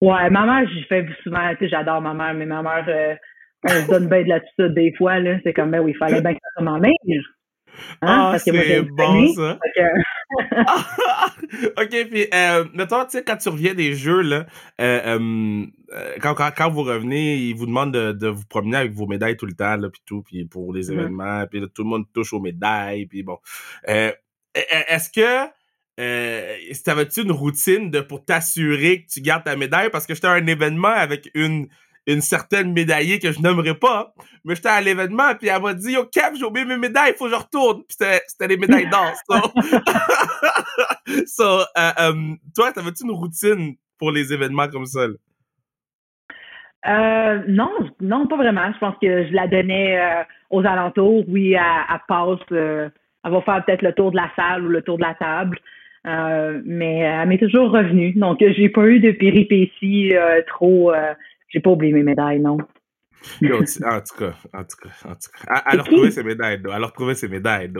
Ouais, 0.00 0.28
ma 0.30 0.44
mère, 0.44 0.68
j'y 0.70 0.82
fais 0.84 1.06
souvent, 1.22 1.50
tu 1.52 1.64
sais, 1.64 1.68
j'adore 1.68 2.00
ma 2.00 2.12
mère, 2.12 2.34
mais 2.34 2.46
ma 2.46 2.62
mère, 2.62 2.84
euh, 2.88 3.14
elle 3.62 3.84
se 3.84 3.88
donne 3.90 4.08
bien 4.08 4.22
de 4.24 4.28
l'attitude 4.28 4.74
des 4.74 4.92
fois, 4.98 5.18
là. 5.20 5.38
C'est 5.44 5.52
comme, 5.54 5.70
ben 5.70 5.80
oui, 5.80 5.92
il 5.94 5.98
fallait 5.98 6.20
bien 6.20 6.34
que 6.34 6.40
ça 6.42 6.48
soit 6.56 6.64
ma 6.70 6.78
mère. 6.78 6.92
Hein, 8.02 8.30
Ah, 8.32 8.38
c'est 8.38 8.82
bon, 8.82 9.26
ça. 9.34 9.58
Que- 9.74 9.80
ok, 11.78 12.08
puis, 12.10 12.26
euh, 12.34 12.64
mettons, 12.74 13.04
tu 13.04 13.12
sais, 13.12 13.24
quand 13.24 13.36
tu 13.36 13.48
reviens 13.48 13.74
des 13.74 13.94
jeux, 13.94 14.22
là, 14.22 14.46
euh, 14.80 15.18
euh, 15.18 15.66
euh, 15.92 16.16
quand, 16.20 16.34
quand, 16.34 16.50
quand 16.56 16.70
vous 16.70 16.82
revenez, 16.82 17.36
ils 17.36 17.54
vous 17.54 17.66
demandent 17.66 17.94
de, 17.94 18.12
de 18.12 18.28
vous 18.28 18.44
promener 18.46 18.76
avec 18.76 18.92
vos 18.92 19.06
médailles 19.06 19.36
tout 19.36 19.46
le 19.46 19.54
temps, 19.54 19.76
là, 19.76 19.88
puis 19.88 20.02
tout, 20.04 20.22
puis 20.22 20.44
pour 20.44 20.72
les 20.72 20.90
événements, 20.90 21.46
puis 21.46 21.60
tout 21.72 21.84
le 21.84 21.88
monde 21.88 22.04
touche 22.12 22.32
aux 22.32 22.40
médailles, 22.40 23.06
puis 23.06 23.22
bon. 23.22 23.38
Euh, 23.88 24.10
e- 24.56 24.84
est-ce 24.88 25.10
que, 25.10 25.48
euh, 26.00 26.56
t'avais-tu 26.84 27.22
une 27.22 27.32
routine 27.32 27.90
de, 27.90 28.00
pour 28.00 28.24
t'assurer 28.24 29.02
que 29.02 29.08
tu 29.12 29.20
gardes 29.20 29.44
ta 29.44 29.56
médaille? 29.56 29.90
Parce 29.90 30.06
que 30.06 30.14
j'étais 30.14 30.26
à 30.26 30.32
un 30.32 30.46
événement 30.46 30.88
avec 30.88 31.30
une, 31.34 31.68
une 32.06 32.20
certaine 32.20 32.72
médaillée 32.72 33.18
que 33.18 33.32
je 33.32 33.40
nommerai 33.40 33.74
pas, 33.74 34.14
mais 34.44 34.54
j'étais 34.54 34.68
à 34.68 34.80
l'événement, 34.80 35.34
puis 35.38 35.48
elle 35.48 35.60
m'a 35.60 35.74
dit, 35.74 35.92
Yo, 35.92 36.04
Cap, 36.06 36.34
j'ai 36.36 36.44
oublié 36.44 36.64
mes 36.64 36.76
médailles, 36.76 37.12
il 37.14 37.16
faut 37.16 37.24
que 37.26 37.32
je 37.32 37.36
retourne. 37.36 37.78
Puis 37.78 37.96
c'était, 37.98 38.22
c'était 38.26 38.48
les 38.48 38.56
médailles 38.56 38.88
d'or, 38.88 39.12
so. 39.28 39.36
so, 41.26 41.44
euh, 41.44 41.64
euh, 42.00 42.34
toi, 42.54 42.72
t'avais-tu 42.72 43.04
une 43.04 43.12
routine 43.12 43.74
pour 43.98 44.12
les 44.12 44.32
événements 44.32 44.68
comme 44.68 44.86
ça? 44.86 45.06
là? 45.06 45.14
Euh, 46.88 47.42
non, 47.48 47.70
non, 48.00 48.26
pas 48.26 48.36
vraiment. 48.36 48.72
Je 48.72 48.78
pense 48.78 48.94
que 49.00 49.26
je 49.26 49.32
la 49.32 49.48
donnais 49.48 49.98
euh, 49.98 50.22
aux 50.50 50.64
alentours. 50.64 51.24
Oui, 51.28 51.52
elle, 51.52 51.60
elle 51.90 52.00
passe, 52.06 52.38
euh, 52.52 52.88
elle 53.24 53.32
va 53.32 53.40
faire 53.42 53.64
peut-être 53.64 53.82
le 53.82 53.92
tour 53.92 54.12
de 54.12 54.16
la 54.16 54.30
salle 54.36 54.64
ou 54.64 54.68
le 54.68 54.82
tour 54.82 54.96
de 54.96 55.02
la 55.02 55.14
table. 55.14 55.58
Euh, 56.06 56.60
mais 56.64 56.98
elle 56.98 57.28
m'est 57.28 57.38
toujours 57.38 57.72
revenue. 57.72 58.12
Donc, 58.12 58.38
j'ai 58.38 58.68
pas 58.68 58.86
eu 58.86 59.00
de 59.00 59.10
péripéties 59.10 60.14
euh, 60.14 60.42
trop. 60.46 60.92
Euh, 61.46 61.48
j'ai 61.48 61.60
pas 61.60 61.70
oublié 61.70 61.92
mes 61.92 62.02
médailles, 62.02 62.40
non. 62.40 62.58
Yo, 63.40 63.56
en 63.56 63.64
tout 63.64 64.16
cas, 64.18 64.34
en 64.52 64.62
tout 64.64 64.76
cas, 64.82 64.90
en 65.04 65.14
tout 65.14 65.30
cas. 65.32 65.44
Elle, 65.48 65.62
elle 65.72 65.80
a 65.80 65.82
qui? 65.82 65.90
retrouvé 65.90 66.10
ses 66.10 66.22
médailles, 66.22 66.58
d'eau. 66.60 66.70
Elle 66.74 66.82
a 66.82 66.86
retrouvé 66.86 67.14
ses 67.14 67.28
médailles. 67.28 67.72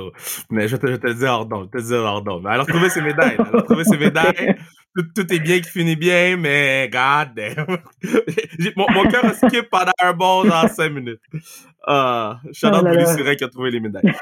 Mais 0.51 0.67
je 0.69 0.77
te, 0.77 0.87
je 0.87 0.97
te 0.97 1.07
le 1.07 1.15
dis 1.15 1.25
hors 1.25 1.47
d'onde, 1.47 1.69
je 1.73 1.79
te 1.79 1.83
le 1.83 1.89
dis 1.89 1.95
hors 1.95 2.23
d'onde. 2.23 2.43
Mais 2.45 2.51
Elle 2.55 2.61
a 2.61 2.63
retrouvé 2.65 2.89
ses 2.89 3.03
médailles. 3.03 3.37
Elle 3.39 3.47
a 3.47 3.59
retrouvé 3.59 3.85
ses 3.85 3.99
médailles. 3.99 4.57
Tout, 4.97 5.05
tout 5.15 5.33
est 5.33 5.39
bien 5.41 5.61
qui 5.61 5.69
finit 5.71 5.95
bien, 5.95 6.37
mais 6.39 6.89
god 6.91 7.35
damn. 7.35 7.79
Mon, 8.77 8.87
mon 8.93 9.05
cœur 9.11 9.27
a 9.27 9.35
skip 9.35 9.69
pendant 9.71 9.93
un 10.03 10.13
bon 10.15 10.45
genre 10.45 10.69
5 10.69 10.89
minutes. 10.91 11.21
Ah, 11.87 12.41
shout 12.53 12.69
out 12.69 12.77
Oh 12.81 12.85
là 12.85 12.91
Billy. 12.93 13.07
Surin 13.07 13.35
qui 13.35 13.45
a 13.45 13.49
trouvé 13.49 13.71
les 13.71 13.81
médailles. 13.81 14.15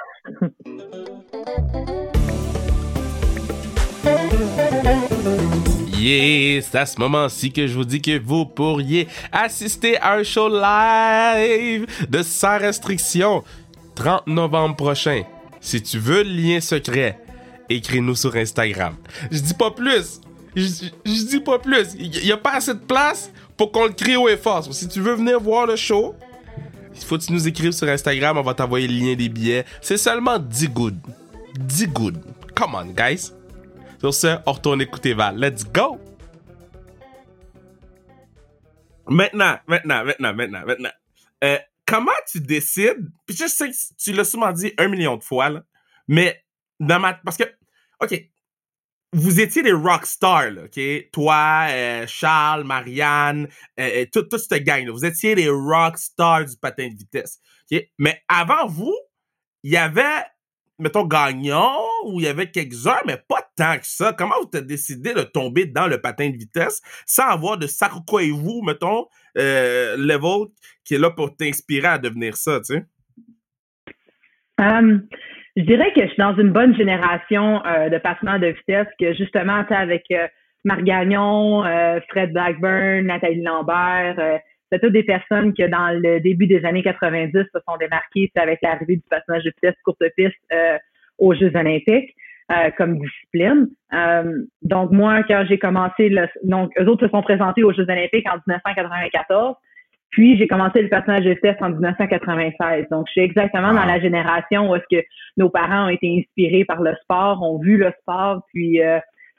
Yeah, 5.98 6.60
c'est 6.60 6.78
à 6.78 6.86
ce 6.86 6.98
moment-ci 6.98 7.52
que 7.52 7.66
je 7.66 7.74
vous 7.74 7.84
dis 7.84 8.02
que 8.02 8.18
vous 8.18 8.46
pourriez 8.46 9.06
assister 9.30 9.96
à 9.98 10.14
un 10.14 10.24
show 10.24 10.48
live 10.48 11.86
de 12.08 12.22
Sans 12.22 12.58
Restriction 12.58 13.44
30 13.94 14.26
novembre 14.26 14.74
prochain. 14.74 15.22
Si 15.60 15.80
tu 15.80 15.98
veux 15.98 16.24
le 16.24 16.30
lien 16.30 16.60
secret, 16.60 17.18
écris-nous 17.68 18.16
sur 18.16 18.34
Instagram. 18.34 18.96
Je 19.30 19.38
dis 19.38 19.54
pas 19.54 19.70
plus. 19.70 20.20
Je, 20.56 20.90
dis 21.04 21.40
pas 21.40 21.58
plus. 21.58 21.94
Il 21.98 22.26
y 22.26 22.32
a 22.32 22.36
pas 22.36 22.54
assez 22.54 22.74
de 22.74 22.80
place 22.80 23.30
pour 23.56 23.70
qu'on 23.70 23.84
le 23.84 23.92
crie 23.92 24.16
haut 24.16 24.28
et 24.28 24.36
fort. 24.36 24.66
Si 24.74 24.88
tu 24.88 25.00
veux 25.00 25.14
venir 25.14 25.40
voir 25.40 25.66
le 25.66 25.76
show, 25.76 26.14
il 26.94 27.04
faut 27.04 27.18
que 27.18 27.24
tu 27.24 27.32
nous 27.32 27.46
écrives 27.46 27.72
sur 27.72 27.88
Instagram. 27.88 28.36
On 28.36 28.42
va 28.42 28.54
t'envoyer 28.54 28.88
le 28.88 28.94
lien 28.94 29.14
des 29.14 29.28
billets. 29.28 29.64
C'est 29.80 29.96
seulement 29.96 30.38
10 30.38 30.68
good. 30.68 30.96
10 31.58 31.86
good. 31.88 32.18
Come 32.54 32.74
on, 32.74 32.86
guys. 32.86 33.32
Sur 34.04 34.12
ce, 34.12 34.36
on 34.44 34.52
retourne 34.52 34.82
écouter 34.82 35.14
Val. 35.14 35.38
Let's 35.38 35.64
go! 35.64 35.98
Maintenant, 39.08 39.56
maintenant, 39.66 40.04
maintenant, 40.04 40.34
maintenant, 40.34 40.66
maintenant. 40.66 40.90
Euh, 41.42 41.58
comment 41.86 42.12
tu 42.30 42.42
décides, 42.42 43.10
puis 43.24 43.34
je 43.34 43.46
sais 43.46 43.70
que 43.70 43.74
tu 43.96 44.12
l'as 44.12 44.24
souvent 44.24 44.52
dit 44.52 44.74
un 44.76 44.88
million 44.88 45.16
de 45.16 45.24
fois, 45.24 45.48
là, 45.48 45.62
mais 46.06 46.44
dans 46.78 47.00
ma... 47.00 47.14
Parce 47.14 47.38
que, 47.38 47.44
OK, 48.02 48.28
vous 49.14 49.40
étiez 49.40 49.62
des 49.62 49.72
rock 49.72 50.04
stars, 50.04 50.52
OK? 50.64 51.10
Toi, 51.10 51.68
euh, 51.70 52.06
Charles, 52.06 52.64
Marianne, 52.64 53.48
euh, 53.80 54.02
euh, 54.02 54.06
toute 54.12 54.36
cette 54.36 54.64
gang, 54.64 54.86
vous 54.90 55.06
étiez 55.06 55.34
des 55.34 55.48
rock 55.48 55.96
stars 55.96 56.44
du 56.44 56.58
patin 56.58 56.88
de 56.90 56.94
vitesse, 56.94 57.40
OK? 57.72 57.82
Mais 57.96 58.22
avant 58.28 58.66
vous, 58.66 58.94
il 59.62 59.72
y 59.72 59.78
avait, 59.78 60.26
mettons, 60.78 61.04
Gagnon, 61.04 61.76
ou 62.06 62.20
il 62.20 62.26
y 62.26 62.28
avait 62.28 62.50
quelques-uns, 62.50 63.00
mais 63.06 63.16
pas 63.28 63.48
tant 63.56 63.78
que 63.78 63.86
ça. 63.86 64.12
Comment 64.12 64.34
vous 64.42 64.56
avez 64.56 64.66
décidé 64.66 65.14
de 65.14 65.22
tomber 65.22 65.66
dans 65.66 65.86
le 65.86 66.00
patin 66.00 66.30
de 66.30 66.36
vitesse 66.36 66.82
sans 67.06 67.28
avoir 67.28 67.58
de 67.58 67.66
et 68.20 68.30
vous, 68.30 68.62
mettons, 68.62 69.06
euh, 69.38 69.96
level 69.96 70.48
qui 70.84 70.94
est 70.94 70.98
là 70.98 71.10
pour 71.10 71.36
t'inspirer 71.36 71.88
à 71.88 71.98
devenir 71.98 72.36
ça, 72.36 72.60
tu 72.60 72.74
sais? 72.74 72.84
Euh, 74.60 74.98
je 75.56 75.62
dirais 75.62 75.92
que 75.92 76.02
je 76.02 76.08
suis 76.08 76.18
dans 76.18 76.36
une 76.36 76.50
bonne 76.50 76.76
génération 76.76 77.64
euh, 77.64 77.88
de 77.88 77.98
patineurs 77.98 78.40
de 78.40 78.48
vitesse 78.48 78.86
que 78.98 79.14
justement, 79.14 79.64
avec 79.68 80.04
euh, 80.10 80.26
Marc 80.64 80.82
Gagnon, 80.82 81.64
euh, 81.64 82.00
Fred 82.08 82.32
Blackburn, 82.32 83.02
Nathalie 83.06 83.42
Lambert, 83.42 84.40
c'est 84.74 84.80
toutes 84.80 84.92
des 84.92 85.04
personnes 85.04 85.52
qui, 85.52 85.66
dans 85.68 85.90
le 85.90 86.20
début 86.20 86.46
des 86.46 86.64
années 86.64 86.82
90, 86.82 87.32
se 87.32 87.60
sont 87.66 87.76
démarquées 87.78 88.30
avec 88.34 88.58
l'arrivée 88.62 88.96
du 88.96 89.02
patinage 89.08 89.44
de 89.44 89.50
vitesse 89.50 89.80
courte 89.84 90.02
piste 90.16 90.34
euh, 90.52 90.78
aux 91.18 91.34
Jeux 91.34 91.52
olympiques 91.54 92.14
euh, 92.50 92.70
comme 92.76 92.98
discipline. 92.98 93.68
Euh, 93.92 94.42
donc, 94.62 94.90
moi, 94.90 95.22
quand 95.28 95.44
j'ai 95.48 95.58
commencé, 95.58 96.08
le, 96.08 96.26
donc, 96.42 96.72
eux 96.80 96.86
autres 96.88 97.06
se 97.06 97.10
sont 97.10 97.22
présentés 97.22 97.62
aux 97.62 97.72
Jeux 97.72 97.88
olympiques 97.88 98.26
en 98.28 98.36
1994. 98.46 99.54
Puis, 100.10 100.36
j'ai 100.38 100.46
commencé 100.46 100.82
le 100.82 100.88
patinage 100.88 101.24
de 101.24 101.30
vitesse 101.30 101.56
en 101.60 101.70
1996. 101.70 102.86
Donc, 102.90 103.06
je 103.08 103.12
suis 103.12 103.20
exactement 103.20 103.72
dans 103.72 103.84
la 103.84 104.00
génération 104.00 104.70
où 104.70 104.76
est-ce 104.76 104.96
que 104.98 105.04
nos 105.36 105.50
parents 105.50 105.86
ont 105.86 105.88
été 105.88 106.18
inspirés 106.18 106.64
par 106.64 106.82
le 106.82 106.94
sport, 107.02 107.42
ont 107.42 107.58
vu 107.58 107.76
le 107.76 107.92
sport, 108.00 108.42
puis 108.52 108.82
euh, 108.82 108.98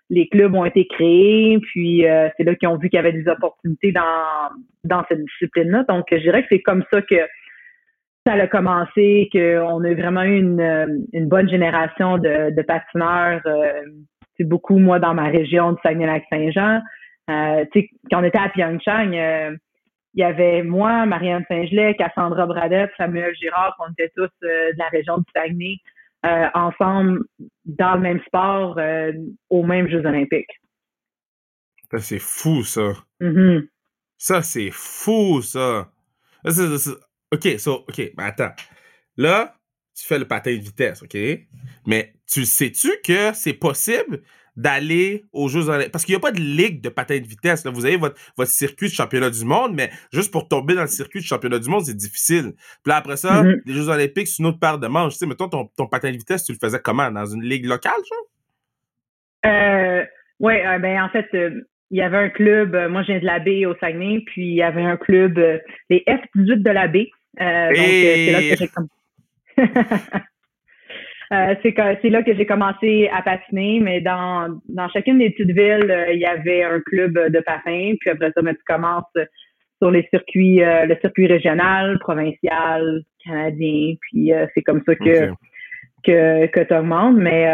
les 0.09 0.27
clubs 0.27 0.53
ont 0.53 0.65
été 0.65 0.87
créés, 0.87 1.59
puis 1.71 2.07
euh, 2.07 2.29
c'est 2.37 2.43
là 2.43 2.55
qu'ils 2.55 2.69
ont 2.69 2.77
vu 2.77 2.89
qu'il 2.89 2.97
y 2.97 2.99
avait 2.99 3.11
des 3.11 3.27
opportunités 3.27 3.91
dans, 3.91 4.49
dans 4.83 5.03
cette 5.09 5.23
discipline-là. 5.23 5.83
Donc, 5.89 6.05
je 6.11 6.17
dirais 6.17 6.43
que 6.43 6.47
c'est 6.49 6.61
comme 6.61 6.83
ça 6.91 7.01
que 7.01 7.15
ça 8.25 8.33
a 8.33 8.47
commencé, 8.47 9.29
qu'on 9.31 9.83
a 9.83 9.93
vraiment 9.93 10.23
eu 10.23 10.37
une, 10.39 11.05
une 11.13 11.27
bonne 11.27 11.49
génération 11.49 12.17
de, 12.17 12.55
de 12.55 12.61
patineurs. 12.61 13.41
Euh, 13.45 13.83
c'est 14.37 14.47
beaucoup, 14.47 14.77
moi, 14.79 14.99
dans 14.99 15.13
ma 15.13 15.29
région 15.29 15.73
du 15.73 15.77
Saguenay-Lac-Saint-Jean. 15.83 16.81
Euh, 17.29 17.65
quand 18.11 18.21
on 18.21 18.23
était 18.23 18.39
à 18.39 18.49
Pyeongchang, 18.49 19.13
euh, 19.15 19.55
il 20.13 20.21
y 20.21 20.23
avait 20.23 20.63
moi, 20.63 21.05
Marianne 21.05 21.43
Saint-Gelais, 21.47 21.95
Cassandra 21.95 22.45
Bradette, 22.45 22.91
Samuel 22.97 23.33
Girard, 23.35 23.75
on 23.79 23.91
était 23.91 24.11
tous 24.15 24.29
euh, 24.43 24.71
de 24.71 24.77
la 24.77 24.87
région 24.87 25.17
du 25.17 25.25
Saguenay, 25.35 25.77
euh, 26.25 26.47
ensemble 26.53 27.23
dans 27.65 27.95
le 27.95 28.01
même 28.01 28.21
sport, 28.25 28.77
euh, 28.77 29.11
aux 29.49 29.63
mêmes 29.63 29.87
Jeux 29.89 30.05
olympiques. 30.05 30.51
Ça, 31.91 31.99
c'est 31.99 32.19
fou, 32.19 32.63
ça. 32.63 32.93
Mhm. 33.19 33.67
Ça, 34.17 34.41
c'est 34.41 34.71
fou, 34.71 35.41
ça. 35.41 35.91
Ça, 36.47 36.77
c'est- 36.77 36.91
OK, 37.31 37.59
so, 37.59 37.85
OK, 37.87 37.97
mais 38.17 38.23
attends. 38.23 38.51
Là, 39.17 39.55
tu 39.95 40.05
fais 40.05 40.19
le 40.19 40.27
patin 40.27 40.51
de 40.55 40.61
vitesse, 40.61 41.03
OK? 41.03 41.17
Mais 41.85 42.13
tu 42.27 42.45
sais-tu 42.45 42.89
que 43.03 43.33
c'est 43.33 43.53
possible 43.53 44.21
d'aller 44.55 45.23
aux 45.33 45.47
Jeux 45.47 45.69
Olympiques? 45.69 45.91
Parce 45.91 46.05
qu'il 46.05 46.13
n'y 46.13 46.17
a 46.17 46.21
pas 46.21 46.31
de 46.31 46.39
ligue 46.39 46.81
de 46.81 46.89
patin 46.89 47.17
de 47.19 47.25
vitesse. 47.27 47.65
Là. 47.65 47.71
Vous 47.71 47.85
avez 47.85 47.97
votre, 47.97 48.15
votre 48.37 48.51
circuit 48.51 48.87
de 48.87 48.93
championnat 48.93 49.29
du 49.29 49.43
monde, 49.45 49.73
mais 49.75 49.89
juste 50.13 50.31
pour 50.31 50.47
tomber 50.47 50.75
dans 50.75 50.81
le 50.81 50.87
circuit 50.87 51.19
de 51.19 51.25
championnat 51.25 51.59
du 51.59 51.69
monde, 51.69 51.83
c'est 51.85 51.95
difficile. 51.97 52.53
Puis 52.55 52.89
là, 52.89 52.97
après 52.97 53.17
ça, 53.17 53.43
Mhm. 53.43 53.61
les 53.65 53.73
Jeux 53.73 53.89
Olympiques, 53.89 54.27
c'est 54.27 54.39
une 54.39 54.47
autre 54.47 54.59
paire 54.59 54.79
de 54.79 54.87
manches. 54.87 55.13
Tu 55.13 55.19
sais, 55.19 55.25
mettons, 55.25 55.49
ton, 55.49 55.69
ton 55.77 55.87
patin 55.87 56.11
de 56.11 56.17
vitesse, 56.17 56.43
tu 56.43 56.51
le 56.53 56.57
faisais 56.61 56.79
comment? 56.79 57.11
Dans 57.11 57.25
une 57.25 57.43
ligue 57.43 57.65
locale, 57.65 57.93
genre? 58.09 58.27
Euh, 59.45 60.03
oui, 60.39 60.53
ben 60.81 61.03
en 61.03 61.09
fait, 61.09 61.27
euh, 61.33 61.61
il 61.91 61.97
y 61.99 62.01
avait 62.01 62.17
un 62.17 62.29
club, 62.29 62.73
euh, 62.75 62.89
moi 62.89 63.03
je 63.03 63.07
viens 63.11 63.19
de 63.19 63.25
la 63.25 63.39
baie 63.39 63.65
au 63.65 63.75
Saguenay, 63.77 64.21
puis 64.25 64.47
il 64.47 64.55
y 64.55 64.63
avait 64.63 64.81
un 64.81 64.97
club, 64.97 65.37
euh, 65.37 65.59
les 65.89 66.03
F18 66.07 66.63
de 66.63 66.69
la 66.71 66.87
baie. 66.87 67.09
Euh, 67.39 67.67
donc, 67.69 67.77
euh, 67.77 68.15
c'est 68.15 68.31
là 68.31 68.39
que 68.41 68.57
j'ai 68.57 68.67
comme. 68.69 68.87
Euh, 71.35 71.55
c'est 71.63 72.09
là 72.09 72.23
que 72.23 72.33
j'ai 72.35 72.45
commencé 72.45 73.09
à 73.11 73.21
patiner, 73.21 73.79
mais 73.81 74.01
dans, 74.01 74.59
dans 74.69 74.87
chacune 74.89 75.17
des 75.17 75.31
petites 75.31 75.51
villes, 75.51 75.91
euh, 75.91 76.13
il 76.13 76.19
y 76.19 76.25
avait 76.25 76.63
un 76.63 76.79
club 76.79 77.13
de 77.13 77.39
patin. 77.39 77.93
Puis 77.99 78.09
après 78.09 78.31
ça, 78.31 78.41
ben, 78.41 78.55
tu 78.55 78.63
commences 78.65 79.03
sur 79.81 79.91
les 79.91 80.07
circuits, 80.09 80.63
euh, 80.63 80.85
le 80.85 80.95
circuit 81.01 81.27
régional, 81.27 81.99
provincial, 81.99 83.01
canadien. 83.23 83.95
Puis 84.01 84.31
c'est 84.53 84.61
comme 84.61 84.81
ça 84.85 84.95
que, 84.95 85.31
que, 86.03 86.45
que 86.47 86.59
tu 86.61 86.73
augmentes. 86.73 87.17
Mais 87.17 87.45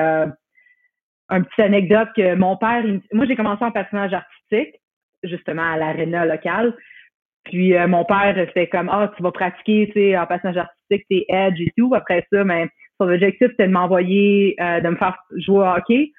un 1.29 1.41
petit 1.41 1.61
anecdote 1.61 2.09
que 2.15 2.35
mon 2.35 2.57
père, 2.57 2.83
moi 3.13 3.25
j'ai 3.25 3.35
commencé 3.35 3.63
en 3.63 3.71
patinage 3.71 4.13
artistique, 4.13 4.75
justement 5.23 5.73
à 5.73 5.77
l'aréna 5.77 6.25
locale. 6.25 6.75
Puis 7.45 7.73
mon 7.87 8.03
père 8.03 8.35
c'était 8.49 8.67
comme 8.67 8.89
ah 8.91 9.11
tu 9.15 9.23
vas 9.23 9.31
pratiquer 9.31 9.87
tu 9.87 9.93
sais 9.93 10.17
en 10.17 10.27
patinage 10.27 10.57
artistique 10.57 11.07
tes 11.09 11.25
edge 11.29 11.61
et 11.61 11.71
tout. 11.77 11.93
Après 11.95 12.25
ça, 12.31 12.43
mais 12.43 12.65
ben, 12.65 12.69
son 13.01 13.09
objectif, 13.09 13.47
c'était 13.51 13.67
de 13.67 13.73
m'envoyer, 13.73 14.55
euh, 14.61 14.79
de 14.79 14.89
me 14.89 14.95
faire 14.95 15.17
jouer 15.37 15.59
au 15.59 15.65
hockey. 15.65 16.11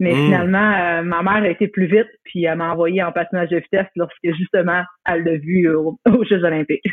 Mais 0.00 0.12
hmm. 0.12 0.26
finalement, 0.26 0.72
euh, 0.74 1.02
ma 1.02 1.22
mère 1.22 1.42
a 1.42 1.48
été 1.48 1.66
plus 1.66 1.86
vite, 1.86 2.06
puis 2.24 2.44
elle 2.44 2.58
m'a 2.58 2.72
envoyé 2.72 3.02
en 3.02 3.10
patinage 3.10 3.48
de 3.48 3.56
vitesse 3.56 3.88
lorsque 3.96 4.36
justement 4.38 4.84
elle 5.04 5.24
l'a 5.24 5.36
vu 5.36 5.68
aux 5.74 6.24
Jeux 6.30 6.44
Olympiques. 6.44 6.84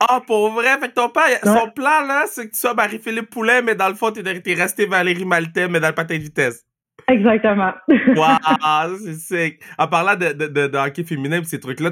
Ah, 0.00 0.22
pour 0.26 0.50
vrai? 0.52 0.78
Fait 0.80 0.88
que 0.88 0.94
ton 0.94 1.08
père, 1.08 1.24
son 1.42 1.70
plan, 1.70 2.06
là, 2.06 2.24
c'est 2.26 2.46
que 2.46 2.52
tu 2.52 2.58
sois 2.58 2.72
Marie-Philippe 2.72 3.30
Poulet, 3.30 3.62
mais 3.62 3.74
dans 3.74 3.88
le 3.88 3.94
fond, 3.94 4.12
t'es, 4.12 4.22
resté 4.54 4.86
Valérie 4.86 5.24
Maltais, 5.24 5.68
mais 5.68 5.80
dans 5.80 5.88
le 5.88 5.94
patin 5.94 6.16
de 6.16 6.22
vitesse. 6.22 6.64
Exactement. 7.08 7.72
wow, 7.88 8.96
c'est 9.04 9.14
sick. 9.14 9.60
En 9.76 9.88
parlant 9.88 10.14
de, 10.14 10.32
de, 10.32 10.68
de, 10.68 10.78
hockey 10.78 11.02
féminin 11.02 11.40
et 11.40 11.44
ces 11.44 11.58
trucs-là, 11.58 11.90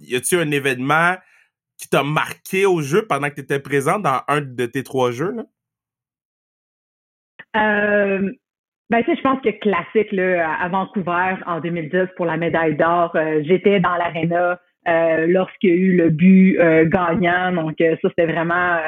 y 0.00 0.16
a-tu 0.16 0.38
un 0.38 0.50
événement 0.50 1.14
qui 1.78 1.88
t'a 1.88 2.02
marqué 2.02 2.66
au 2.66 2.82
jeu 2.82 3.06
pendant 3.06 3.30
que 3.30 3.36
tu 3.36 3.42
étais 3.42 3.60
présent 3.60 4.00
dans 4.00 4.22
un 4.26 4.40
de 4.40 4.66
tes 4.66 4.82
trois 4.82 5.12
jeux, 5.12 5.30
là? 5.30 5.44
Euh, 7.58 8.30
ben, 8.90 9.02
tu 9.02 9.10
sais, 9.10 9.16
je 9.16 9.22
pense 9.22 9.40
que 9.42 9.50
classique, 9.50 10.12
là, 10.12 10.50
à 10.60 10.68
Vancouver, 10.68 11.36
en 11.46 11.60
2010, 11.60 12.08
pour 12.16 12.26
la 12.26 12.36
médaille 12.36 12.76
d'or, 12.76 13.12
euh, 13.16 13.42
j'étais 13.44 13.80
dans 13.80 13.96
l'aréna 13.96 14.58
euh, 14.86 15.26
lorsqu'il 15.26 15.70
y 15.70 15.72
a 15.72 15.76
eu 15.76 15.96
le 15.96 16.10
but 16.10 16.58
gagnant. 16.86 17.52
Donc, 17.52 17.76
ça, 17.78 18.08
c'était 18.08 18.26
vraiment 18.26 18.78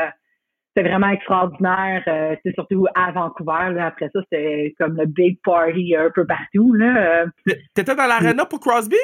c'était 0.75 0.89
vraiment 0.89 1.09
extraordinaire. 1.09 2.03
c'est 2.45 2.55
surtout 2.55 2.87
à 2.95 3.11
Vancouver. 3.11 3.73
Là. 3.75 3.87
Après 3.87 4.09
ça, 4.13 4.21
c'était 4.23 4.75
comme 4.79 4.97
le 4.97 5.07
big 5.07 5.39
party 5.43 5.97
un 5.97 6.11
peu 6.15 6.25
partout. 6.25 6.73
Là. 6.75 7.25
T'étais 7.75 7.97
dans 7.97 8.07
l'aréna 8.07 8.47
pour 8.47 8.61
Crosby? 8.61 8.97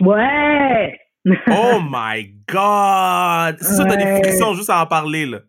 Ouais! 0.00 0.98
Oh 1.26 1.80
my 1.82 2.34
God! 2.48 3.58
C'est 3.60 3.74
ça, 3.74 3.84
t'as 3.84 3.96
des 3.96 4.22
frissons 4.22 4.54
juste 4.54 4.70
à 4.70 4.82
en 4.82 4.86
parler, 4.86 5.26
là. 5.26 5.40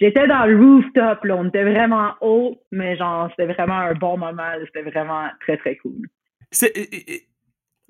J'étais 0.00 0.26
dans 0.26 0.46
le 0.46 0.56
rooftop, 0.56 1.24
là. 1.24 1.36
On 1.36 1.48
était 1.48 1.64
vraiment 1.64 2.14
haut, 2.20 2.62
mais 2.72 2.96
genre, 2.96 3.28
c'était 3.30 3.52
vraiment 3.52 3.78
un 3.78 3.94
bon 3.94 4.16
moment. 4.16 4.52
C'était 4.66 4.88
vraiment 4.88 5.28
très, 5.40 5.56
très 5.58 5.76
cool. 5.76 6.08
C'est. 6.50 6.72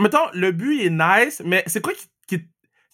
Mettons, 0.00 0.30
le 0.34 0.50
but 0.50 0.82
est 0.82 0.90
nice, 0.90 1.42
mais 1.44 1.62
c'est 1.66 1.82
quoi 1.82 1.92
qui, 2.26 2.40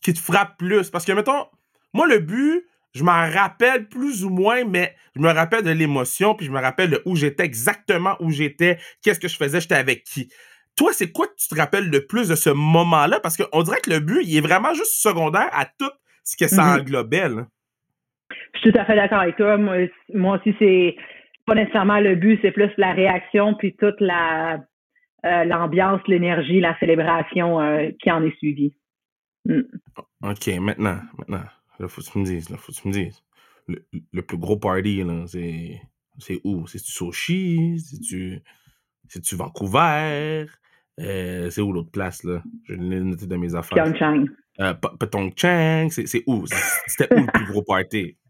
qui, 0.03 0.13
te 0.13 0.19
frappe 0.19 0.59
plus? 0.59 0.91
Parce 0.91 1.05
que, 1.05 1.13
mettons, 1.13 1.47
moi, 1.95 2.07
le 2.07 2.19
but, 2.19 2.67
je 2.95 3.05
m'en 3.05 3.31
rappelle 3.31 3.89
plus 3.89 4.25
ou 4.25 4.31
moins, 4.31 4.65
mais 4.65 4.95
je 5.15 5.21
me 5.21 5.31
rappelle 5.31 5.63
de 5.63 5.71
l'émotion, 5.71 6.35
puis 6.35 6.47
je 6.47 6.51
me 6.51 6.61
rappelle 6.61 6.91
de 6.91 7.03
où 7.05 7.15
j'étais, 7.15 7.45
exactement 7.45 8.17
où 8.21 8.31
j'étais, 8.31 8.79
qu'est-ce 9.03 9.21
que 9.21 9.29
je 9.29 9.37
faisais, 9.37 9.61
j'étais 9.61 9.77
avec 9.77 10.03
qui. 10.03 10.29
Toi, 10.77 10.93
c'est 10.93 11.11
quoi 11.11 11.27
que 11.27 11.35
tu 11.39 11.49
te 11.49 11.55
rappelles 11.55 11.91
le 11.91 12.07
plus 12.07 12.29
de 12.29 12.35
ce 12.35 12.51
moment-là? 12.51 13.19
Parce 13.21 13.37
qu'on 13.37 13.63
dirait 13.63 13.81
que 13.81 13.91
le 13.91 14.01
but, 14.01 14.23
il 14.23 14.37
est 14.37 14.41
vraiment 14.41 14.75
juste 14.75 14.93
secondaire 14.93 15.49
à 15.53 15.65
tout 15.65 15.91
ce 16.23 16.37
que 16.37 16.49
ça 16.49 16.63
mm-hmm. 16.63 16.81
englobait. 16.81 17.29
Là. 17.29 17.47
Je 18.55 18.59
suis 18.61 18.73
tout 18.73 18.79
à 18.79 18.85
fait 18.85 18.97
d'accord 18.97 19.21
avec 19.21 19.37
toi. 19.37 19.57
Moi, 19.57 19.89
moi 20.13 20.39
aussi, 20.39 20.55
c'est 20.59 20.97
pas 21.47 21.55
nécessairement 21.55 22.01
le 22.01 22.17
but, 22.17 22.39
c'est 22.43 22.51
plus 22.51 22.71
la 22.77 22.93
réaction 22.93 23.55
puis 23.55 23.75
toute 23.77 24.01
la 24.01 24.61
euh, 25.25 25.45
l'ambiance, 25.45 26.01
l'énergie, 26.07 26.61
la 26.61 26.79
célébration 26.79 27.61
euh, 27.61 27.91
qui 28.01 28.11
en 28.11 28.23
est 28.25 28.37
suivie. 28.37 28.75
Mm. 29.45 29.63
OK, 30.23 30.47
maintenant, 30.61 31.01
maintenant, 31.19 31.45
là, 31.79 31.89
faut 31.89 32.01
que 32.01 32.07
tu 32.07 32.19
me 32.19 32.25
dises, 32.25 32.49
là, 32.51 32.57
faut 32.59 32.71
que 32.71 32.79
tu 32.79 32.89
me 32.89 32.93
dises. 32.93 33.23
Le, 33.67 34.23
plus 34.23 34.39
gros 34.39 34.57
party, 34.57 35.03
là, 35.03 35.25
c'est, 35.27 35.81
c'est 36.19 36.41
où? 36.45 36.67
C'est-tu 36.69 36.93
Sochi? 36.93 37.81
C'est-tu, 37.81 38.41
c'est-tu 39.09 39.35
Vancouver? 39.35 40.47
Euh, 41.01 41.51
c'est 41.51 41.61
où 41.61 41.73
l'autre 41.73 41.91
place, 41.91 42.25
là? 42.25 42.43
Je 42.65 42.75
l'ai 42.75 43.01
noté 43.01 43.27
dans 43.27 43.39
mes 43.39 43.55
affaires. 43.55 43.85
Pyeongchang. 43.85 44.27
Euh, 44.61 44.73
Chang, 45.37 45.89
c'est 45.91 46.23
où? 46.27 46.45
C'était 46.87 47.13
où 47.15 47.21
le 47.21 47.33
plus 47.33 47.47
gros 47.47 47.63
party? 47.63 48.17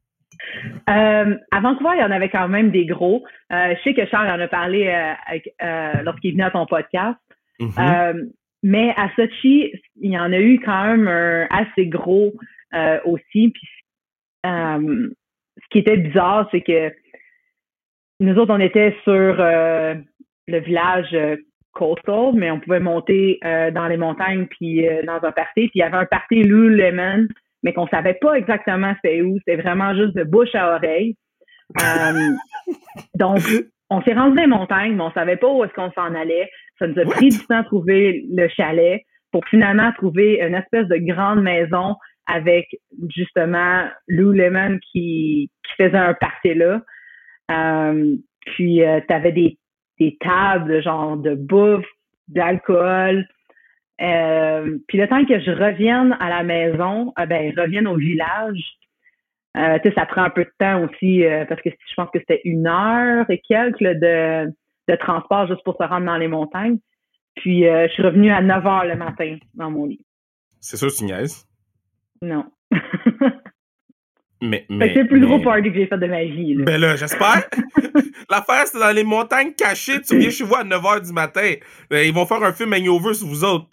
Euh, 0.88 1.34
à 1.50 1.60
Vancouver, 1.60 1.90
il 1.96 2.00
y 2.00 2.04
en 2.04 2.10
avait 2.10 2.28
quand 2.28 2.48
même 2.48 2.70
des 2.70 2.86
gros. 2.86 3.24
Euh, 3.52 3.74
je 3.74 3.82
sais 3.82 3.94
que 3.94 4.06
Charles 4.06 4.28
en 4.28 4.40
a 4.40 4.48
parlé 4.48 4.86
euh, 4.86 5.38
euh, 5.62 6.02
lorsqu'il 6.02 6.32
venait 6.32 6.44
à 6.44 6.50
ton 6.50 6.66
podcast. 6.66 7.18
Mm-hmm. 7.58 8.30
mais 8.62 8.92
à 8.96 9.10
Sochi, 9.16 9.72
il 10.00 10.10
y 10.10 10.18
en 10.18 10.32
a 10.32 10.38
eu 10.38 10.60
quand 10.60 10.84
même 10.84 11.08
un 11.08 11.46
assez 11.50 11.86
gros 11.86 12.34
aussi. 13.06 13.50
Puis, 13.50 13.68
ce 14.44 15.68
qui 15.70 15.78
était 15.78 15.96
bizarre, 15.96 16.48
c'est 16.50 16.60
que 16.60 16.92
nous 18.20 18.36
autres, 18.36 18.54
on 18.54 18.60
était 18.60 18.94
sur 19.04 19.36
le 19.36 20.58
village 20.60 21.16
coastal, 21.76 22.32
mais 22.34 22.50
on 22.50 22.58
pouvait 22.60 22.80
monter 22.80 23.38
dans 23.42 23.86
les 23.86 23.96
montagnes 23.96 24.46
puis 24.46 24.84
dans 25.06 25.22
un 25.22 25.32
party. 25.32 25.68
Puis 25.68 25.70
il 25.74 25.78
y 25.80 25.82
avait 25.82 25.98
un 25.98 26.06
party 26.06 26.42
Lululemon 26.42 27.26
mais 27.66 27.72
qu'on 27.72 27.88
savait 27.88 28.14
pas 28.14 28.34
exactement 28.34 28.94
c'était 29.02 29.22
où. 29.22 29.36
C'était 29.38 29.60
vraiment 29.60 29.92
juste 29.94 30.14
de 30.14 30.22
bouche 30.22 30.54
à 30.54 30.76
oreille. 30.76 31.16
Euh, 31.82 32.30
donc, 33.14 33.40
on 33.90 34.00
s'est 34.02 34.14
rendu 34.14 34.36
des 34.36 34.46
montagnes, 34.46 34.94
mais 34.94 35.02
on 35.02 35.10
savait 35.10 35.36
pas 35.36 35.48
où 35.48 35.64
est-ce 35.64 35.74
qu'on 35.74 35.90
s'en 35.90 36.14
allait. 36.14 36.48
Ça 36.78 36.86
nous 36.86 36.98
a 36.98 37.04
pris 37.04 37.30
du 37.30 37.38
temps 37.46 37.58
à 37.58 37.64
trouver 37.64 38.24
le 38.30 38.46
chalet 38.48 39.02
pour 39.32 39.44
finalement 39.48 39.90
trouver 39.92 40.40
une 40.40 40.54
espèce 40.54 40.86
de 40.86 40.96
grande 40.98 41.42
maison 41.42 41.96
avec 42.26 42.68
justement 43.08 43.84
Lou 44.06 44.30
Lemon 44.30 44.78
qui, 44.92 45.50
faisait 45.76 45.98
un 45.98 46.14
party 46.14 46.54
là. 46.54 46.80
Euh, 47.50 48.16
puis 48.46 48.82
euh, 48.82 49.00
tu 49.06 49.12
avais 49.12 49.32
des, 49.32 49.58
des 49.98 50.16
tables 50.20 50.82
genre 50.82 51.16
de 51.16 51.34
bouffe, 51.34 51.86
d'alcool, 52.28 53.26
euh, 54.00 54.78
puis 54.88 54.98
le 54.98 55.08
temps 55.08 55.24
que 55.24 55.40
je 55.40 55.50
revienne 55.50 56.16
à 56.20 56.28
la 56.28 56.42
maison, 56.42 57.12
euh, 57.18 57.26
ben, 57.26 57.52
revienne 57.56 57.86
au 57.86 57.96
village, 57.96 58.60
euh, 59.56 59.78
ça 59.94 60.04
prend 60.04 60.24
un 60.24 60.30
peu 60.30 60.44
de 60.44 60.52
temps 60.58 60.84
aussi 60.84 61.24
parce 61.48 61.62
que 61.62 61.70
je 61.70 61.94
pense 61.94 62.10
que 62.10 62.18
c'était 62.18 62.42
une 62.44 62.66
heure 62.66 63.24
et 63.30 63.38
quelques 63.38 63.80
de, 63.80 64.52
de 64.88 64.96
transport 64.96 65.46
juste 65.46 65.64
pour 65.64 65.76
se 65.80 65.82
rendre 65.82 66.04
dans 66.04 66.18
les 66.18 66.28
montagnes. 66.28 66.78
Puis 67.36 67.62
je 67.62 67.88
suis 67.92 68.02
revenue 68.02 68.30
à 68.30 68.42
9 68.42 68.66
heures 68.66 68.84
le 68.84 68.96
matin 68.96 69.38
dans 69.54 69.70
mon 69.70 69.86
lit. 69.86 70.04
C'est 70.60 70.76
sûr, 70.76 70.92
tu 70.92 71.04
niaises? 71.04 71.46
Non. 72.20 72.44
mais, 74.42 74.66
mais 74.68 74.92
c'est 74.92 75.02
le 75.02 75.08
plus 75.08 75.20
gros 75.20 75.38
party 75.40 75.70
que 75.70 75.74
j'ai 75.74 75.86
fait 75.86 75.98
de 75.98 76.06
ma 76.06 76.24
vie. 76.24 76.54
Là. 76.54 76.64
Ben 76.64 76.80
là, 76.80 76.96
j'espère. 76.96 77.48
L'affaire, 78.30 78.66
c'est 78.66 78.78
dans 78.78 78.94
les 78.94 79.04
montagnes 79.04 79.52
cachées. 79.52 80.00
Tu 80.02 80.18
viens 80.18 80.30
chez 80.30 80.44
vous 80.44 80.54
à 80.54 80.64
9 80.64 80.82
h 80.82 81.06
du 81.06 81.12
matin. 81.12 81.54
Ben, 81.90 82.06
ils 82.06 82.12
vont 82.12 82.26
faire 82.26 82.42
un 82.42 82.52
film 82.52 82.72
hangover 82.72 83.14
sur 83.14 83.26
vous 83.26 83.44
autres. 83.44 83.66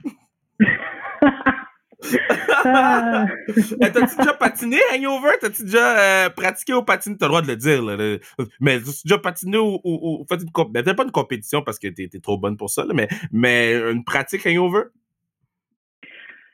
Ah. 2.65 3.25
T'as-tu 3.79 4.17
déjà 4.17 4.33
patiné 4.33 4.77
hangover? 4.93 5.31
T'as-tu 5.39 5.63
déjà 5.63 6.25
euh, 6.25 6.29
pratiqué 6.29 6.73
au 6.73 6.83
patin? 6.83 7.13
T'as 7.17 7.25
le 7.25 7.29
droit 7.29 7.41
de 7.41 7.47
le 7.47 7.55
dire. 7.55 7.81
Là, 7.81 8.17
Mais 8.59 8.79
t'as-tu 8.79 9.01
déjà 9.05 9.17
patiné 9.17 9.57
ou, 9.57 9.79
ou, 9.83 10.25
fait 10.27 10.41
une 10.41 10.51
compétition? 10.51 10.83
Ben, 10.83 10.95
pas 10.95 11.03
une 11.03 11.11
compétition 11.11 11.61
parce 11.61 11.79
que 11.79 11.87
t'es 11.87 12.07
trop 12.21 12.37
bonne 12.37 12.57
pour 12.57 12.69
ça, 12.69 12.85
mais, 12.93 13.07
mais 13.31 13.73
une 13.73 14.03
pratique 14.03 14.45
hangover? 14.45 14.83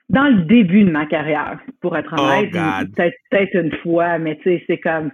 Dans 0.10 0.28
le 0.28 0.42
début 0.44 0.84
de 0.84 0.92
ma 0.92 1.06
carrière, 1.06 1.60
pour 1.82 1.96
être 1.96 2.14
oh, 2.18 2.22
honnête, 2.22 2.52
peut-être 2.96 3.54
une 3.56 3.72
fois, 3.84 4.18
mais 4.18 4.38
tu 4.38 4.44
sais, 4.44 4.64
c'est 4.68 4.80
comme 4.80 5.12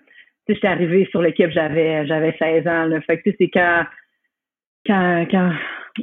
sais, 0.48 0.56
j'étais 0.56 0.68
arrivée 0.68 1.08
sur 1.12 1.22
l'équipe, 1.22 1.50
j'avais 1.52 2.06
j'avais 2.08 2.36
16 2.38 2.68
ans. 2.68 2.86
Là. 2.86 3.02
Fait 3.02 3.22
que 3.22 3.30
c'est 3.38 3.50
quand 3.50 3.84
quand 4.86 5.26
quand 5.30 5.52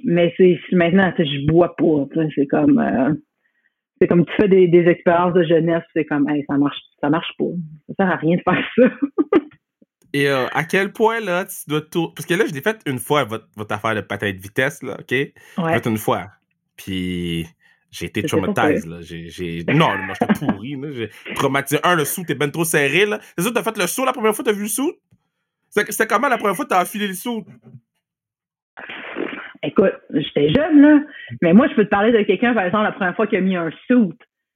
mais 0.04 0.32
c'est 0.36 0.58
maintenant 0.72 1.12
je 1.18 1.46
bois 1.46 1.76
pas. 1.76 2.06
C'est 2.34 2.46
comme 2.46 2.78
euh, 2.78 3.14
c'est 4.00 4.08
comme 4.08 4.24
tu 4.24 4.32
fais 4.40 4.48
des, 4.48 4.68
des 4.68 4.86
expériences 4.88 5.34
de 5.34 5.44
jeunesse, 5.44 5.84
c'est 5.94 6.04
comme 6.04 6.28
hey, 6.28 6.44
ça 6.48 6.56
marche 6.56 6.78
ça 7.00 7.10
marche 7.10 7.32
pas. 7.38 7.44
Ça 7.88 7.94
sert 8.04 8.10
à 8.10 8.16
rien 8.16 8.36
de 8.36 8.42
faire 8.42 8.64
ça. 8.76 9.38
Et 10.14 10.28
euh, 10.28 10.46
à 10.52 10.64
quel 10.64 10.92
point 10.92 11.20
là 11.20 11.46
tu 11.46 11.68
dois 11.68 11.80
tout 11.80 12.08
parce 12.14 12.26
que 12.26 12.34
là 12.34 12.44
je 12.46 12.52
l'ai 12.52 12.60
fait 12.60 12.80
une 12.86 12.98
fois 12.98 13.24
votre, 13.24 13.48
votre 13.56 13.74
affaire 13.74 13.94
de 13.94 14.02
patin 14.02 14.30
de 14.30 14.36
vitesse 14.36 14.82
là, 14.82 14.96
OK? 15.00 15.10
Ouais. 15.10 15.32
Fait 15.56 15.86
une 15.88 15.96
fois. 15.96 16.26
Puis 16.76 17.46
j'ai 17.92 18.06
été 18.06 18.22
traumatisé, 18.22 18.88
là. 18.88 18.96
J'ai, 19.02 19.64
Non, 19.68 19.94
moi, 19.98 20.14
j'étais 20.18 20.32
pourri, 20.46 20.76
là. 20.76 20.88
J'ai 20.92 21.34
traumatisé. 21.34 21.78
Un, 21.84 21.94
le 21.94 22.06
sou, 22.06 22.24
t'es 22.26 22.34
ben 22.34 22.50
trop 22.50 22.64
serré, 22.64 23.04
là. 23.04 23.18
C'est 23.36 23.44
ça, 23.44 23.50
t'as 23.54 23.62
fait 23.62 23.76
le 23.76 23.86
saut 23.86 24.06
la 24.06 24.14
première 24.14 24.34
fois, 24.34 24.44
t'as 24.44 24.52
vu 24.52 24.62
le 24.62 24.68
sou? 24.68 24.92
C'était 25.68 26.06
comment 26.06 26.28
la 26.28 26.38
première 26.38 26.56
fois 26.56 26.64
que 26.64 26.70
t'as 26.70 26.82
enfilé 26.82 27.06
le 27.06 27.14
sou? 27.14 27.44
Écoute, 29.62 29.92
j'étais 30.10 30.50
jeune, 30.52 30.80
là. 30.80 31.00
Mais 31.42 31.52
moi, 31.52 31.68
je 31.68 31.74
peux 31.74 31.84
te 31.84 31.90
parler 31.90 32.12
de 32.12 32.22
quelqu'un, 32.22 32.54
par 32.54 32.64
exemple, 32.64 32.84
la 32.84 32.92
première 32.92 33.14
fois 33.14 33.26
qui 33.26 33.36
a 33.36 33.40
mis 33.42 33.56
un 33.56 33.70
suit, 33.84 34.14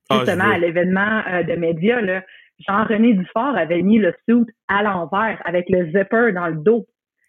ah, 0.08 0.20
justement, 0.20 0.50
à 0.50 0.58
l'événement 0.58 1.22
euh, 1.28 1.42
de 1.42 1.54
médias, 1.56 2.00
là. 2.00 2.24
Jean-René 2.66 3.12
Dufort 3.12 3.54
avait 3.54 3.82
mis 3.82 3.98
le 3.98 4.14
suit 4.26 4.46
à 4.68 4.82
l'envers 4.82 5.42
avec 5.44 5.66
le 5.68 5.86
zipper 5.88 6.32
dans 6.32 6.48
le 6.48 6.56
dos. 6.56 6.86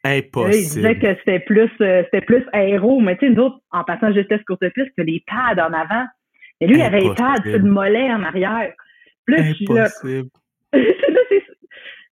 Impossible. 0.08 0.56
il 0.56 0.70
disait 0.70 1.00
que 1.00 1.16
c'était 1.20 1.40
plus, 1.40 1.72
euh, 1.82 2.04
c'était 2.06 2.26
plus 2.26 2.44
aéro, 2.54 3.00
mais 3.00 3.18
tu 3.18 3.28
sais, 3.28 3.34
nous 3.34 3.44
autres, 3.44 3.60
en 3.72 3.84
passant 3.84 4.14
juste 4.14 4.30
courte 4.46 4.68
piste, 4.74 4.92
que 4.98 5.04
les 5.04 5.24
pads 5.28 5.62
en 5.68 5.74
avant. 5.74 6.06
Mais 6.60 6.68
lui, 6.68 6.78
il 6.78 6.82
avait 6.82 7.02
les 7.02 7.14
pads 7.14 7.42
sur 7.44 7.60
le 7.60 7.70
mollet 7.70 8.12
en 8.12 8.24
arrière. 8.24 8.74
Plus, 9.26 9.56
Impossible. 9.62 10.30
tu 10.74 10.82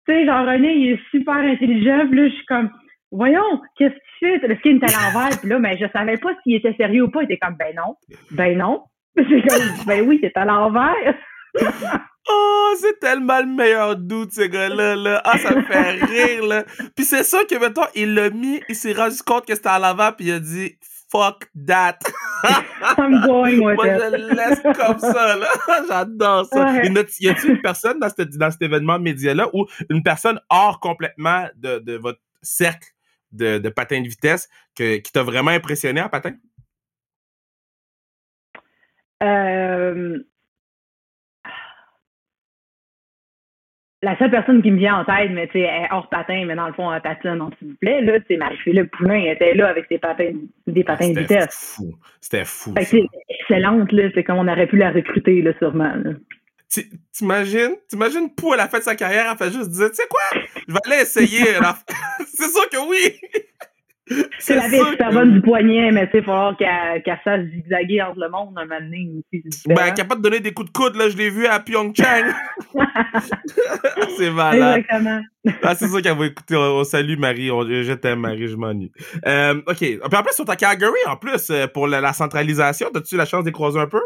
sais, 0.07 0.25
Jean-René, 0.25 0.73
il 0.73 0.91
est 0.93 0.99
super 1.11 1.35
intelligent. 1.35 2.07
Puis 2.09 2.19
là, 2.19 2.27
je 2.27 2.33
suis 2.33 2.45
comme, 2.45 2.69
voyons, 3.11 3.61
qu'est-ce 3.77 3.93
que 3.93 3.99
tu 4.19 4.39
fais? 4.39 4.47
Le 4.47 4.55
skin 4.57 4.79
est 4.81 4.83
à 4.83 5.13
l'envers. 5.13 5.39
Puis 5.39 5.49
là, 5.49 5.59
mais 5.59 5.77
je 5.77 5.85
savais 5.93 6.17
pas 6.17 6.31
s'il 6.43 6.55
était 6.55 6.73
sérieux 6.73 7.03
ou 7.03 7.11
pas. 7.11 7.21
Il 7.21 7.25
était 7.25 7.37
comme, 7.37 7.55
ben 7.57 7.73
non. 7.75 7.95
Ben 8.31 8.57
non. 8.57 8.83
Comme, 9.15 9.85
ben 9.85 10.07
oui, 10.07 10.19
c'est 10.23 10.35
à 10.35 10.43
l'envers. 10.43 11.15
Oh, 12.29 12.73
c'est 12.79 12.99
tellement 12.99 13.39
le 13.39 13.47
meilleur 13.47 13.97
doute, 13.97 14.33
ce 14.33 14.41
gars-là. 14.41 14.95
Là. 14.95 15.21
Ah, 15.25 15.37
ça 15.37 15.55
me 15.55 15.61
fait 15.63 15.91
rire, 16.05 16.45
là. 16.45 16.63
Puis 16.95 17.05
c'est 17.05 17.23
ça 17.23 17.39
que, 17.49 17.55
maintenant, 17.55 17.87
il 17.95 18.13
l'a 18.13 18.29
mis, 18.29 18.61
il 18.69 18.75
s'est 18.75 18.93
rendu 18.93 19.21
compte 19.25 19.45
que 19.45 19.55
c'était 19.55 19.69
à 19.69 19.79
l'avant, 19.79 20.11
puis 20.13 20.27
il 20.27 20.31
a 20.33 20.39
dit 20.39 20.77
fuck 21.13 21.45
that. 21.67 21.99
I'm 22.97 23.21
going 23.25 23.59
with 23.59 23.75
Moi, 23.75 23.85
je 23.85 24.17
le 24.17 24.33
laisse 24.33 24.61
comme 24.61 24.99
ça, 24.99 25.35
là. 25.35 25.47
J'adore 25.87 26.45
ça. 26.45 26.83
Y 26.83 26.97
a-t-il 26.97 27.51
une 27.51 27.61
personne 27.61 27.99
dans, 27.99 28.09
dans 28.17 28.51
cet 28.51 28.61
événement 28.61 28.99
média-là 28.99 29.49
ou 29.53 29.67
une 29.89 30.01
personne 30.01 30.39
hors 30.49 30.79
complètement 30.79 31.47
de, 31.55 31.79
de 31.79 31.97
votre 31.97 32.19
cercle 32.41 32.89
de, 33.31 33.57
de 33.57 33.69
patin 33.69 34.01
de 34.01 34.07
vitesse 34.07 34.49
que, 34.75 34.97
qui 34.97 35.11
t'a 35.11 35.23
vraiment 35.23 35.51
impressionné 35.51 36.01
en 36.01 36.09
patin? 36.09 36.33
Euh, 39.21 40.19
la 44.03 44.17
seule 44.17 44.29
personne 44.29 44.61
qui 44.61 44.69
me 44.69 44.77
vient 44.77 44.99
en 44.99 45.05
tête, 45.05 45.31
mais 45.31 45.47
tu 45.47 45.59
sais, 45.59 45.69
hors 45.89 46.09
patin, 46.09 46.45
mais 46.45 46.55
dans 46.55 46.67
le 46.67 46.73
fond, 46.73 46.89
un 46.89 46.99
patin, 46.99 47.37
s'il 47.57 47.69
vous 47.69 47.75
plaît, 47.75 48.01
là, 48.01 48.19
c'est 48.27 48.35
Marie-Philippe 48.35 48.91
Poulin, 48.91 49.15
elle 49.15 49.35
était 49.35 49.53
là 49.53 49.69
avec 49.69 49.85
ses 49.89 49.97
patins, 49.97 50.33
des 50.67 50.83
patins 50.83 51.09
de 51.09 51.21
vitesse. 51.21 51.75
Fou. 51.77 51.93
C'était 52.19 52.43
fou. 52.43 52.73
C'est 52.81 53.01
excellente, 53.29 53.91
là. 53.93 54.09
C'est 54.13 54.23
comme 54.23 54.37
on 54.37 54.47
aurait 54.47 54.67
pu 54.67 54.75
la 54.75 54.91
recruter, 54.91 55.41
là, 55.41 55.51
sûrement. 55.57 55.93
T'imagines? 57.13 57.75
T'imagines 57.87 58.29
Pou, 58.35 58.53
elle 58.53 58.59
a 58.59 58.67
fait 58.67 58.81
sa 58.81 58.95
carrière, 58.95 59.25
elle 59.31 59.37
fait 59.37 59.53
juste 59.53 59.69
dire, 59.69 59.89
tu 59.89 59.95
sais 59.95 60.07
quoi? 60.09 60.41
Je 60.67 60.73
vais 60.73 60.79
aller 60.85 61.01
essayer. 61.03 61.45
c'est 62.25 62.49
sûr 62.49 62.69
que 62.69 62.89
oui! 62.89 63.19
C'est 64.39 64.55
la 64.55 64.67
vie 64.67 64.79
super 64.91 65.11
bonne 65.11 65.33
du 65.33 65.41
poignet, 65.41 65.91
mais 65.91 66.05
tu 66.07 66.13
sais, 66.13 66.17
il 66.19 66.25
va 66.25 66.55
falloir 66.55 66.57
qu'elle 66.57 67.19
fasse 67.23 67.41
zigzaguer 67.51 68.01
entre 68.01 68.19
le 68.19 68.29
monde 68.29 68.53
un 68.57 68.65
moment 68.65 68.81
donné 68.81 69.09
aussi. 69.31 69.43
Ben, 69.67 69.93
pas 70.07 70.15
de 70.15 70.21
donner 70.21 70.39
des 70.39 70.51
coups 70.51 70.71
de 70.71 70.77
coude, 70.77 70.95
là, 70.95 71.09
je 71.09 71.17
l'ai 71.17 71.29
vu 71.29 71.45
à 71.45 71.59
Pyeongchang. 71.59 72.33
c'est 74.17 74.31
malade. 74.31 74.79
Exactement. 74.79 75.21
Ah, 75.61 75.75
c'est 75.75 75.87
ça 75.87 76.01
qu'elle 76.01 76.17
va 76.17 76.25
écouter. 76.25 76.55
On, 76.55 76.83
salue 76.83 77.17
Marie. 77.17 77.51
On, 77.51 77.63
je 77.63 77.93
t'aime, 77.93 78.19
Marie, 78.19 78.47
je 78.47 78.55
m'ennuie. 78.55 78.91
Euh, 79.25 79.55
OK. 79.67 79.77
Puis 79.77 79.99
en 80.01 80.23
plus, 80.23 80.33
sur 80.33 80.45
ta 80.45 80.55
Calgary, 80.55 80.93
en 81.07 81.17
plus, 81.17 81.49
euh, 81.49 81.67
pour 81.67 81.87
la, 81.87 82.13
centralisation, 82.13 82.87
as-tu 82.95 83.17
la 83.17 83.25
chance 83.25 83.41
de 83.41 83.47
les 83.47 83.53
croiser 83.53 83.79
un 83.79 83.87
peu? 83.87 84.01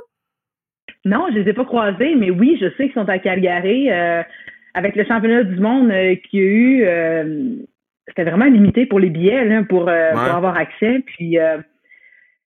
Non, 1.06 1.28
je 1.32 1.39
les 1.39 1.50
ai 1.50 1.54
pas 1.54 1.65
croisés, 1.65 2.15
mais 2.15 2.32
oui, 2.32 2.58
je 2.60 2.67
sais 2.78 2.86
qu'ils 2.86 2.93
sont 2.93 3.08
à 3.08 3.20
Calgary. 3.20 3.91
Euh, 3.91 4.24
avec 4.78 4.96
le 4.96 5.06
championnat 5.06 5.43
du 5.43 5.60
monde 5.60 5.89
euh, 5.89 6.15
qu'il 6.15 6.39
y 6.39 6.43
a 6.43 6.46
eu, 6.46 6.84
euh, 6.86 7.56
c'était 8.08 8.24
vraiment 8.24 8.46
limité 8.46 8.86
pour 8.86 9.00
les 9.00 9.10
billets 9.10 9.46
là, 9.46 9.63
pour, 9.63 9.88
euh, 9.89 10.12
pour 10.12 10.22
avoir 10.22 10.58
accès. 10.58 11.04
Puis 11.06 11.38
euh, 11.38 11.58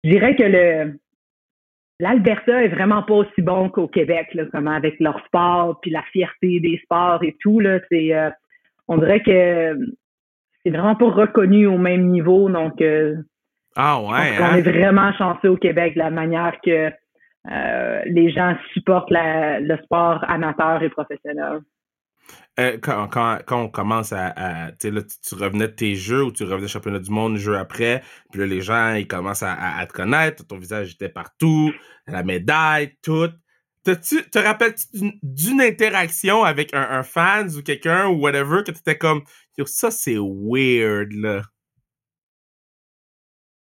je 0.05 0.11
dirais 0.11 0.37
que 0.37 0.45
le 0.45 0.99
l'Alberta 1.99 2.65
est 2.65 2.69
vraiment 2.69 3.03
pas 3.03 3.13
aussi 3.13 3.43
bon 3.43 3.69
qu'au 3.69 3.87
Québec, 3.87 4.29
là, 4.33 4.47
comme 4.47 4.69
avec 4.69 4.99
leur 5.01 5.23
sport, 5.27 5.81
puis 5.83 5.91
la 5.91 6.03
fierté 6.13 6.59
des 6.59 6.81
sports 6.83 7.23
et 7.23 7.37
tout. 7.41 7.61
Là, 7.61 7.79
c'est, 7.91 8.15
euh, 8.15 8.31
on 8.89 8.97
dirait 8.97 9.21
que 9.21 9.77
c'est 10.65 10.71
vraiment 10.71 10.95
pas 10.95 11.11
reconnu 11.11 11.67
au 11.67 11.77
même 11.77 12.07
niveau. 12.07 12.49
Donc, 12.49 12.83
ah 13.77 14.01
ouais, 14.01 14.07
on 14.09 14.45
hein? 14.45 14.57
est 14.57 14.63
vraiment 14.63 15.13
chanceux 15.13 15.51
au 15.51 15.59
Québec 15.59 15.93
de 15.93 15.99
la 15.99 16.09
manière 16.09 16.59
que 16.65 16.91
les 18.07 18.31
gens 18.31 18.57
supportent 18.73 19.11
la, 19.11 19.61
le 19.61 19.77
sport 19.85 20.25
amateur 20.27 20.83
et 20.83 20.89
professionnel. 20.89 21.61
Euh, 22.61 22.77
quand, 22.83 23.09
quand, 23.09 23.63
on 23.63 23.69
commence 23.69 24.13
à, 24.13 24.73
tu 24.79 24.91
là, 24.91 25.01
tu, 25.03 25.35
revenais 25.35 25.69
de 25.69 25.73
tes 25.73 25.95
jeux 25.95 26.25
ou 26.25 26.31
tu 26.31 26.45
revenais 26.45 26.69
championnat 26.69 26.99
du 26.99 27.11
monde 27.11 27.37
jeu 27.37 27.57
après, 27.57 28.03
puis 28.31 28.41
là, 28.41 28.47
les 28.47 28.61
gens, 28.61 28.95
ils 28.95 29.07
commencent 29.07 29.43
à, 29.43 29.87
te 29.87 29.93
connaître, 29.93 30.47
ton 30.47 30.59
visage 30.59 30.93
était 30.93 31.09
partout, 31.09 31.73
la 32.07 32.23
médaille, 32.23 32.97
tout. 33.03 33.31
-tu, 33.87 34.29
te 34.31 34.39
rappelles-tu 34.39 35.19
d'une 35.23 35.61
interaction 35.63 36.45
avec 36.45 36.75
un, 36.75 37.03
fan 37.03 37.49
ou 37.57 37.63
quelqu'un 37.63 38.09
ou 38.09 38.21
whatever 38.21 38.63
que 38.63 38.73
tu 38.73 38.81
étais 38.81 38.99
comme, 38.99 39.23
ça 39.65 39.91
c'est 39.91 40.19
weird, 40.19 41.13
là? 41.13 41.43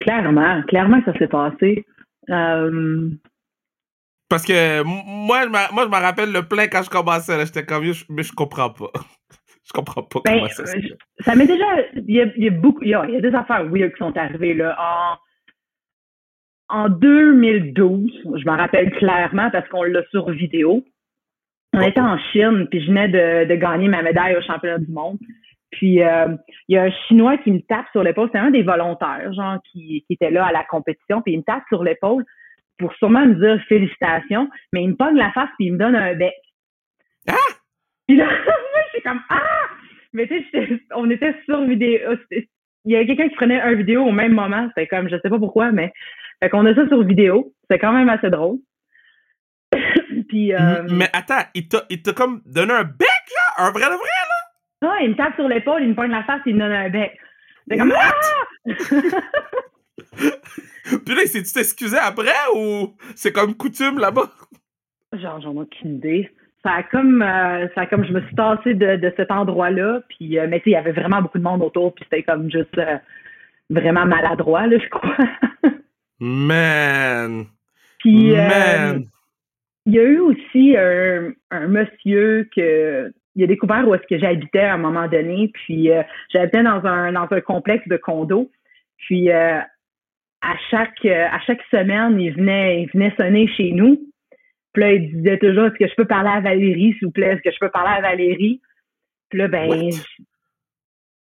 Clairement, 0.00 0.62
clairement 0.68 1.02
ça 1.04 1.18
s'est 1.18 1.28
passé. 1.28 1.84
Euh, 2.30 3.10
parce 4.28 4.44
que 4.44 4.82
moi, 4.82 5.42
je 5.44 5.48
moi, 5.48 5.84
je 5.84 5.88
me 5.88 6.02
rappelle 6.02 6.32
le 6.32 6.42
plein 6.42 6.66
quand 6.66 6.82
je 6.82 6.90
commençais. 6.90 7.46
J'étais 7.46 7.64
comme, 7.64 7.84
mais 8.08 8.22
je 8.22 8.32
comprends 8.32 8.70
pas. 8.70 8.90
je 9.64 9.72
comprends 9.72 10.02
pas 10.02 10.20
ben, 10.24 10.34
comment 10.34 10.48
ça 10.48 10.66
se 10.66 10.72
fait. 10.72 10.98
Ça 11.20 11.34
m'est 11.36 11.46
déjà. 11.46 11.64
Il 11.94 12.14
y, 12.14 12.20
a, 12.20 12.26
il 12.36 12.44
y 12.44 12.48
a 12.48 12.50
beaucoup. 12.50 12.82
Il 12.82 12.90
y 12.90 12.94
a, 12.94 13.06
des 13.20 13.34
affaires 13.34 13.64
weird 13.64 13.92
qui 13.92 13.98
sont 13.98 14.16
arrivées. 14.16 14.54
Là. 14.54 14.76
En, 16.68 16.84
en 16.84 16.88
2012, 16.88 18.10
je 18.36 18.44
m'en 18.44 18.56
rappelle 18.56 18.90
clairement 18.92 19.50
parce 19.50 19.68
qu'on 19.68 19.84
l'a 19.84 20.02
sur 20.10 20.30
vidéo. 20.30 20.84
On 21.72 21.80
était 21.80 22.00
en 22.00 22.18
Chine, 22.32 22.66
puis 22.70 22.80
je 22.80 22.86
venais 22.86 23.08
de, 23.08 23.48
de, 23.48 23.54
gagner 23.54 23.88
ma 23.88 24.02
médaille 24.02 24.36
au 24.36 24.40
championnat 24.40 24.78
du 24.78 24.90
monde. 24.90 25.18
Puis 25.70 26.02
euh, 26.02 26.28
il 26.68 26.74
y 26.74 26.78
a 26.78 26.84
un 26.84 26.90
Chinois 27.06 27.36
qui 27.38 27.52
me 27.52 27.60
tape 27.60 27.86
sur 27.92 28.02
l'épaule. 28.02 28.30
C'est 28.32 28.38
un 28.38 28.50
des 28.50 28.62
volontaires, 28.62 29.32
genre, 29.34 29.58
qui, 29.70 30.04
qui 30.06 30.14
était 30.14 30.30
là 30.30 30.46
à 30.46 30.52
la 30.52 30.64
compétition, 30.64 31.20
puis 31.22 31.34
il 31.34 31.38
me 31.38 31.42
tape 31.42 31.64
sur 31.68 31.84
l'épaule 31.84 32.24
pour 32.78 32.92
sûrement 32.94 33.26
me 33.26 33.34
dire 33.34 33.62
félicitations, 33.68 34.48
mais 34.72 34.82
il 34.82 34.90
me 34.90 34.96
pogne 34.96 35.16
la 35.16 35.30
face 35.32 35.50
puis 35.56 35.66
il 35.66 35.74
me 35.74 35.78
donne 35.78 35.96
un 35.96 36.14
bec. 36.14 36.34
Ah! 37.28 37.34
Puis 38.06 38.16
là, 38.16 38.26
moi, 38.26 38.80
je 38.86 38.90
suis 38.90 39.02
comme 39.02 39.20
Ah! 39.28 39.42
Mais 40.12 40.26
tu 40.26 40.42
sais, 40.50 40.80
on 40.94 41.10
était 41.10 41.34
sur 41.44 41.62
vidéo. 41.66 42.12
Il 42.30 42.92
y 42.92 42.96
avait 42.96 43.06
quelqu'un 43.06 43.28
qui 43.28 43.34
prenait 43.34 43.60
un 43.60 43.74
vidéo 43.74 44.04
au 44.04 44.12
même 44.12 44.32
moment. 44.32 44.66
C'était 44.68 44.86
comme, 44.86 45.10
je 45.10 45.16
sais 45.20 45.28
pas 45.28 45.38
pourquoi, 45.38 45.72
mais. 45.72 45.92
Fait 46.42 46.48
qu'on 46.48 46.64
a 46.66 46.74
ça 46.74 46.86
sur 46.88 47.02
vidéo. 47.02 47.52
C'est 47.70 47.78
quand 47.78 47.92
même 47.92 48.08
assez 48.08 48.30
drôle. 48.30 48.58
puis. 50.28 50.54
Euh, 50.54 50.84
mais 50.90 51.08
attends, 51.12 51.42
il 51.54 51.68
t'a 51.68 51.82
comme 52.14 52.40
donné 52.46 52.72
un 52.72 52.84
bec, 52.84 53.08
là? 53.08 53.66
Un 53.66 53.70
vrai 53.70 53.84
de 53.84 53.94
vrai, 53.94 53.98
là? 53.98 54.88
Ah, 54.88 54.96
il 55.02 55.10
me 55.10 55.16
tape 55.16 55.34
sur 55.34 55.48
l'épaule, 55.48 55.82
il 55.82 55.90
me 55.90 55.94
pogne 55.94 56.10
la 56.10 56.24
face 56.24 56.40
et 56.46 56.50
il 56.50 56.56
me 56.56 56.60
donne 56.60 56.72
un 56.72 56.88
bec. 56.90 57.18
C'est 57.68 57.76
comme 57.78 57.92
Ah! 57.94 58.12
Puis 61.04 61.14
là, 61.14 61.22
c'est 61.26 61.42
tu 61.42 61.52
t'excuser 61.52 61.98
après 61.98 62.30
ou 62.54 62.94
c'est 63.14 63.32
comme 63.32 63.54
coutume 63.54 63.98
là-bas? 63.98 64.30
Genre, 65.12 65.40
j'en 65.40 65.54
ai 65.54 65.58
aucune 65.58 65.96
idée. 65.96 66.30
Ça 66.62 66.72
a 66.72 66.82
comme, 66.82 67.22
euh, 67.22 67.68
ça 67.74 67.82
a 67.82 67.86
comme 67.86 68.04
je 68.04 68.12
me 68.12 68.20
suis 68.22 68.34
tassée 68.34 68.74
de, 68.74 68.96
de 68.96 69.12
cet 69.16 69.30
endroit-là. 69.30 70.00
Puis, 70.08 70.38
euh, 70.38 70.46
mais 70.48 70.58
tu 70.60 70.64
sais, 70.64 70.70
il 70.70 70.72
y 70.74 70.76
avait 70.76 70.92
vraiment 70.92 71.22
beaucoup 71.22 71.38
de 71.38 71.44
monde 71.44 71.62
autour. 71.62 71.94
Puis 71.94 72.04
c'était 72.04 72.22
comme 72.22 72.50
juste 72.50 72.76
euh, 72.78 72.98
vraiment 73.70 74.06
maladroit, 74.06 74.66
là, 74.66 74.78
je 74.78 74.88
crois. 74.88 75.16
Man! 76.20 77.46
Puis, 77.98 78.32
Man! 78.34 79.04
il 79.86 79.94
y 79.94 79.98
a 79.98 80.02
eu 80.02 80.18
aussi 80.18 80.76
un, 80.76 81.32
un 81.50 81.66
monsieur 81.68 82.48
que 82.54 83.12
il 83.34 83.44
a 83.44 83.46
découvert 83.46 83.86
où 83.86 83.94
est-ce 83.94 84.06
que 84.08 84.18
j'habitais 84.18 84.60
à 84.60 84.74
un 84.74 84.78
moment 84.78 85.08
donné. 85.08 85.50
Puis 85.52 85.90
j'habitais 86.32 86.62
dans 86.62 86.84
un 86.86 87.12
dans 87.12 87.28
un 87.30 87.40
complexe 87.42 87.86
de 87.86 87.98
condos. 87.98 88.50
Puis 88.96 89.28
à 90.42 90.54
chaque 90.70 91.04
euh, 91.04 91.26
à 91.30 91.40
chaque 91.40 91.62
semaine, 91.70 92.20
il 92.20 92.32
venait, 92.34 92.82
il 92.82 92.90
venait 92.92 93.14
sonner 93.16 93.48
chez 93.48 93.72
nous. 93.72 93.98
Puis 94.72 94.82
là, 94.82 94.92
il 94.92 95.16
disait 95.16 95.38
toujours 95.38 95.66
Est-ce 95.66 95.78
que 95.78 95.88
je 95.88 95.94
peux 95.94 96.06
parler 96.06 96.30
à 96.30 96.40
Valérie, 96.40 96.94
s'il 96.98 97.06
vous 97.06 97.12
plaît? 97.12 97.32
Est-ce 97.32 97.42
que 97.42 97.52
je 97.52 97.58
peux 97.58 97.70
parler 97.70 97.96
à 97.98 98.00
Valérie? 98.00 98.60
Puis 99.30 99.38
là, 99.38 99.48
ben, 99.48 99.90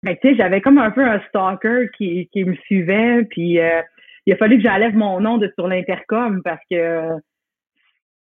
ben 0.04 0.18
tu 0.22 0.30
sais, 0.30 0.36
j'avais 0.36 0.62
comme 0.62 0.78
un 0.78 0.92
peu 0.92 1.04
un 1.04 1.20
stalker 1.30 1.90
qui, 1.98 2.30
qui 2.32 2.44
me 2.44 2.56
suivait. 2.56 3.24
Puis 3.26 3.60
euh, 3.60 3.82
il 4.26 4.34
a 4.34 4.38
fallu 4.38 4.58
que 4.58 4.64
j'enlève 4.64 4.96
mon 4.96 5.20
nom 5.20 5.38
de 5.38 5.52
sur 5.58 5.68
l'intercom 5.68 6.42
parce 6.44 6.62
que 6.70 7.10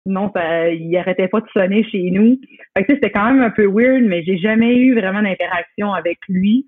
sinon, 0.06 0.32
il 0.34 0.96
arrêtait 0.96 1.28
pas 1.28 1.40
de 1.40 1.48
sonner 1.52 1.84
chez 1.84 2.10
nous. 2.10 2.40
Fait 2.76 2.84
que 2.84 2.94
c'était 2.94 3.10
quand 3.10 3.32
même 3.32 3.42
un 3.42 3.50
peu 3.50 3.66
weird, 3.66 4.02
mais 4.04 4.22
j'ai 4.24 4.38
jamais 4.38 4.74
eu 4.76 4.94
vraiment 4.94 5.22
d'interaction 5.22 5.92
avec 5.92 6.18
lui. 6.28 6.66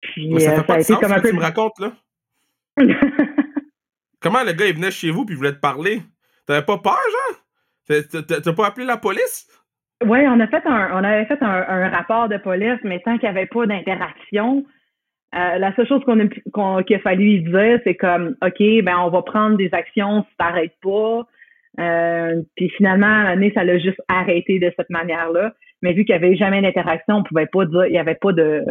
Puis, 0.00 0.40
ça, 0.40 0.52
euh, 0.52 0.62
ça 0.66 0.74
a 0.74 0.80
été 0.80 0.94
comme 0.94 1.12
un 1.12 1.20
peu... 1.20 1.28
tu 1.28 1.36
me 1.36 1.40
racontes, 1.40 1.78
là? 1.78 1.92
Comment 4.20 4.42
le 4.44 4.52
gars, 4.52 4.66
il 4.66 4.74
venait 4.74 4.90
chez 4.90 5.10
vous 5.10 5.24
puis 5.24 5.34
il 5.34 5.38
voulait 5.38 5.52
te 5.52 5.60
parler? 5.60 6.02
T'avais 6.46 6.64
pas 6.64 6.78
peur, 6.78 6.92
genre? 6.92 8.04
T'as 8.26 8.52
pas 8.52 8.66
appelé 8.66 8.86
la 8.86 8.96
police? 8.96 9.48
Oui, 10.04 10.20
on 10.26 10.40
a 10.40 10.46
fait 10.46 10.64
un, 10.66 10.90
on 10.94 11.04
avait 11.04 11.26
fait 11.26 11.42
un, 11.42 11.88
rapport 11.90 12.28
de 12.28 12.38
police, 12.38 12.78
mais 12.84 13.00
tant 13.00 13.18
qu'il 13.18 13.28
n'y 13.30 13.36
avait 13.36 13.46
pas 13.46 13.66
d'interaction, 13.66 14.64
euh, 15.34 15.58
la 15.58 15.74
seule 15.76 15.86
chose 15.86 16.02
qu'on 16.52 16.82
qu'il 16.82 16.96
a 16.96 16.98
fallu 17.00 17.24
lui 17.24 17.42
dire, 17.42 17.80
c'est 17.84 17.94
comme 17.94 18.36
OK, 18.42 18.58
ben 18.82 18.96
on 18.98 19.10
va 19.10 19.22
prendre 19.22 19.56
des 19.56 19.72
actions 19.72 20.24
si 20.28 20.36
t'arrêtes 20.38 20.76
pas. 20.82 21.26
Euh, 21.78 22.42
puis 22.56 22.68
finalement, 22.70 23.22
l'année, 23.22 23.52
ça 23.54 23.62
l'a 23.62 23.78
juste 23.78 24.00
arrêté 24.08 24.58
de 24.58 24.72
cette 24.76 24.90
manière-là. 24.90 25.54
Mais 25.82 25.92
vu 25.92 26.04
qu'il 26.04 26.16
n'y 26.16 26.24
avait 26.24 26.36
jamais 26.36 26.62
d'interaction, 26.62 27.16
on 27.16 27.22
pouvait 27.22 27.46
pas 27.46 27.64
dire, 27.64 27.86
il 27.86 27.92
n'y 27.92 27.98
avait 27.98 28.16
pas 28.16 28.32
de, 28.32 28.64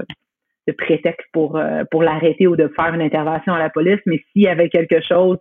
de 0.70 0.76
prétexte 0.76 1.28
pour, 1.34 1.58
euh, 1.58 1.84
pour 1.92 2.04
l'arrêter 2.04 2.48
ou 2.48 2.56
de 2.56 2.72
faire 2.76 2.94
une 2.94 3.02
intervention 3.02 3.54
à 3.54 3.60
la 3.60 3.70
police. 3.70 4.00
Mais 4.06 4.20
s'il 4.32 4.44
y 4.44 4.48
avait 4.48 4.70
quelque 4.70 5.02
chose, 5.02 5.38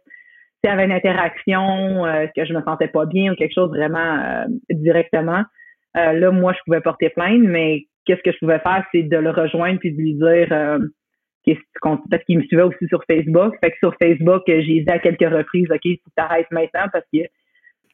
s'il 0.62 0.70
y 0.70 0.72
avait 0.72 0.84
une 0.84 0.92
interaction 0.92 2.04
euh, 2.06 2.26
que 2.34 2.44
je 2.44 2.52
me 2.52 2.62
sentais 2.62 2.88
pas 2.88 3.06
bien 3.06 3.32
ou 3.32 3.36
quelque 3.36 3.54
chose 3.54 3.70
vraiment 3.70 4.44
directement, 4.70 5.42
là, 5.94 6.30
moi, 6.30 6.52
je 6.52 6.58
pouvais 6.64 6.80
porter 6.80 7.10
plainte. 7.10 7.42
Mais 7.42 7.86
qu'est-ce 8.06 8.22
que 8.22 8.32
je 8.32 8.38
pouvais 8.38 8.60
faire, 8.60 8.84
c'est 8.92 9.02
de 9.02 9.16
le 9.16 9.30
rejoindre 9.30 9.80
puis 9.80 9.92
de 9.92 9.96
lui 9.96 10.14
dire 10.14 10.78
parce 12.10 12.24
qu'il 12.24 12.38
me 12.38 12.44
suivait 12.44 12.62
aussi 12.62 12.86
sur 12.88 13.02
Facebook. 13.10 13.54
Fait 13.60 13.70
que 13.70 13.76
sur 13.78 13.94
Facebook, 14.00 14.42
j'ai 14.46 14.60
dit 14.60 14.84
à 14.88 14.98
quelques 14.98 15.20
reprises, 15.20 15.66
OK, 15.70 15.80
tu 15.82 15.98
t'arrêtes 16.14 16.50
maintenant 16.50 16.86
parce 16.92 17.04
que 17.12 17.20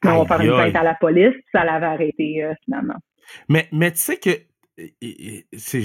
on 0.04 0.22
va 0.22 0.36
faire 0.36 0.46
une 0.46 0.54
plainte 0.54 0.76
à 0.76 0.82
la 0.82 0.94
police. 0.94 1.34
Ça 1.52 1.64
l'avait 1.64 1.86
arrêté 1.86 2.44
euh, 2.44 2.52
finalement. 2.64 2.96
Mais, 3.48 3.66
mais 3.72 3.90
tu 3.90 3.98
sais 3.98 4.16
que 4.18 4.30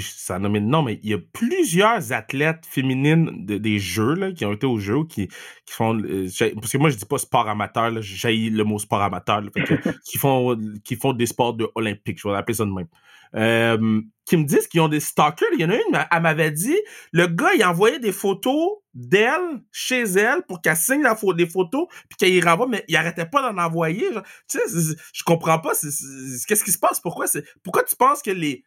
ça 0.01 0.39
nommé 0.39 0.59
non 0.59 0.81
mais 0.81 0.99
il 1.03 1.09
y 1.09 1.13
a 1.13 1.19
plusieurs 1.33 2.11
athlètes 2.11 2.65
féminines 2.65 3.45
de, 3.45 3.57
des 3.57 3.79
jeux 3.79 4.15
là, 4.15 4.31
qui 4.31 4.45
ont 4.45 4.53
été 4.53 4.65
aux 4.65 4.79
jeux 4.79 5.03
qui, 5.07 5.27
qui 5.27 5.73
font 5.73 5.95
euh, 5.95 6.27
parce 6.55 6.71
que 6.71 6.77
moi 6.77 6.89
je 6.89 6.95
dis 6.95 7.05
pas 7.05 7.17
sport 7.17 7.47
amateur 7.47 8.01
j'ai 8.01 8.49
le 8.49 8.63
mot 8.63 8.79
sport 8.79 9.01
amateur 9.01 9.43
qui 10.05 10.17
font 10.17 10.57
qui 10.83 10.95
font 10.95 11.13
des 11.13 11.27
sports 11.27 11.53
de 11.53 11.69
olympiques 11.75 12.19
je 12.19 12.27
vais 12.27 12.35
appeler 12.35 12.55
ça 12.55 12.65
de 12.65 12.71
même 12.71 12.87
euh, 13.35 14.01
qui 14.25 14.37
me 14.37 14.43
disent 14.43 14.67
qu'ils 14.67 14.81
ont 14.81 14.87
des 14.87 14.99
stalkers. 14.99 15.47
Il 15.53 15.61
y 15.61 15.65
en 15.65 15.69
a 15.69 15.75
une, 15.75 16.07
elle 16.11 16.21
m'avait 16.21 16.51
dit, 16.51 16.77
le 17.11 17.27
gars, 17.27 17.53
il 17.55 17.63
envoyait 17.63 17.99
des 17.99 18.11
photos 18.11 18.77
d'elle 18.93 19.61
chez 19.71 20.01
elle 20.01 20.43
pour 20.47 20.61
qu'elle 20.61 20.75
signe 20.75 21.03
la 21.03 21.15
des 21.35 21.47
photos 21.47 21.87
puis 22.09 22.17
qu'elle 22.17 22.33
y 22.33 22.41
renvoie, 22.41 22.67
mais 22.67 22.83
il 22.87 22.95
arrêtait 22.95 23.25
pas 23.25 23.41
d'en 23.41 23.61
envoyer. 23.61 24.07
Tu 24.47 24.59
sais, 24.59 24.95
je 25.13 25.23
comprends 25.23 25.59
pas. 25.59 25.71
Qu'est-ce 25.73 26.63
qui 26.63 26.71
se 26.71 26.79
passe? 26.79 26.99
Pourquoi 26.99 27.27
c'est, 27.27 27.43
pourquoi 27.63 27.83
tu 27.83 27.95
penses 27.95 28.21
que 28.21 28.31
les, 28.31 28.63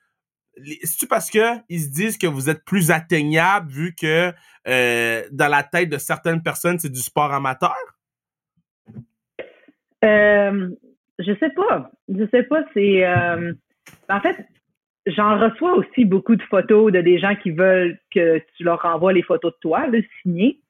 c'est-tu 0.56 1.06
parce 1.06 1.30
que 1.30 1.58
ils 1.68 1.80
se 1.80 1.90
disent 1.90 2.18
que 2.18 2.26
vous 2.26 2.50
êtes 2.50 2.64
plus 2.64 2.90
atteignable 2.90 3.70
vu 3.70 3.94
que 3.94 4.32
euh, 4.68 5.22
dans 5.32 5.48
la 5.48 5.62
tête 5.62 5.88
de 5.88 5.98
certaines 5.98 6.42
personnes, 6.42 6.78
c'est 6.78 6.92
du 6.92 7.00
sport 7.00 7.32
amateur? 7.32 7.74
Euh, 10.04 10.68
je 11.18 11.32
sais 11.38 11.50
pas. 11.50 11.90
Je 12.08 12.26
sais 12.30 12.42
pas. 12.44 12.64
C'est 12.74 13.06
euh, 13.06 13.52
en 14.08 14.20
fait, 14.20 14.36
j'en 15.06 15.38
reçois 15.38 15.74
aussi 15.74 16.04
beaucoup 16.04 16.36
de 16.36 16.42
photos 16.42 16.92
de 16.92 17.00
des 17.00 17.18
gens 17.18 17.34
qui 17.36 17.50
veulent 17.50 17.98
que 18.10 18.38
tu 18.56 18.64
leur 18.64 18.84
envoies 18.84 19.12
les 19.12 19.22
photos 19.22 19.52
de 19.52 19.58
toi, 19.60 19.88
de 19.88 20.04
signées. 20.20 20.60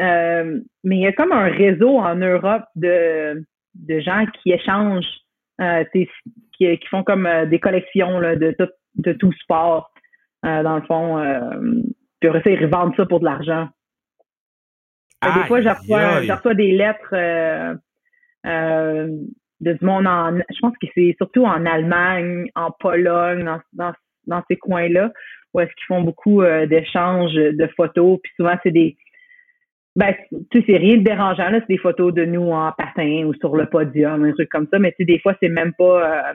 Euh, 0.00 0.60
mais 0.82 0.96
il 0.96 1.02
y 1.02 1.06
a 1.06 1.12
comme 1.12 1.32
un 1.32 1.48
réseau 1.50 1.98
en 1.98 2.16
Europe 2.16 2.64
de, 2.74 3.44
de 3.74 4.00
gens 4.00 4.24
qui 4.42 4.52
échangent, 4.52 5.20
qui, 5.92 6.08
qui, 6.56 6.78
font 6.90 7.02
comme 7.02 7.28
des 7.50 7.60
collections 7.60 8.18
là, 8.18 8.34
de, 8.34 8.52
tout, 8.58 8.70
de 8.96 9.12
tout 9.12 9.32
sport, 9.32 9.92
dans 10.42 10.76
le 10.76 10.82
fond. 10.82 11.22
puis 12.20 12.28
après 12.28 12.54
ils 12.54 12.64
revendent 12.64 12.94
ça 12.96 13.06
pour 13.06 13.20
de 13.20 13.24
l'argent. 13.24 13.68
Des 15.22 15.44
fois, 15.46 15.60
je 15.60 15.68
reçois, 15.68 16.54
des 16.54 16.72
lettres 16.72 17.14
de 19.60 19.72
du 19.72 19.84
monde 19.84 20.06
en, 20.06 20.36
je 20.36 20.58
pense 20.60 20.74
que 20.80 20.88
c'est 20.94 21.14
surtout 21.18 21.44
en 21.44 21.66
Allemagne, 21.66 22.50
en 22.54 22.70
Pologne, 22.70 23.44
dans, 23.44 23.60
dans, 23.72 23.92
dans 24.26 24.42
ces 24.48 24.56
coins-là, 24.56 25.12
où 25.52 25.60
est-ce 25.60 25.70
qu'ils 25.74 25.86
font 25.86 26.02
beaucoup 26.02 26.42
euh, 26.42 26.66
d'échanges 26.66 27.34
de 27.34 27.66
photos, 27.76 28.18
puis 28.22 28.32
souvent 28.36 28.56
c'est 28.62 28.70
des, 28.70 28.96
ben, 29.96 30.14
tu 30.50 30.60
sais, 30.60 30.64
c'est 30.66 30.76
rien 30.76 30.96
de 30.96 31.02
dérangeant, 31.02 31.50
là, 31.50 31.60
c'est 31.60 31.74
des 31.74 31.78
photos 31.78 32.14
de 32.14 32.24
nous 32.24 32.50
en 32.50 32.72
patin 32.72 33.24
ou 33.26 33.34
sur 33.34 33.56
le 33.56 33.66
podium, 33.66 34.24
un 34.24 34.32
truc 34.32 34.48
comme 34.48 34.68
ça, 34.70 34.78
mais 34.78 34.92
tu 34.92 34.98
sais, 34.98 35.04
des 35.04 35.18
fois, 35.18 35.34
c'est 35.40 35.48
même 35.48 35.72
pas, 35.74 36.30
euh, 36.30 36.34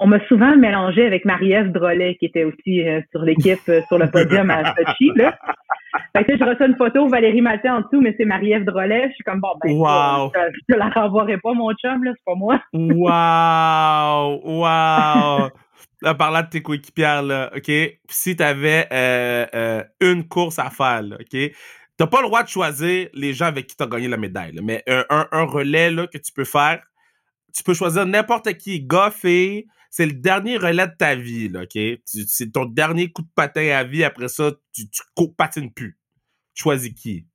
on 0.00 0.06
m'a 0.06 0.18
souvent 0.26 0.56
mélangé 0.56 1.06
avec 1.06 1.24
Marie-Ève 1.24 1.72
Drolet, 1.72 2.16
qui 2.18 2.26
était 2.26 2.44
aussi 2.44 2.88
euh, 2.88 3.00
sur 3.10 3.22
l'équipe 3.22 3.60
sur 3.86 3.98
le 3.98 4.10
podium 4.10 4.50
à 4.50 4.74
Sochi, 4.74 5.12
là. 5.14 5.38
Fait 6.16 6.24
que, 6.24 6.36
je 6.36 6.44
reçois 6.44 6.66
une 6.66 6.76
photo, 6.76 7.06
Valérie 7.08 7.40
Maté 7.40 7.68
en 7.68 7.80
dessous, 7.82 8.00
mais 8.00 8.14
c'est 8.16 8.24
Marie-Ève 8.24 8.64
Drolet. 8.64 9.08
Je 9.08 9.14
suis 9.14 9.24
comme, 9.24 9.40
bon, 9.40 9.50
ben, 9.62 9.72
wow. 9.72 10.32
je, 10.34 10.72
te 10.74 10.78
la 10.78 10.88
renvoierai 10.88 11.38
pas, 11.38 11.52
mon 11.52 11.72
chum, 11.74 12.02
là, 12.02 12.12
c'est 12.16 12.24
pas 12.24 12.34
moi. 12.34 12.60
wow! 12.72 14.40
Wow! 14.44 15.50
Parlant 16.18 16.42
de 16.42 16.48
tes 16.48 16.62
coéquipières, 16.62 17.22
là, 17.22 17.50
OK? 17.54 17.70
Si 18.08 18.36
t'avais 18.36 18.88
euh, 18.92 19.46
euh, 19.54 19.84
une 20.00 20.26
course 20.26 20.58
à 20.58 20.70
faire, 20.70 21.02
là, 21.02 21.16
OK? 21.20 21.52
T'as 21.96 22.06
pas 22.06 22.22
le 22.22 22.26
droit 22.26 22.42
de 22.42 22.48
choisir 22.48 23.08
les 23.12 23.34
gens 23.34 23.46
avec 23.46 23.66
qui 23.66 23.76
t'as 23.76 23.86
gagné 23.86 24.08
la 24.08 24.16
médaille, 24.16 24.52
là, 24.52 24.62
mais 24.64 24.82
un, 24.88 25.26
un, 25.30 25.44
relais 25.44 25.90
là, 25.90 26.06
que 26.06 26.16
tu 26.16 26.32
peux 26.32 26.44
faire, 26.44 26.80
tu 27.54 27.62
peux 27.62 27.74
choisir 27.74 28.06
n'importe 28.06 28.54
qui, 28.54 28.80
gars, 28.80 29.10
c'est 29.90 30.06
le 30.06 30.12
dernier 30.12 30.56
relais 30.56 30.86
de 30.86 30.94
ta 30.96 31.16
vie, 31.16 31.48
là, 31.48 31.62
OK? 31.62 31.78
C'est 32.04 32.52
ton 32.52 32.64
dernier 32.64 33.10
coup 33.10 33.22
de 33.22 33.30
patin 33.34 33.68
à 33.70 33.82
vie. 33.82 34.04
Après 34.04 34.28
ça, 34.28 34.52
tu, 34.72 34.88
tu 34.88 35.02
patines 35.36 35.72
plus. 35.72 35.98
Tu 36.54 36.62
choisis 36.62 36.94
qui? 36.94 37.26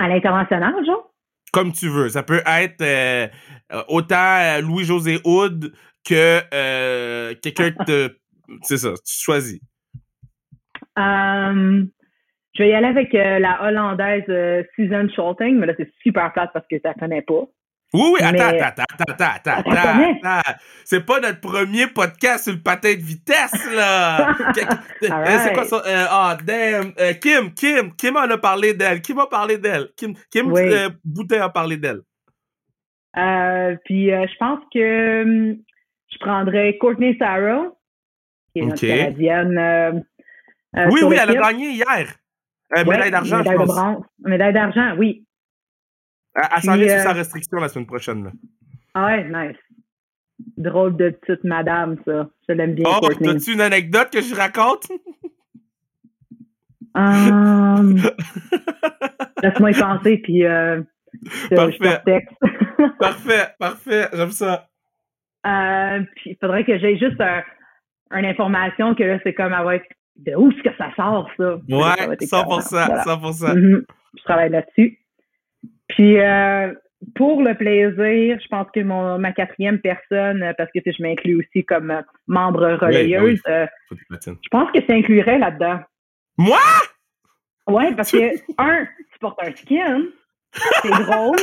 À 0.00 0.08
l'international, 0.08 0.74
genre? 0.84 1.14
Comme 1.52 1.72
tu 1.72 1.88
veux. 1.88 2.08
Ça 2.08 2.24
peut 2.24 2.42
être 2.44 2.82
euh, 2.82 3.28
autant 3.86 4.38
euh, 4.40 4.60
Louis-José 4.60 5.20
Houd 5.24 5.72
que 6.04 6.40
euh, 6.52 7.34
quelqu'un 7.40 7.70
te... 7.86 8.10
C'est 8.62 8.78
ça, 8.78 8.90
tu 8.94 9.14
choisis. 9.22 9.60
je 10.96 11.88
vais 12.58 12.68
y 12.68 12.74
aller 12.74 12.88
avec 12.88 13.12
la 13.12 13.62
Hollandaise 13.62 14.66
Susan 14.74 15.08
Scholting, 15.10 15.58
mais 15.58 15.66
là, 15.66 15.74
c'est 15.76 15.90
super 16.02 16.32
plate 16.32 16.50
parce 16.52 16.66
que 16.68 16.76
tu 16.76 16.82
la 16.84 16.94
connais 16.94 17.22
pas. 17.22 17.46
Oui, 17.94 18.10
oui, 18.14 18.20
attends, 18.24 18.58
attends, 18.58 18.82
attends, 18.82 19.14
attends, 19.14 19.52
attends, 19.52 20.20
attends. 20.20 20.52
C'est 20.84 21.06
pas 21.06 21.20
notre 21.20 21.40
premier 21.40 21.86
podcast 21.86 22.42
sur 22.42 22.52
le 22.52 22.58
patin 22.58 22.92
de 22.92 23.00
vitesse, 23.00 23.54
là. 23.72 24.34
C'est 25.00 25.52
quoi 25.54 25.64
ça? 25.64 25.76
Euh, 25.86 26.04
ah, 26.10 26.36
damn. 26.44 26.92
Euh, 26.98 27.12
Kim, 27.12 27.54
Kim, 27.54 27.94
Kim 27.94 28.16
en 28.16 28.22
a 28.22 28.36
parlé 28.36 28.74
d'elle. 28.74 29.00
Kim 29.00 29.20
a 29.20 29.28
parlé 29.28 29.58
d'elle. 29.58 29.90
Kim, 29.96 30.14
Kim 30.28 30.52
euh, 30.56 30.90
Boutin 31.04 31.42
a 31.42 31.50
parlé 31.50 31.76
d'elle. 31.76 32.00
puis 33.14 34.08
je 34.08 34.38
pense 34.38 34.58
que 34.72 35.22
hum, 35.22 35.56
je 36.10 36.18
prendrais 36.18 36.76
Courtney 36.78 37.16
Sarah, 37.16 37.66
qui 38.52 38.62
est 38.62 38.66
notre 38.66 38.84
canadienne. 38.84 40.04
oui, 40.90 41.00
oui, 41.04 41.16
elle 41.22 41.30
a 41.30 41.34
gagné 41.34 41.70
hier. 41.70 42.12
médaille 42.76 43.12
d'argent, 43.12 43.40
je 43.44 43.52
pense. 43.52 44.04
Médaille 44.18 44.52
d'argent, 44.52 44.96
oui. 44.98 45.24
Elle, 46.34 46.62
s'en 46.62 46.76
vient 46.76 46.88
sur 46.88 47.10
sa 47.10 47.12
restriction 47.12 47.58
la 47.58 47.68
semaine 47.68 47.86
prochaine. 47.86 48.24
Là. 48.24 48.30
Ah 48.94 49.06
ouais, 49.06 49.24
nice. 49.24 49.58
Drôle 50.56 50.96
de 50.96 51.10
petite 51.10 51.44
madame, 51.44 51.96
ça. 52.04 52.28
Je 52.48 52.54
l'aime 52.54 52.74
bien. 52.74 52.84
Oh, 52.86 53.06
as-tu 53.06 53.52
une 53.52 53.60
anecdote 53.60 54.10
que 54.10 54.20
je 54.20 54.34
raconte? 54.34 54.88
Um, 56.94 57.96
Laisse-moi 59.42 59.70
y 59.72 59.74
penser, 59.74 60.18
puis 60.18 60.44
euh, 60.44 60.80
parfait. 61.50 62.02
parfait, 62.98 63.46
parfait, 63.58 64.08
j'aime 64.12 64.30
ça. 64.30 64.68
Euh, 65.46 66.00
puis 66.14 66.30
il 66.30 66.36
faudrait 66.40 66.64
que 66.64 66.78
j'aie 66.78 66.96
juste 66.96 67.20
un, 67.20 67.42
une 68.12 68.24
information 68.24 68.94
que 68.94 69.02
là, 69.02 69.18
c'est 69.24 69.34
comme, 69.34 69.52
ah 69.52 69.64
ouais, 69.64 69.82
de 70.16 70.34
où 70.36 70.50
est-ce 70.50 70.62
que 70.62 70.76
ça 70.76 70.90
sort, 70.94 71.28
ça? 71.36 71.56
Ouais, 71.68 72.16
100%, 72.16 72.26
100%. 72.26 73.54
Mm-hmm. 73.54 73.84
Je 74.16 74.22
travaille 74.22 74.50
là-dessus. 74.50 74.98
Puis 75.94 76.18
euh, 76.18 76.72
pour 77.14 77.42
le 77.42 77.54
plaisir, 77.54 78.38
je 78.42 78.48
pense 78.48 78.66
que 78.74 78.80
mon 78.80 79.18
ma 79.18 79.32
quatrième 79.32 79.78
personne, 79.78 80.42
euh, 80.42 80.52
parce 80.56 80.70
que 80.72 80.80
je 80.84 81.02
m'inclus 81.02 81.38
aussi 81.38 81.64
comme 81.64 81.90
euh, 81.90 82.02
membre 82.26 82.76
relayeuse, 82.80 83.40
je 83.46 84.48
pense 84.50 84.70
que 84.72 84.80
ça 84.86 84.94
inclurait 84.94 85.38
là-dedans. 85.38 85.80
Moi? 86.36 86.58
Oui, 87.68 87.94
parce 87.94 88.10
que, 88.10 88.34
un, 88.58 88.84
tu 88.84 89.18
portes 89.20 89.40
un 89.42 89.54
skin, 89.54 90.02
c'est 90.82 90.90
drôle, 90.90 91.38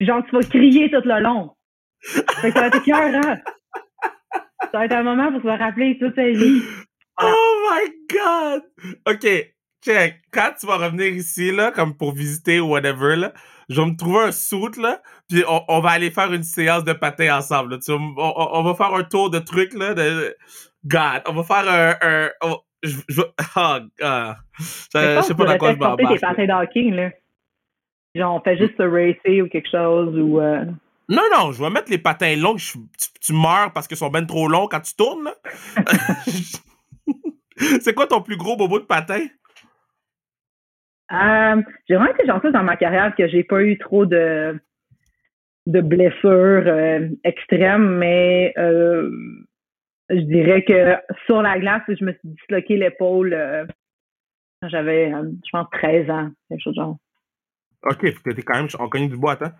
genre 0.00 0.24
tu 0.24 0.36
vas 0.36 0.42
crier 0.42 0.90
tout 0.90 1.02
le 1.04 1.20
long. 1.20 1.52
Fait 2.00 2.50
que 2.50 2.58
ça 2.58 2.68
va 2.68 2.76
être 2.76 2.84
cœur, 2.84 3.36
Ça 4.60 4.78
va 4.78 4.84
être 4.86 4.92
un 4.92 5.02
moment 5.02 5.30
pour 5.32 5.42
se 5.42 5.58
rappeler 5.58 5.98
toute 5.98 6.14
sa 6.14 6.28
vie. 6.28 6.62
Oh 7.20 7.70
my 7.70 7.90
god! 8.10 8.62
OK, 9.06 9.54
check, 9.84 10.20
quand 10.32 10.52
tu 10.58 10.66
vas 10.66 10.76
revenir 10.76 11.08
ici, 11.08 11.50
là, 11.52 11.70
comme 11.70 11.96
pour 11.96 12.12
visiter 12.12 12.60
ou 12.60 12.68
whatever, 12.68 13.16
là, 13.16 13.32
je 13.68 13.80
vais 13.80 13.86
me 13.86 13.96
trouver 13.96 14.24
un 14.24 14.32
suit, 14.32 14.80
là, 14.80 15.00
puis 15.28 15.44
on, 15.46 15.80
va 15.80 15.90
aller 15.90 16.10
faire 16.10 16.32
une 16.32 16.42
séance 16.42 16.84
de 16.84 16.92
patin 16.92 17.38
ensemble, 17.38 17.78
Tu 17.80 17.92
on, 17.92 18.62
va 18.62 18.74
faire 18.74 18.94
un 18.94 19.04
tour 19.04 19.30
de 19.30 19.38
trucs, 19.38 19.74
là, 19.74 19.94
de... 19.94 20.36
God, 20.86 21.22
on 21.26 21.32
va 21.34 21.42
faire 21.42 21.68
un... 21.68 22.30
un 22.46 22.56
je, 22.82 22.96
je, 23.08 23.22
oh, 23.56 23.78
je, 24.58 25.22
sais 25.22 25.34
pas 25.34 25.44
dans 25.44 25.58
quoi 25.58 25.72
je 25.72 25.78
m'embarque. 25.78 26.12
des 26.12 26.18
patins 26.18 26.46
d'hockey, 26.46 26.90
là. 26.90 27.10
Genre, 28.14 28.34
on 28.34 28.40
fait 28.40 28.56
juste 28.56 28.76
se 28.76 28.82
racer 28.82 29.42
ou 29.42 29.48
quelque 29.48 29.70
chose, 29.70 30.16
ou... 30.18 30.40
Euh... 30.40 30.64
Non, 31.10 31.22
non, 31.34 31.52
je 31.52 31.62
vais 31.62 31.70
mettre 31.70 31.90
les 31.90 31.98
patins 31.98 32.36
longs, 32.36 32.56
tu, 32.56 33.32
meurs 33.32 33.72
parce 33.72 33.88
qu'ils 33.88 33.96
sont 33.96 34.10
ben 34.10 34.26
trop 34.26 34.46
longs 34.46 34.68
quand 34.68 34.80
tu 34.80 34.94
tournes, 34.94 35.24
là. 35.24 35.34
C'est 37.80 37.94
quoi 37.94 38.06
ton 38.06 38.22
plus 38.22 38.36
gros 38.36 38.56
bobo 38.56 38.78
de 38.78 38.84
patin? 38.84 39.26
Euh, 41.12 41.62
j'ai 41.88 41.94
vraiment 41.94 42.12
été 42.12 42.26
chanceuse 42.26 42.52
dans 42.52 42.62
ma 42.62 42.76
carrière 42.76 43.14
que 43.16 43.28
j'ai 43.28 43.44
pas 43.44 43.62
eu 43.62 43.78
trop 43.78 44.06
de 44.06 44.58
de 45.66 45.80
blessures 45.82 46.66
extrêmes, 47.24 47.98
mais 47.98 48.54
je 48.56 50.20
dirais 50.20 50.64
que 50.64 50.96
sur 51.26 51.42
la 51.42 51.58
glace, 51.58 51.82
je 51.88 52.04
me 52.04 52.12
suis 52.12 52.20
disloqué 52.24 52.76
l'épaule 52.76 53.36
quand 54.62 54.68
j'avais, 54.70 55.10
je 55.10 55.50
pense, 55.52 55.66
13 55.72 56.10
ans, 56.10 56.30
quelque 56.48 56.62
chose 56.62 56.74
de 56.74 56.80
genre. 56.80 56.96
OK, 57.84 57.98
que 58.00 58.30
t'es 58.30 58.42
quand 58.42 58.56
même, 58.56 58.68
on 58.78 58.88
connaît 58.88 59.08
du 59.08 59.16
bois, 59.16 59.32
attends. 59.32 59.52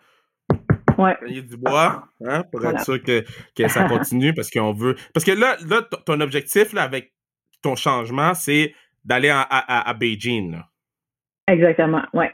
Ouais. 0.98 1.16
Cogner 1.20 1.42
du 1.42 1.56
bois, 1.56 2.08
hein, 2.24 2.42
pour 2.50 2.64
être 2.66 2.80
sûr 2.80 3.00
que, 3.00 3.24
que 3.54 3.68
ça 3.68 3.88
continue, 3.88 4.34
parce 4.34 4.50
qu'on 4.50 4.72
veut. 4.72 4.96
Parce 5.14 5.24
que 5.24 5.30
là, 5.30 5.56
là, 5.68 5.82
ton 6.04 6.20
objectif, 6.20 6.72
là, 6.72 6.82
avec 6.82 7.12
ton 7.62 7.76
changement, 7.76 8.34
c'est 8.34 8.74
d'aller 9.04 9.28
à, 9.28 9.42
à, 9.42 9.88
à, 9.88 9.94
Beijing, 9.94 10.52
là. 10.52 10.68
Exactement, 11.48 12.02
ouais. 12.12 12.30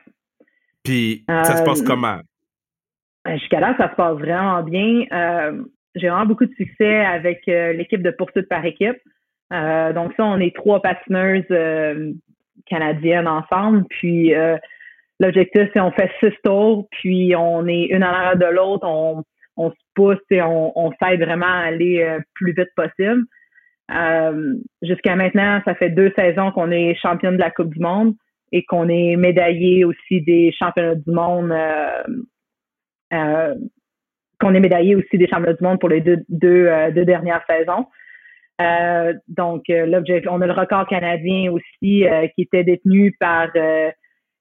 Puis, 0.85 1.25
ça 1.27 1.57
se 1.57 1.65
passe 1.65 1.81
euh, 1.81 1.87
comment? 1.87 2.19
Ben, 3.25 3.39
jusqu'à 3.39 3.61
là, 3.61 3.75
ça 3.79 3.91
se 3.91 3.95
passe 3.97 4.19
vraiment 4.19 4.63
bien. 4.63 5.05
Euh, 5.13 5.63
j'ai 5.95 6.09
vraiment 6.09 6.27
beaucoup 6.27 6.45
de 6.45 6.55
succès 6.55 7.05
avec 7.07 7.41
euh, 7.49 7.73
l'équipe 7.73 8.03
de 8.03 8.11
poursuite 8.11 8.49
par 8.49 8.65
équipe. 8.65 8.99
donc 9.51 10.13
ça, 10.17 10.25
on 10.25 10.39
est 10.41 10.55
trois 10.55 10.83
patineuses 10.83 11.47
canadiennes 12.67 13.29
ensemble. 13.29 13.85
Puis 13.89 14.35
l'objectif, 15.21 15.69
c'est 15.73 15.81
on 15.81 15.93
fait 15.93 16.11
six 16.23 16.35
tours, 16.45 16.87
puis 16.91 17.35
on 17.37 17.67
est 17.67 17.87
une 17.87 18.05
en 18.05 18.09
arrière 18.09 18.37
de 18.37 18.53
l'autre, 18.53 18.87
on, 18.87 19.23
on 19.57 19.71
se 19.71 19.77
pousse 19.95 20.19
et 20.31 20.43
on, 20.43 20.77
on 20.77 20.93
s'aide 21.01 21.21
vraiment 21.21 21.47
à 21.47 21.69
aller 21.69 22.19
plus 22.35 22.53
vite 22.53 22.71
possible. 22.77 23.23
Jusqu'à 24.83 25.17
maintenant, 25.17 25.63
ça 25.65 25.75
fait 25.77 25.91
deux 25.91 26.13
saisons 26.17 26.51
qu'on 26.51 26.71
est 26.71 26.95
championne 26.97 27.37
de 27.37 27.41
la 27.41 27.51
Coupe 27.51 27.73
du 27.73 27.81
Monde 27.81 28.15
et 28.55 28.65
qu'on 28.65 28.89
est 28.89 29.17
médaillé 29.17 29.85
aussi 29.85 30.21
des 30.23 30.53
championnats 30.57 30.95
du 30.95 31.11
monde, 31.11 31.51
euh, 31.51 32.05
euh, 33.13 33.55
qu'on 34.39 34.55
est 34.55 34.61
médaillé 34.61 34.95
aussi 34.95 35.19
des 35.19 35.27
championnats 35.27 35.55
du 35.55 35.65
monde 35.65 35.81
pour 35.81 35.89
les 35.89 36.01
deux, 36.01 36.19
deux, 36.29 36.67
euh, 36.69 37.05
dernières 37.05 37.45
saisons. 37.51 37.87
donc, 39.27 39.65
on 39.69 40.41
a 40.41 40.47
le 40.47 40.53
record 40.53 40.87
canadien 40.87 41.51
aussi 41.51 42.07
qui 42.37 42.43
était 42.43 42.63
détenu 42.63 43.17
par 43.19 43.49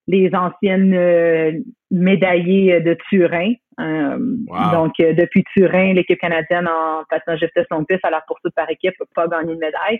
les 0.08 0.30
anciennes 0.36 1.64
médaillées 1.90 2.82
de 2.82 2.96
Turin. 3.10 3.54
Donc, 3.80 4.94
depuis 5.00 5.44
Turin, 5.56 5.94
l'équipe 5.94 6.20
canadienne 6.20 6.68
en 6.68 7.04
patinage 7.10 7.42
de 7.42 7.66
long 7.72 7.84
piste 7.84 8.06
à 8.06 8.12
la 8.12 8.22
poursuite 8.28 8.54
par 8.54 8.70
équipe 8.70 8.94
n'a 9.00 9.06
pas 9.16 9.28
gagné 9.28 9.56
de 9.56 9.60
médaille. 9.60 10.00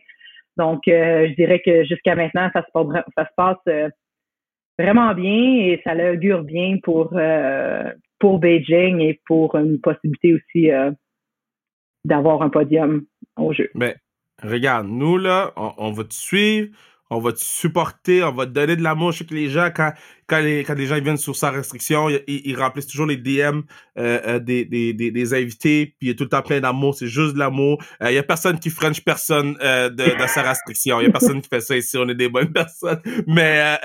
Donc, 0.58 0.82
je 0.86 1.34
dirais 1.36 1.62
que 1.66 1.84
jusqu'à 1.84 2.16
maintenant, 2.16 2.50
ça 2.54 2.64
se 2.64 2.72
passe, 2.72 3.04
ça 3.16 3.26
se 3.26 3.34
passe 3.36 3.92
vraiment 4.78 5.14
bien 5.14 5.56
et 5.66 5.82
ça 5.84 5.94
l'augure 5.94 6.44
bien 6.44 6.78
pour, 6.84 7.14
euh, 7.14 7.92
pour 8.20 8.40
Beijing 8.40 9.00
et 9.00 9.22
pour 9.26 9.56
une 9.56 9.80
possibilité 9.80 10.34
aussi 10.34 10.72
euh, 10.72 10.92
d'avoir 12.06 12.42
un 12.42 12.50
podium 12.50 13.06
au 13.38 13.54
jeu. 13.54 13.70
Mais 13.76 13.96
regarde, 14.42 14.88
nous 14.88 15.18
là, 15.18 15.54
on 15.56 15.92
va 15.92 16.04
te 16.04 16.14
suivre, 16.14 16.70
on 17.10 17.20
va 17.20 17.32
te 17.32 17.40
supporter, 17.40 18.24
on 18.24 18.32
va 18.32 18.46
te 18.46 18.52
donner 18.52 18.76
de 18.76 18.82
l'amour. 18.82 19.12
Je 19.12 19.20
sais 19.20 19.26
que 19.26 19.34
les 19.34 19.50
gens, 19.50 19.70
quand, 19.74 19.94
quand, 20.28 20.40
les, 20.40 20.64
quand 20.64 20.74
les 20.74 20.86
gens 20.86 21.00
viennent 21.00 21.18
sur 21.18 21.36
sa 21.36 21.52
restriction, 21.52 22.10
ils, 22.28 22.56
remplissent 22.56 22.88
toujours 22.88 23.06
les 23.06 23.18
DM 23.18 23.62
euh, 23.98 24.20
euh, 24.26 24.40
des, 24.40 24.66
des, 24.66 24.94
des, 24.94 25.12
des, 25.12 25.34
invités, 25.34 25.86
puis 25.86 25.96
il 26.02 26.08
y 26.08 26.12
a 26.12 26.16
tout 26.16 26.24
le 26.24 26.30
temps 26.30 26.42
plein 26.42 26.60
d'amour, 26.60 26.96
c'est 26.96 27.08
juste 27.08 27.34
de 27.34 27.40
l'amour. 27.40 27.84
Euh, 28.02 28.12
il 28.12 28.16
y 28.16 28.18
a 28.18 28.24
personne 28.24 28.60
qui 28.60 28.70
french 28.70 29.02
personne 29.02 29.54
de, 29.54 29.90
de, 29.90 30.28
sa 30.28 30.42
restriction. 30.42 31.02
Il 31.02 31.06
y 31.06 31.08
a 31.08 31.12
personne 31.12 31.42
qui 31.42 31.50
fait 31.50 31.62
ça 31.62 31.76
ici, 31.76 31.98
on 31.98 32.08
est 32.10 32.16
des 32.16 32.30
bonnes 32.30 32.52
personnes. 32.52 33.02
Mais 33.28 33.80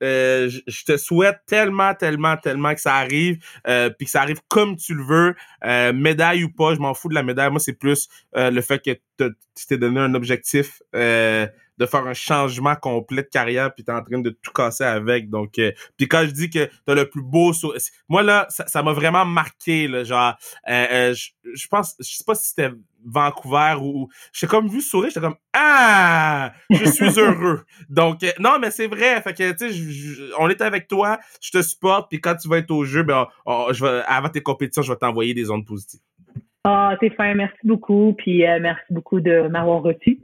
je 0.00 0.84
te 0.84 0.96
souhaite 0.96 1.40
tellement, 1.46 1.94
tellement, 1.94 2.36
tellement 2.36 2.74
que 2.74 2.80
ça 2.80 2.94
arrive, 2.94 3.38
puis 3.64 4.06
que 4.06 4.10
ça 4.10 4.22
arrive 4.22 4.40
comme 4.48 4.76
tu 4.76 4.94
le 4.94 5.04
veux, 5.04 5.92
médaille 5.94 6.44
ou 6.44 6.50
pas, 6.50 6.74
je 6.74 6.80
m'en 6.80 6.94
fous 6.94 7.08
de 7.08 7.14
la 7.14 7.22
médaille. 7.22 7.50
Moi, 7.50 7.60
c'est 7.60 7.78
plus 7.78 8.08
le 8.34 8.60
fait 8.60 8.78
que 8.84 8.92
tu 9.18 9.66
t'es 9.66 9.78
donné 9.78 10.00
un 10.00 10.14
objectif 10.14 10.82
de 11.82 11.86
faire 11.86 12.06
un 12.06 12.14
changement 12.14 12.76
complet 12.76 13.22
de 13.22 13.28
carrière 13.28 13.74
puis 13.74 13.82
t'es 13.82 13.92
en 13.92 14.02
train 14.02 14.20
de 14.20 14.30
tout 14.30 14.52
casser 14.52 14.84
avec. 14.84 15.28
Donc 15.28 15.58
euh, 15.58 15.72
puis 15.96 16.06
quand 16.06 16.24
je 16.24 16.30
dis 16.30 16.48
que 16.48 16.70
t'as 16.86 16.94
le 16.94 17.08
plus 17.08 17.22
beau 17.22 17.52
sourire 17.52 17.80
moi 18.08 18.22
là 18.22 18.46
ça 18.48 18.82
m'a 18.82 18.92
vraiment 18.92 19.24
marqué 19.24 19.88
genre 20.04 20.34
euh, 20.68 20.86
euh, 20.92 21.14
je, 21.54 21.66
pense 21.68 21.96
je 21.98 22.16
sais 22.16 22.24
pas 22.24 22.34
si 22.34 22.50
c'était 22.50 22.70
Vancouver 23.04 23.74
ou 23.80 24.08
j'ai 24.32 24.46
comme 24.46 24.68
vu 24.68 24.80
sourire 24.80 25.10
j'étais 25.10 25.26
comme 25.26 25.36
ah! 25.54 26.52
Je 26.70 26.84
suis 26.84 27.18
heureux 27.18 27.64
donc 27.88 28.20
non 28.38 28.58
mais 28.60 28.70
c'est 28.70 28.86
vrai 28.86 29.20
fait 29.22 29.34
que 29.34 29.52
tu 29.52 29.72
sais 29.72 30.32
on 30.38 30.48
est 30.48 30.60
avec 30.60 30.86
toi 30.86 31.18
je 31.40 31.50
te 31.50 31.62
supporte 31.62 32.08
puis 32.08 32.20
quand 32.20 32.36
tu 32.36 32.48
vas 32.48 32.58
être 32.58 32.70
au 32.70 32.84
jeu 32.84 33.02
ben 33.02 33.26
je 33.72 33.84
vais 33.84 34.02
avant 34.06 34.28
tes 34.28 34.42
compétitions 34.42 34.82
je 34.82 34.92
vais 34.92 34.98
t'envoyer 34.98 35.34
des 35.34 35.50
ondes 35.50 35.66
positives. 35.66 36.00
Ah, 36.64 36.96
t'es 37.00 37.10
fin, 37.10 37.34
merci 37.34 37.58
beaucoup, 37.64 38.14
puis 38.16 38.44
merci 38.60 38.84
beaucoup 38.90 39.18
de 39.18 39.48
m'avoir 39.48 39.82
reçu. 39.82 40.20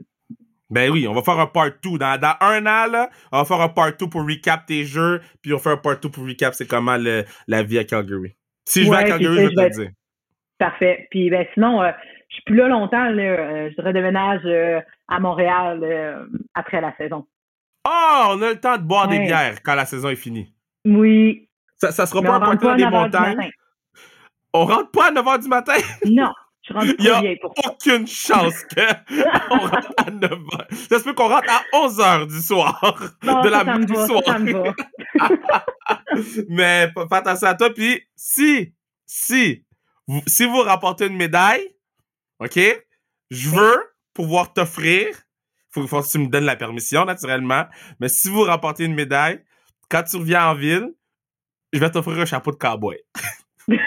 Ben 0.69 0.91
oui, 0.91 1.07
on 1.07 1.13
va 1.13 1.21
faire 1.21 1.39
un 1.39 1.47
part 1.47 1.71
2. 1.83 1.97
Dans, 1.97 2.19
dans, 2.19 2.35
un 2.41 2.65
an, 2.65 2.91
là, 2.91 3.09
on 3.31 3.39
va 3.39 3.45
faire 3.45 3.61
un 3.61 3.69
part 3.69 3.91
2 3.97 4.07
pour 4.07 4.21
recap 4.25 4.65
tes 4.65 4.85
jeux, 4.85 5.21
puis 5.41 5.51
on 5.53 5.57
va 5.57 5.63
faire 5.63 5.71
un 5.73 5.77
part 5.77 5.99
2 5.99 6.09
pour 6.09 6.25
recap 6.25 6.53
c'est 6.53 6.67
comment 6.67 6.97
le, 6.97 7.25
la 7.47 7.63
vie 7.63 7.79
à 7.79 7.83
Calgary. 7.83 8.35
Si 8.65 8.83
je 8.83 8.89
vais 8.89 8.97
à 8.97 9.03
Calgary, 9.03 9.35
je 9.35 9.41
vais 9.41 9.49
te 9.49 9.61
le 9.61 9.69
dire. 9.69 9.91
Parfait. 10.59 11.07
Puis 11.09 11.29
ben 11.29 11.45
sinon, 11.53 11.81
euh, 11.81 11.91
je 12.27 12.35
suis 12.35 12.43
plus 12.43 12.55
là 12.55 12.67
longtemps. 12.67 13.09
Là, 13.09 13.23
euh, 13.23 13.69
je 13.75 13.81
redéménage 13.81 14.41
euh, 14.45 14.79
à 15.07 15.19
Montréal 15.19 16.27
après 16.53 16.81
la 16.81 16.95
saison. 16.97 17.25
Oh, 17.87 18.25
on 18.31 18.41
a 18.41 18.49
le 18.49 18.59
temps 18.59 18.77
de 18.77 18.83
boire 18.83 19.07
des 19.07 19.19
bières 19.19 19.63
quand 19.63 19.73
la 19.73 19.85
saison 19.85 20.09
est 20.09 20.15
finie. 20.15 20.53
Oui. 20.85 21.49
Ça, 21.77 21.91
ça 21.91 22.05
sera 22.05 22.21
pas 22.21 22.35
un 22.35 22.39
party 22.39 22.65
dans 22.65 22.75
des 22.75 22.85
montagnes. 22.85 23.51
On 24.53 24.65
rentre 24.65 24.91
pas 24.91 25.07
à 25.07 25.11
9h 25.11 25.43
du 25.43 25.47
matin? 25.47 25.77
Non. 26.05 26.33
Il 26.69 26.95
n'y 26.99 27.09
a 27.09 27.21
aucune 27.65 28.07
chance 28.07 28.65
qu'on 28.65 29.57
rentre 29.57 29.93
à 29.97 30.11
9 30.11 30.31
h. 30.31 30.87
Ça 30.89 30.99
se 30.99 31.03
peut 31.03 31.13
qu'on 31.13 31.29
rentre 31.29 31.49
à 31.49 31.63
11 31.73 31.97
h 31.99 32.27
du 32.27 32.41
soir. 32.41 33.13
de 33.21 33.49
la 33.49 33.77
du 33.77 33.95
soir. 33.95 34.23
Mais 36.49 36.91
fais 36.93 37.15
attention 37.15 37.47
à 37.47 37.55
toi. 37.55 37.69
Puis 37.73 38.01
si, 38.15 38.73
si, 39.05 39.65
si 40.27 40.45
vous 40.45 40.61
rapportez 40.61 41.07
une 41.07 41.17
médaille, 41.17 41.75
OK, 42.39 42.59
je 43.29 43.49
veux 43.49 43.79
pouvoir 44.13 44.53
t'offrir, 44.53 45.07
il 45.75 45.87
faut, 45.87 46.01
que 46.01 46.11
tu 46.11 46.19
me 46.19 46.27
donnes 46.27 46.45
la 46.45 46.55
permission, 46.55 47.05
naturellement, 47.05 47.65
mais 47.99 48.09
si 48.09 48.27
vous 48.29 48.41
rapportez 48.41 48.85
une 48.85 48.95
médaille, 48.95 49.43
quand 49.89 50.03
tu 50.03 50.17
reviens 50.17 50.47
en 50.49 50.55
ville, 50.55 50.93
je 51.73 51.79
vais 51.79 51.91
t'offrir 51.91 52.19
un 52.19 52.25
chapeau 52.25 52.51
de 52.51 52.57
cowboy. 52.57 52.97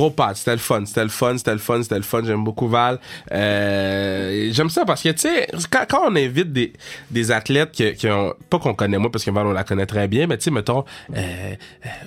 Gros 0.00 0.14
c'était 0.34 0.52
le 0.52 0.56
fun, 0.56 0.86
c'était 0.86 1.02
le 1.02 1.10
fun, 1.10 1.36
c'était 1.36 1.52
le 1.52 1.58
fun, 1.58 1.82
c'était 1.82 1.96
le 1.96 2.02
fun. 2.02 2.22
J'aime 2.24 2.42
beaucoup 2.42 2.68
Val. 2.68 2.98
Euh, 3.32 4.48
j'aime 4.50 4.70
ça 4.70 4.86
parce 4.86 5.02
que, 5.02 5.10
tu 5.10 5.18
sais, 5.18 5.46
quand, 5.70 5.84
on 6.06 6.16
invite 6.16 6.54
des, 6.54 6.72
des 7.10 7.30
athlètes 7.30 7.72
qui, 7.72 7.92
qui 7.92 8.08
ont, 8.08 8.32
pas 8.48 8.58
qu'on 8.58 8.72
connaît 8.72 8.96
moi 8.96 9.12
parce 9.12 9.24
que 9.24 9.30
Val, 9.30 9.46
on 9.46 9.52
la 9.52 9.62
connaît 9.62 9.84
très 9.84 10.08
bien, 10.08 10.26
mais 10.26 10.38
tu 10.38 10.44
sais, 10.44 10.50
mettons, 10.50 10.86
euh, 11.14 11.54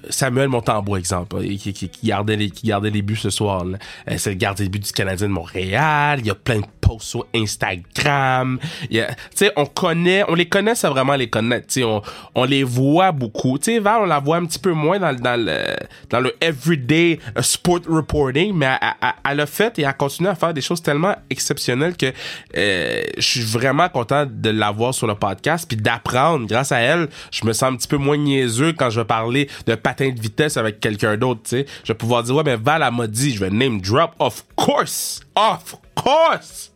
Samuel 0.09 0.49
Montembois, 0.49 0.97
exemple, 0.97 1.39
qui, 1.43 1.71
qui, 1.71 1.89
qui, 1.89 2.07
gardait 2.07 2.35
les, 2.35 2.49
qui 2.49 2.65
gardait 2.65 2.89
les 2.89 3.03
buts 3.03 3.15
ce 3.15 3.29
soir. 3.29 3.63
Euh, 3.63 4.15
c'est 4.17 4.31
le 4.31 4.37
gardien 4.37 4.65
de 4.65 4.71
but 4.71 4.83
du 4.83 4.91
Canadien 4.91 5.27
de 5.27 5.33
Montréal. 5.33 6.19
Il 6.19 6.25
y 6.25 6.31
a 6.31 6.35
plein 6.35 6.61
de 6.61 6.65
posts 6.81 7.05
sur 7.05 7.27
Instagram. 7.35 8.59
Tu 8.89 8.99
sais, 9.35 9.51
on 9.55 9.67
connaît, 9.67 10.23
on 10.27 10.33
les 10.33 10.47
connaît, 10.49 10.73
ça 10.73 10.89
vraiment 10.89 11.15
les 11.15 11.29
connaître. 11.29 11.67
Tu 11.67 11.81
sais, 11.81 11.83
on, 11.83 12.01
on 12.33 12.45
les 12.45 12.63
voit 12.63 13.11
beaucoup. 13.11 13.59
Tu 13.59 13.73
sais, 13.73 13.79
Val, 13.79 14.01
on 14.01 14.05
la 14.07 14.19
voit 14.19 14.37
un 14.37 14.45
petit 14.45 14.59
peu 14.59 14.71
moins 14.71 14.97
dans, 14.97 15.15
dans 15.15 15.39
le, 15.39 15.75
dans 16.09 16.19
le 16.19 16.33
everyday 16.41 17.19
sport 17.41 17.82
reporting, 17.87 18.53
mais 18.53 18.77
elle, 19.25 19.39
a 19.39 19.45
fait 19.45 19.77
et 19.79 19.85
a 19.85 19.93
continué 19.93 20.29
à 20.29 20.35
faire 20.35 20.53
des 20.53 20.61
choses 20.61 20.81
tellement 20.81 21.15
exceptionnelles 21.29 21.95
que 21.95 22.11
euh, 22.57 23.03
je 23.17 23.21
suis 23.21 23.41
vraiment 23.41 23.89
content 23.89 24.25
de 24.29 24.49
l'avoir 24.49 24.93
sur 24.93 25.07
le 25.07 25.15
podcast 25.15 25.65
puis 25.67 25.77
d'apprendre 25.77 26.47
grâce 26.47 26.71
à 26.71 26.79
elle. 26.79 27.09
Je 27.31 27.45
me 27.45 27.53
sens 27.53 27.73
un 27.73 27.75
petit 27.75 27.87
peu 27.87 27.97
moins 27.97 28.17
niaiseux 28.17 28.73
quand 28.73 28.89
je 28.89 28.99
vais 28.99 29.05
parler 29.05 29.49
de 29.65 29.75
patin 29.75 30.09
de 30.09 30.19
vitesse 30.19 30.57
avec 30.57 30.79
quelqu'un 30.79 31.17
d'autre. 31.17 31.41
Tu 31.43 31.49
sais, 31.49 31.65
je 31.83 31.93
vais 31.93 31.97
pouvoir 31.97 32.23
dire 32.23 32.35
ouais 32.35 32.43
mais 32.43 32.55
Val 32.55 32.89
m'a 32.91 33.07
dit, 33.07 33.33
je 33.33 33.39
vais 33.39 33.49
name 33.49 33.81
drop. 33.81 34.11
Of 34.19 34.43
course, 34.55 35.21
of 35.35 35.75
course, 35.95 36.71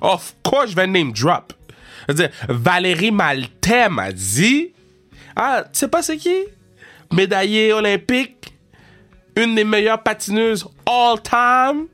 of 0.00 0.34
course, 0.42 0.70
je 0.70 0.76
vais 0.76 0.86
name 0.86 1.12
drop. 1.12 1.52
Je 2.08 2.12
veux 2.12 2.18
dire, 2.18 2.30
Valérie 2.48 3.10
Maltais 3.10 3.88
m'a 3.88 4.12
dit, 4.12 4.72
ah, 5.34 5.64
tu 5.64 5.80
sais 5.80 5.88
pas 5.88 6.02
c'est 6.02 6.16
qui? 6.16 6.44
Médaillé 7.12 7.72
olympique 7.72 8.55
une 9.36 9.54
des 9.54 9.64
meilleures 9.64 10.02
patineuses 10.02 10.66
all 10.86 11.20
time. 11.22 11.88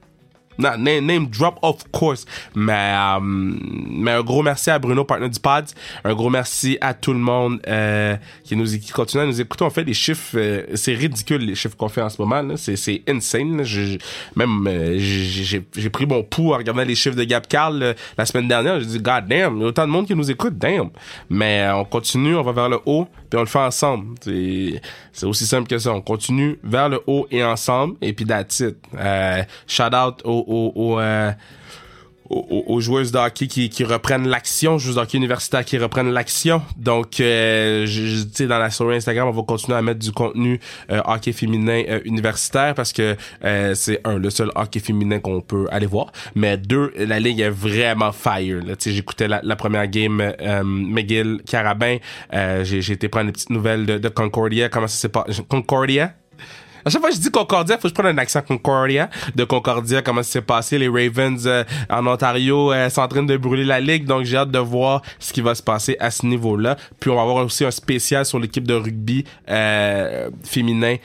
Non, 0.59 0.77
name, 0.79 1.27
drop, 1.27 1.59
of 1.63 1.91
course. 1.91 2.25
Mais, 2.55 2.95
euh, 2.95 3.21
mais 3.21 4.13
un 4.13 4.23
gros 4.23 4.43
merci 4.43 4.71
à 4.71 4.79
Bruno, 4.79 5.05
partenaire 5.05 5.31
du 5.31 5.41
pod. 5.41 5.65
Un 6.05 6.15
gros 6.15 6.31
merci 6.31 6.79
à 6.81 6.95
tout 6.95 7.13
le 7.13 7.19
monde 7.19 7.61
euh, 7.67 8.17
qui 8.45 8.55
nous 8.55 8.67
qui 8.67 8.93
continue 8.93 9.23
à 9.23 9.27
nous 9.27 9.41
écouter. 9.41 9.65
On 9.65 9.71
fait 9.71 9.85
des 9.85 9.95
chiffres, 9.95 10.37
euh, 10.37 10.65
c'est 10.75 10.95
ridicule 10.95 11.45
les 11.45 11.55
chiffres 11.55 11.77
qu'on 11.77 11.89
fait 11.89 12.03
en 12.03 12.11
ce 12.11 12.21
moment. 12.21 12.57
C'est, 12.57 12.77
c'est 12.77 13.03
insane. 13.09 13.59
Là. 13.59 13.65
Je, 13.65 13.97
même 14.37 14.67
euh, 14.67 14.97
j'ai, 14.99 15.91
pris 15.91 16.07
mon 16.07 16.23
pouls 16.23 16.53
en 16.53 16.59
regardant 16.59 16.85
les 16.85 16.95
chiffres 16.95 17.17
de 17.17 17.25
Gap 17.25 17.49
Carl 17.49 17.95
la 18.19 18.27
semaine 18.27 18.49
dernière. 18.49 18.79
J'ai 18.81 18.87
dit, 18.87 19.01
God 19.01 19.27
damn, 19.29 19.57
il 19.57 19.63
y 19.63 19.65
a 19.65 19.69
autant 19.69 19.87
de 19.87 19.93
monde 19.93 20.07
qui 20.07 20.15
nous 20.15 20.31
écoute, 20.31 20.59
damn. 20.59 20.91
Mais 21.31 21.69
on 21.73 21.85
continue, 21.85 22.37
on 22.37 22.43
va 22.43 22.53
vers 22.53 22.69
le 22.69 22.79
haut, 22.85 23.09
puis 23.31 23.39
on 23.39 23.43
le 23.43 23.47
fait 23.47 23.59
ensemble. 23.59 24.15
C'est, 25.13 25.27
aussi 25.27 25.47
simple 25.47 25.69
que 25.69 25.79
ça. 25.79 25.93
On 25.93 26.01
continue 26.01 26.59
vers 26.63 26.89
le 26.89 27.01
haut 27.07 27.27
et 27.31 27.45
ensemble, 27.45 27.97
et 28.01 28.13
puis 28.13 28.25
that's 28.25 28.61
it. 28.61 28.77
shout 29.67 29.95
out 29.95 30.23
au 30.25 30.73
aux, 30.75 30.99
euh, 30.99 31.33
aux, 32.33 32.65
aux, 32.67 32.81
joueuses 32.81 33.13
de 33.13 33.19
hockey 33.19 33.47
qui, 33.47 33.69
qui 33.69 33.85
reprennent 33.85 34.27
l'action, 34.27 34.79
joueuses 34.79 34.97
de 34.97 35.17
universitaires 35.17 35.65
qui 35.65 35.79
reprennent 35.79 36.11
l'action. 36.11 36.63
Donc, 36.77 37.21
euh, 37.21 37.85
je, 37.87 38.25
sais, 38.33 38.47
dans 38.47 38.59
la 38.59 38.71
story 38.71 38.97
Instagram, 38.97 39.29
on 39.29 39.33
va 39.33 39.43
continuer 39.43 39.77
à 39.77 39.83
mettre 39.83 40.01
du 40.01 40.13
contenu 40.13 40.59
euh, 40.91 41.01
hockey 41.05 41.33
féminin 41.33 41.83
euh, 41.89 42.01
universitaire 42.05 42.75
parce 42.75 42.93
que 42.93 43.17
euh, 43.45 43.75
c'est 43.75 44.01
un, 44.05 44.19
le 44.19 44.31
seul 44.31 44.51
hockey 44.55 44.81
féminin 44.81 45.21
qu'on 45.21 45.41
peut 45.41 45.67
aller 45.71 45.87
voir. 45.87 46.13
Mais 46.35 46.57
deux, 46.57 46.93
la 46.97 47.21
ligue 47.21 47.41
est 47.41 47.51
vraiment 47.51 48.13
fire. 48.13 48.61
J'écoutais 48.85 49.29
la, 49.29 49.41
la, 49.43 49.57
première 49.57 49.87
game 49.87 50.33
McGill 50.65 51.43
Carabin. 51.47 51.99
j'ai 52.33 52.93
été 52.93 53.09
prendre 53.09 53.27
des 53.27 53.33
petites 53.33 53.51
nouvelles 53.51 53.87
de, 53.87 53.99
de 53.99 54.09
Concordia. 54.09 54.69
Comment 54.69 54.89
ça 54.89 54.97
s'est 54.97 55.09
passé? 55.09 55.43
Concordia? 55.49 56.15
À 56.85 56.91
chaque 56.91 57.01
fois 57.01 57.11
que 57.11 57.17
je 57.17 57.21
dis 57.21 57.31
Concordia, 57.31 57.77
faut 57.77 57.83
que 57.83 57.89
je 57.89 57.95
prenne 57.95 58.07
un 58.07 58.19
accent 58.19 58.43
Concordia 58.43 59.09
de 59.35 59.45
Concordia, 59.45 60.03
comment 60.03 60.23
ça 60.23 60.33
s'est 60.33 60.43
passé. 60.43 60.79
Les 60.79 60.89
Ravens 60.89 61.47
euh, 61.47 61.65
en 61.89 62.07
Ontario 62.07 62.73
euh, 62.73 62.89
sont 62.91 63.03
en 63.03 63.09
train 63.09 63.23
de 63.23 63.37
brûler 63.37 63.65
la 63.65 63.81
ligue, 63.81 64.05
donc 64.05 64.25
j'ai 64.25 64.37
hâte 64.37 64.51
de 64.51 64.59
voir 64.59 65.03
ce 65.19 65.33
qui 65.33 65.41
va 65.41 65.55
se 65.55 65.63
passer 65.63 65.97
à 66.01 66.11
ce 66.11 66.27
niveau-là. 66.27 66.77
Puis 67.01 67.11
on 67.11 67.17
va 67.17 67.23
avoir 67.23 67.45
aussi 67.45 67.65
un 67.65 67.71
spécial 67.71 68.25
sur 68.25 68.39
l'équipe 68.39 68.67
de 68.67 68.75
rugby 68.75 69.25
euh, 69.49 70.31
féminin 70.45 70.97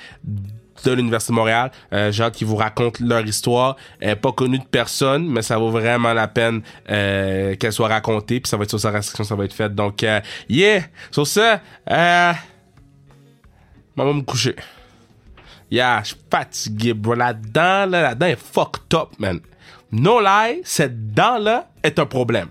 de 0.84 0.91
l'Université 0.91 1.34
de 1.34 1.36
Montréal. 1.36 1.71
Euh, 1.93 2.11
j'ai 2.11 2.23
hâte 2.23 2.36
qu'ils 2.36 2.47
vous 2.47 2.55
racontent 2.55 3.03
leur 3.03 3.25
histoire. 3.25 3.75
Elle 3.99 4.19
pas 4.19 4.32
connue 4.32 4.59
de 4.59 4.65
personne, 4.65 5.28
mais 5.28 5.41
ça 5.41 5.57
vaut 5.57 5.69
vraiment 5.69 6.13
la 6.13 6.28
peine 6.28 6.61
euh, 6.89 7.55
qu'elle 7.55 7.73
soit 7.73 7.88
racontée. 7.88 8.39
Puis 8.39 8.49
ça 8.49 8.57
va 8.57 8.63
être 8.63 8.69
sur 8.69 8.80
sa 8.80 8.91
restriction, 8.91 9.23
ça 9.23 9.36
va 9.36 9.45
être 9.45 9.53
fait. 9.53 9.73
Donc, 9.73 10.03
euh, 10.03 10.19
yeah! 10.49 10.82
Sur 11.11 11.28
ça, 11.28 11.61
euh, 11.89 12.34
va 13.95 14.13
me 14.13 14.21
coucher. 14.21 14.55
Yeah, 15.70 16.01
je 16.03 16.09
suis 16.09 16.18
fatigué, 16.30 16.93
bro. 16.93 17.13
La 17.13 17.34
dent, 17.34 17.89
là, 17.89 18.01
la 18.01 18.15
dent 18.15 18.28
est 18.28 18.39
fucked 18.39 18.93
up, 18.93 19.09
man. 19.20 19.39
No 19.91 20.20
lie, 20.20 20.61
cette 20.63 21.13
dent-là 21.13 21.70
est 21.84 21.99
un 21.99 22.05
problème. 22.05 22.49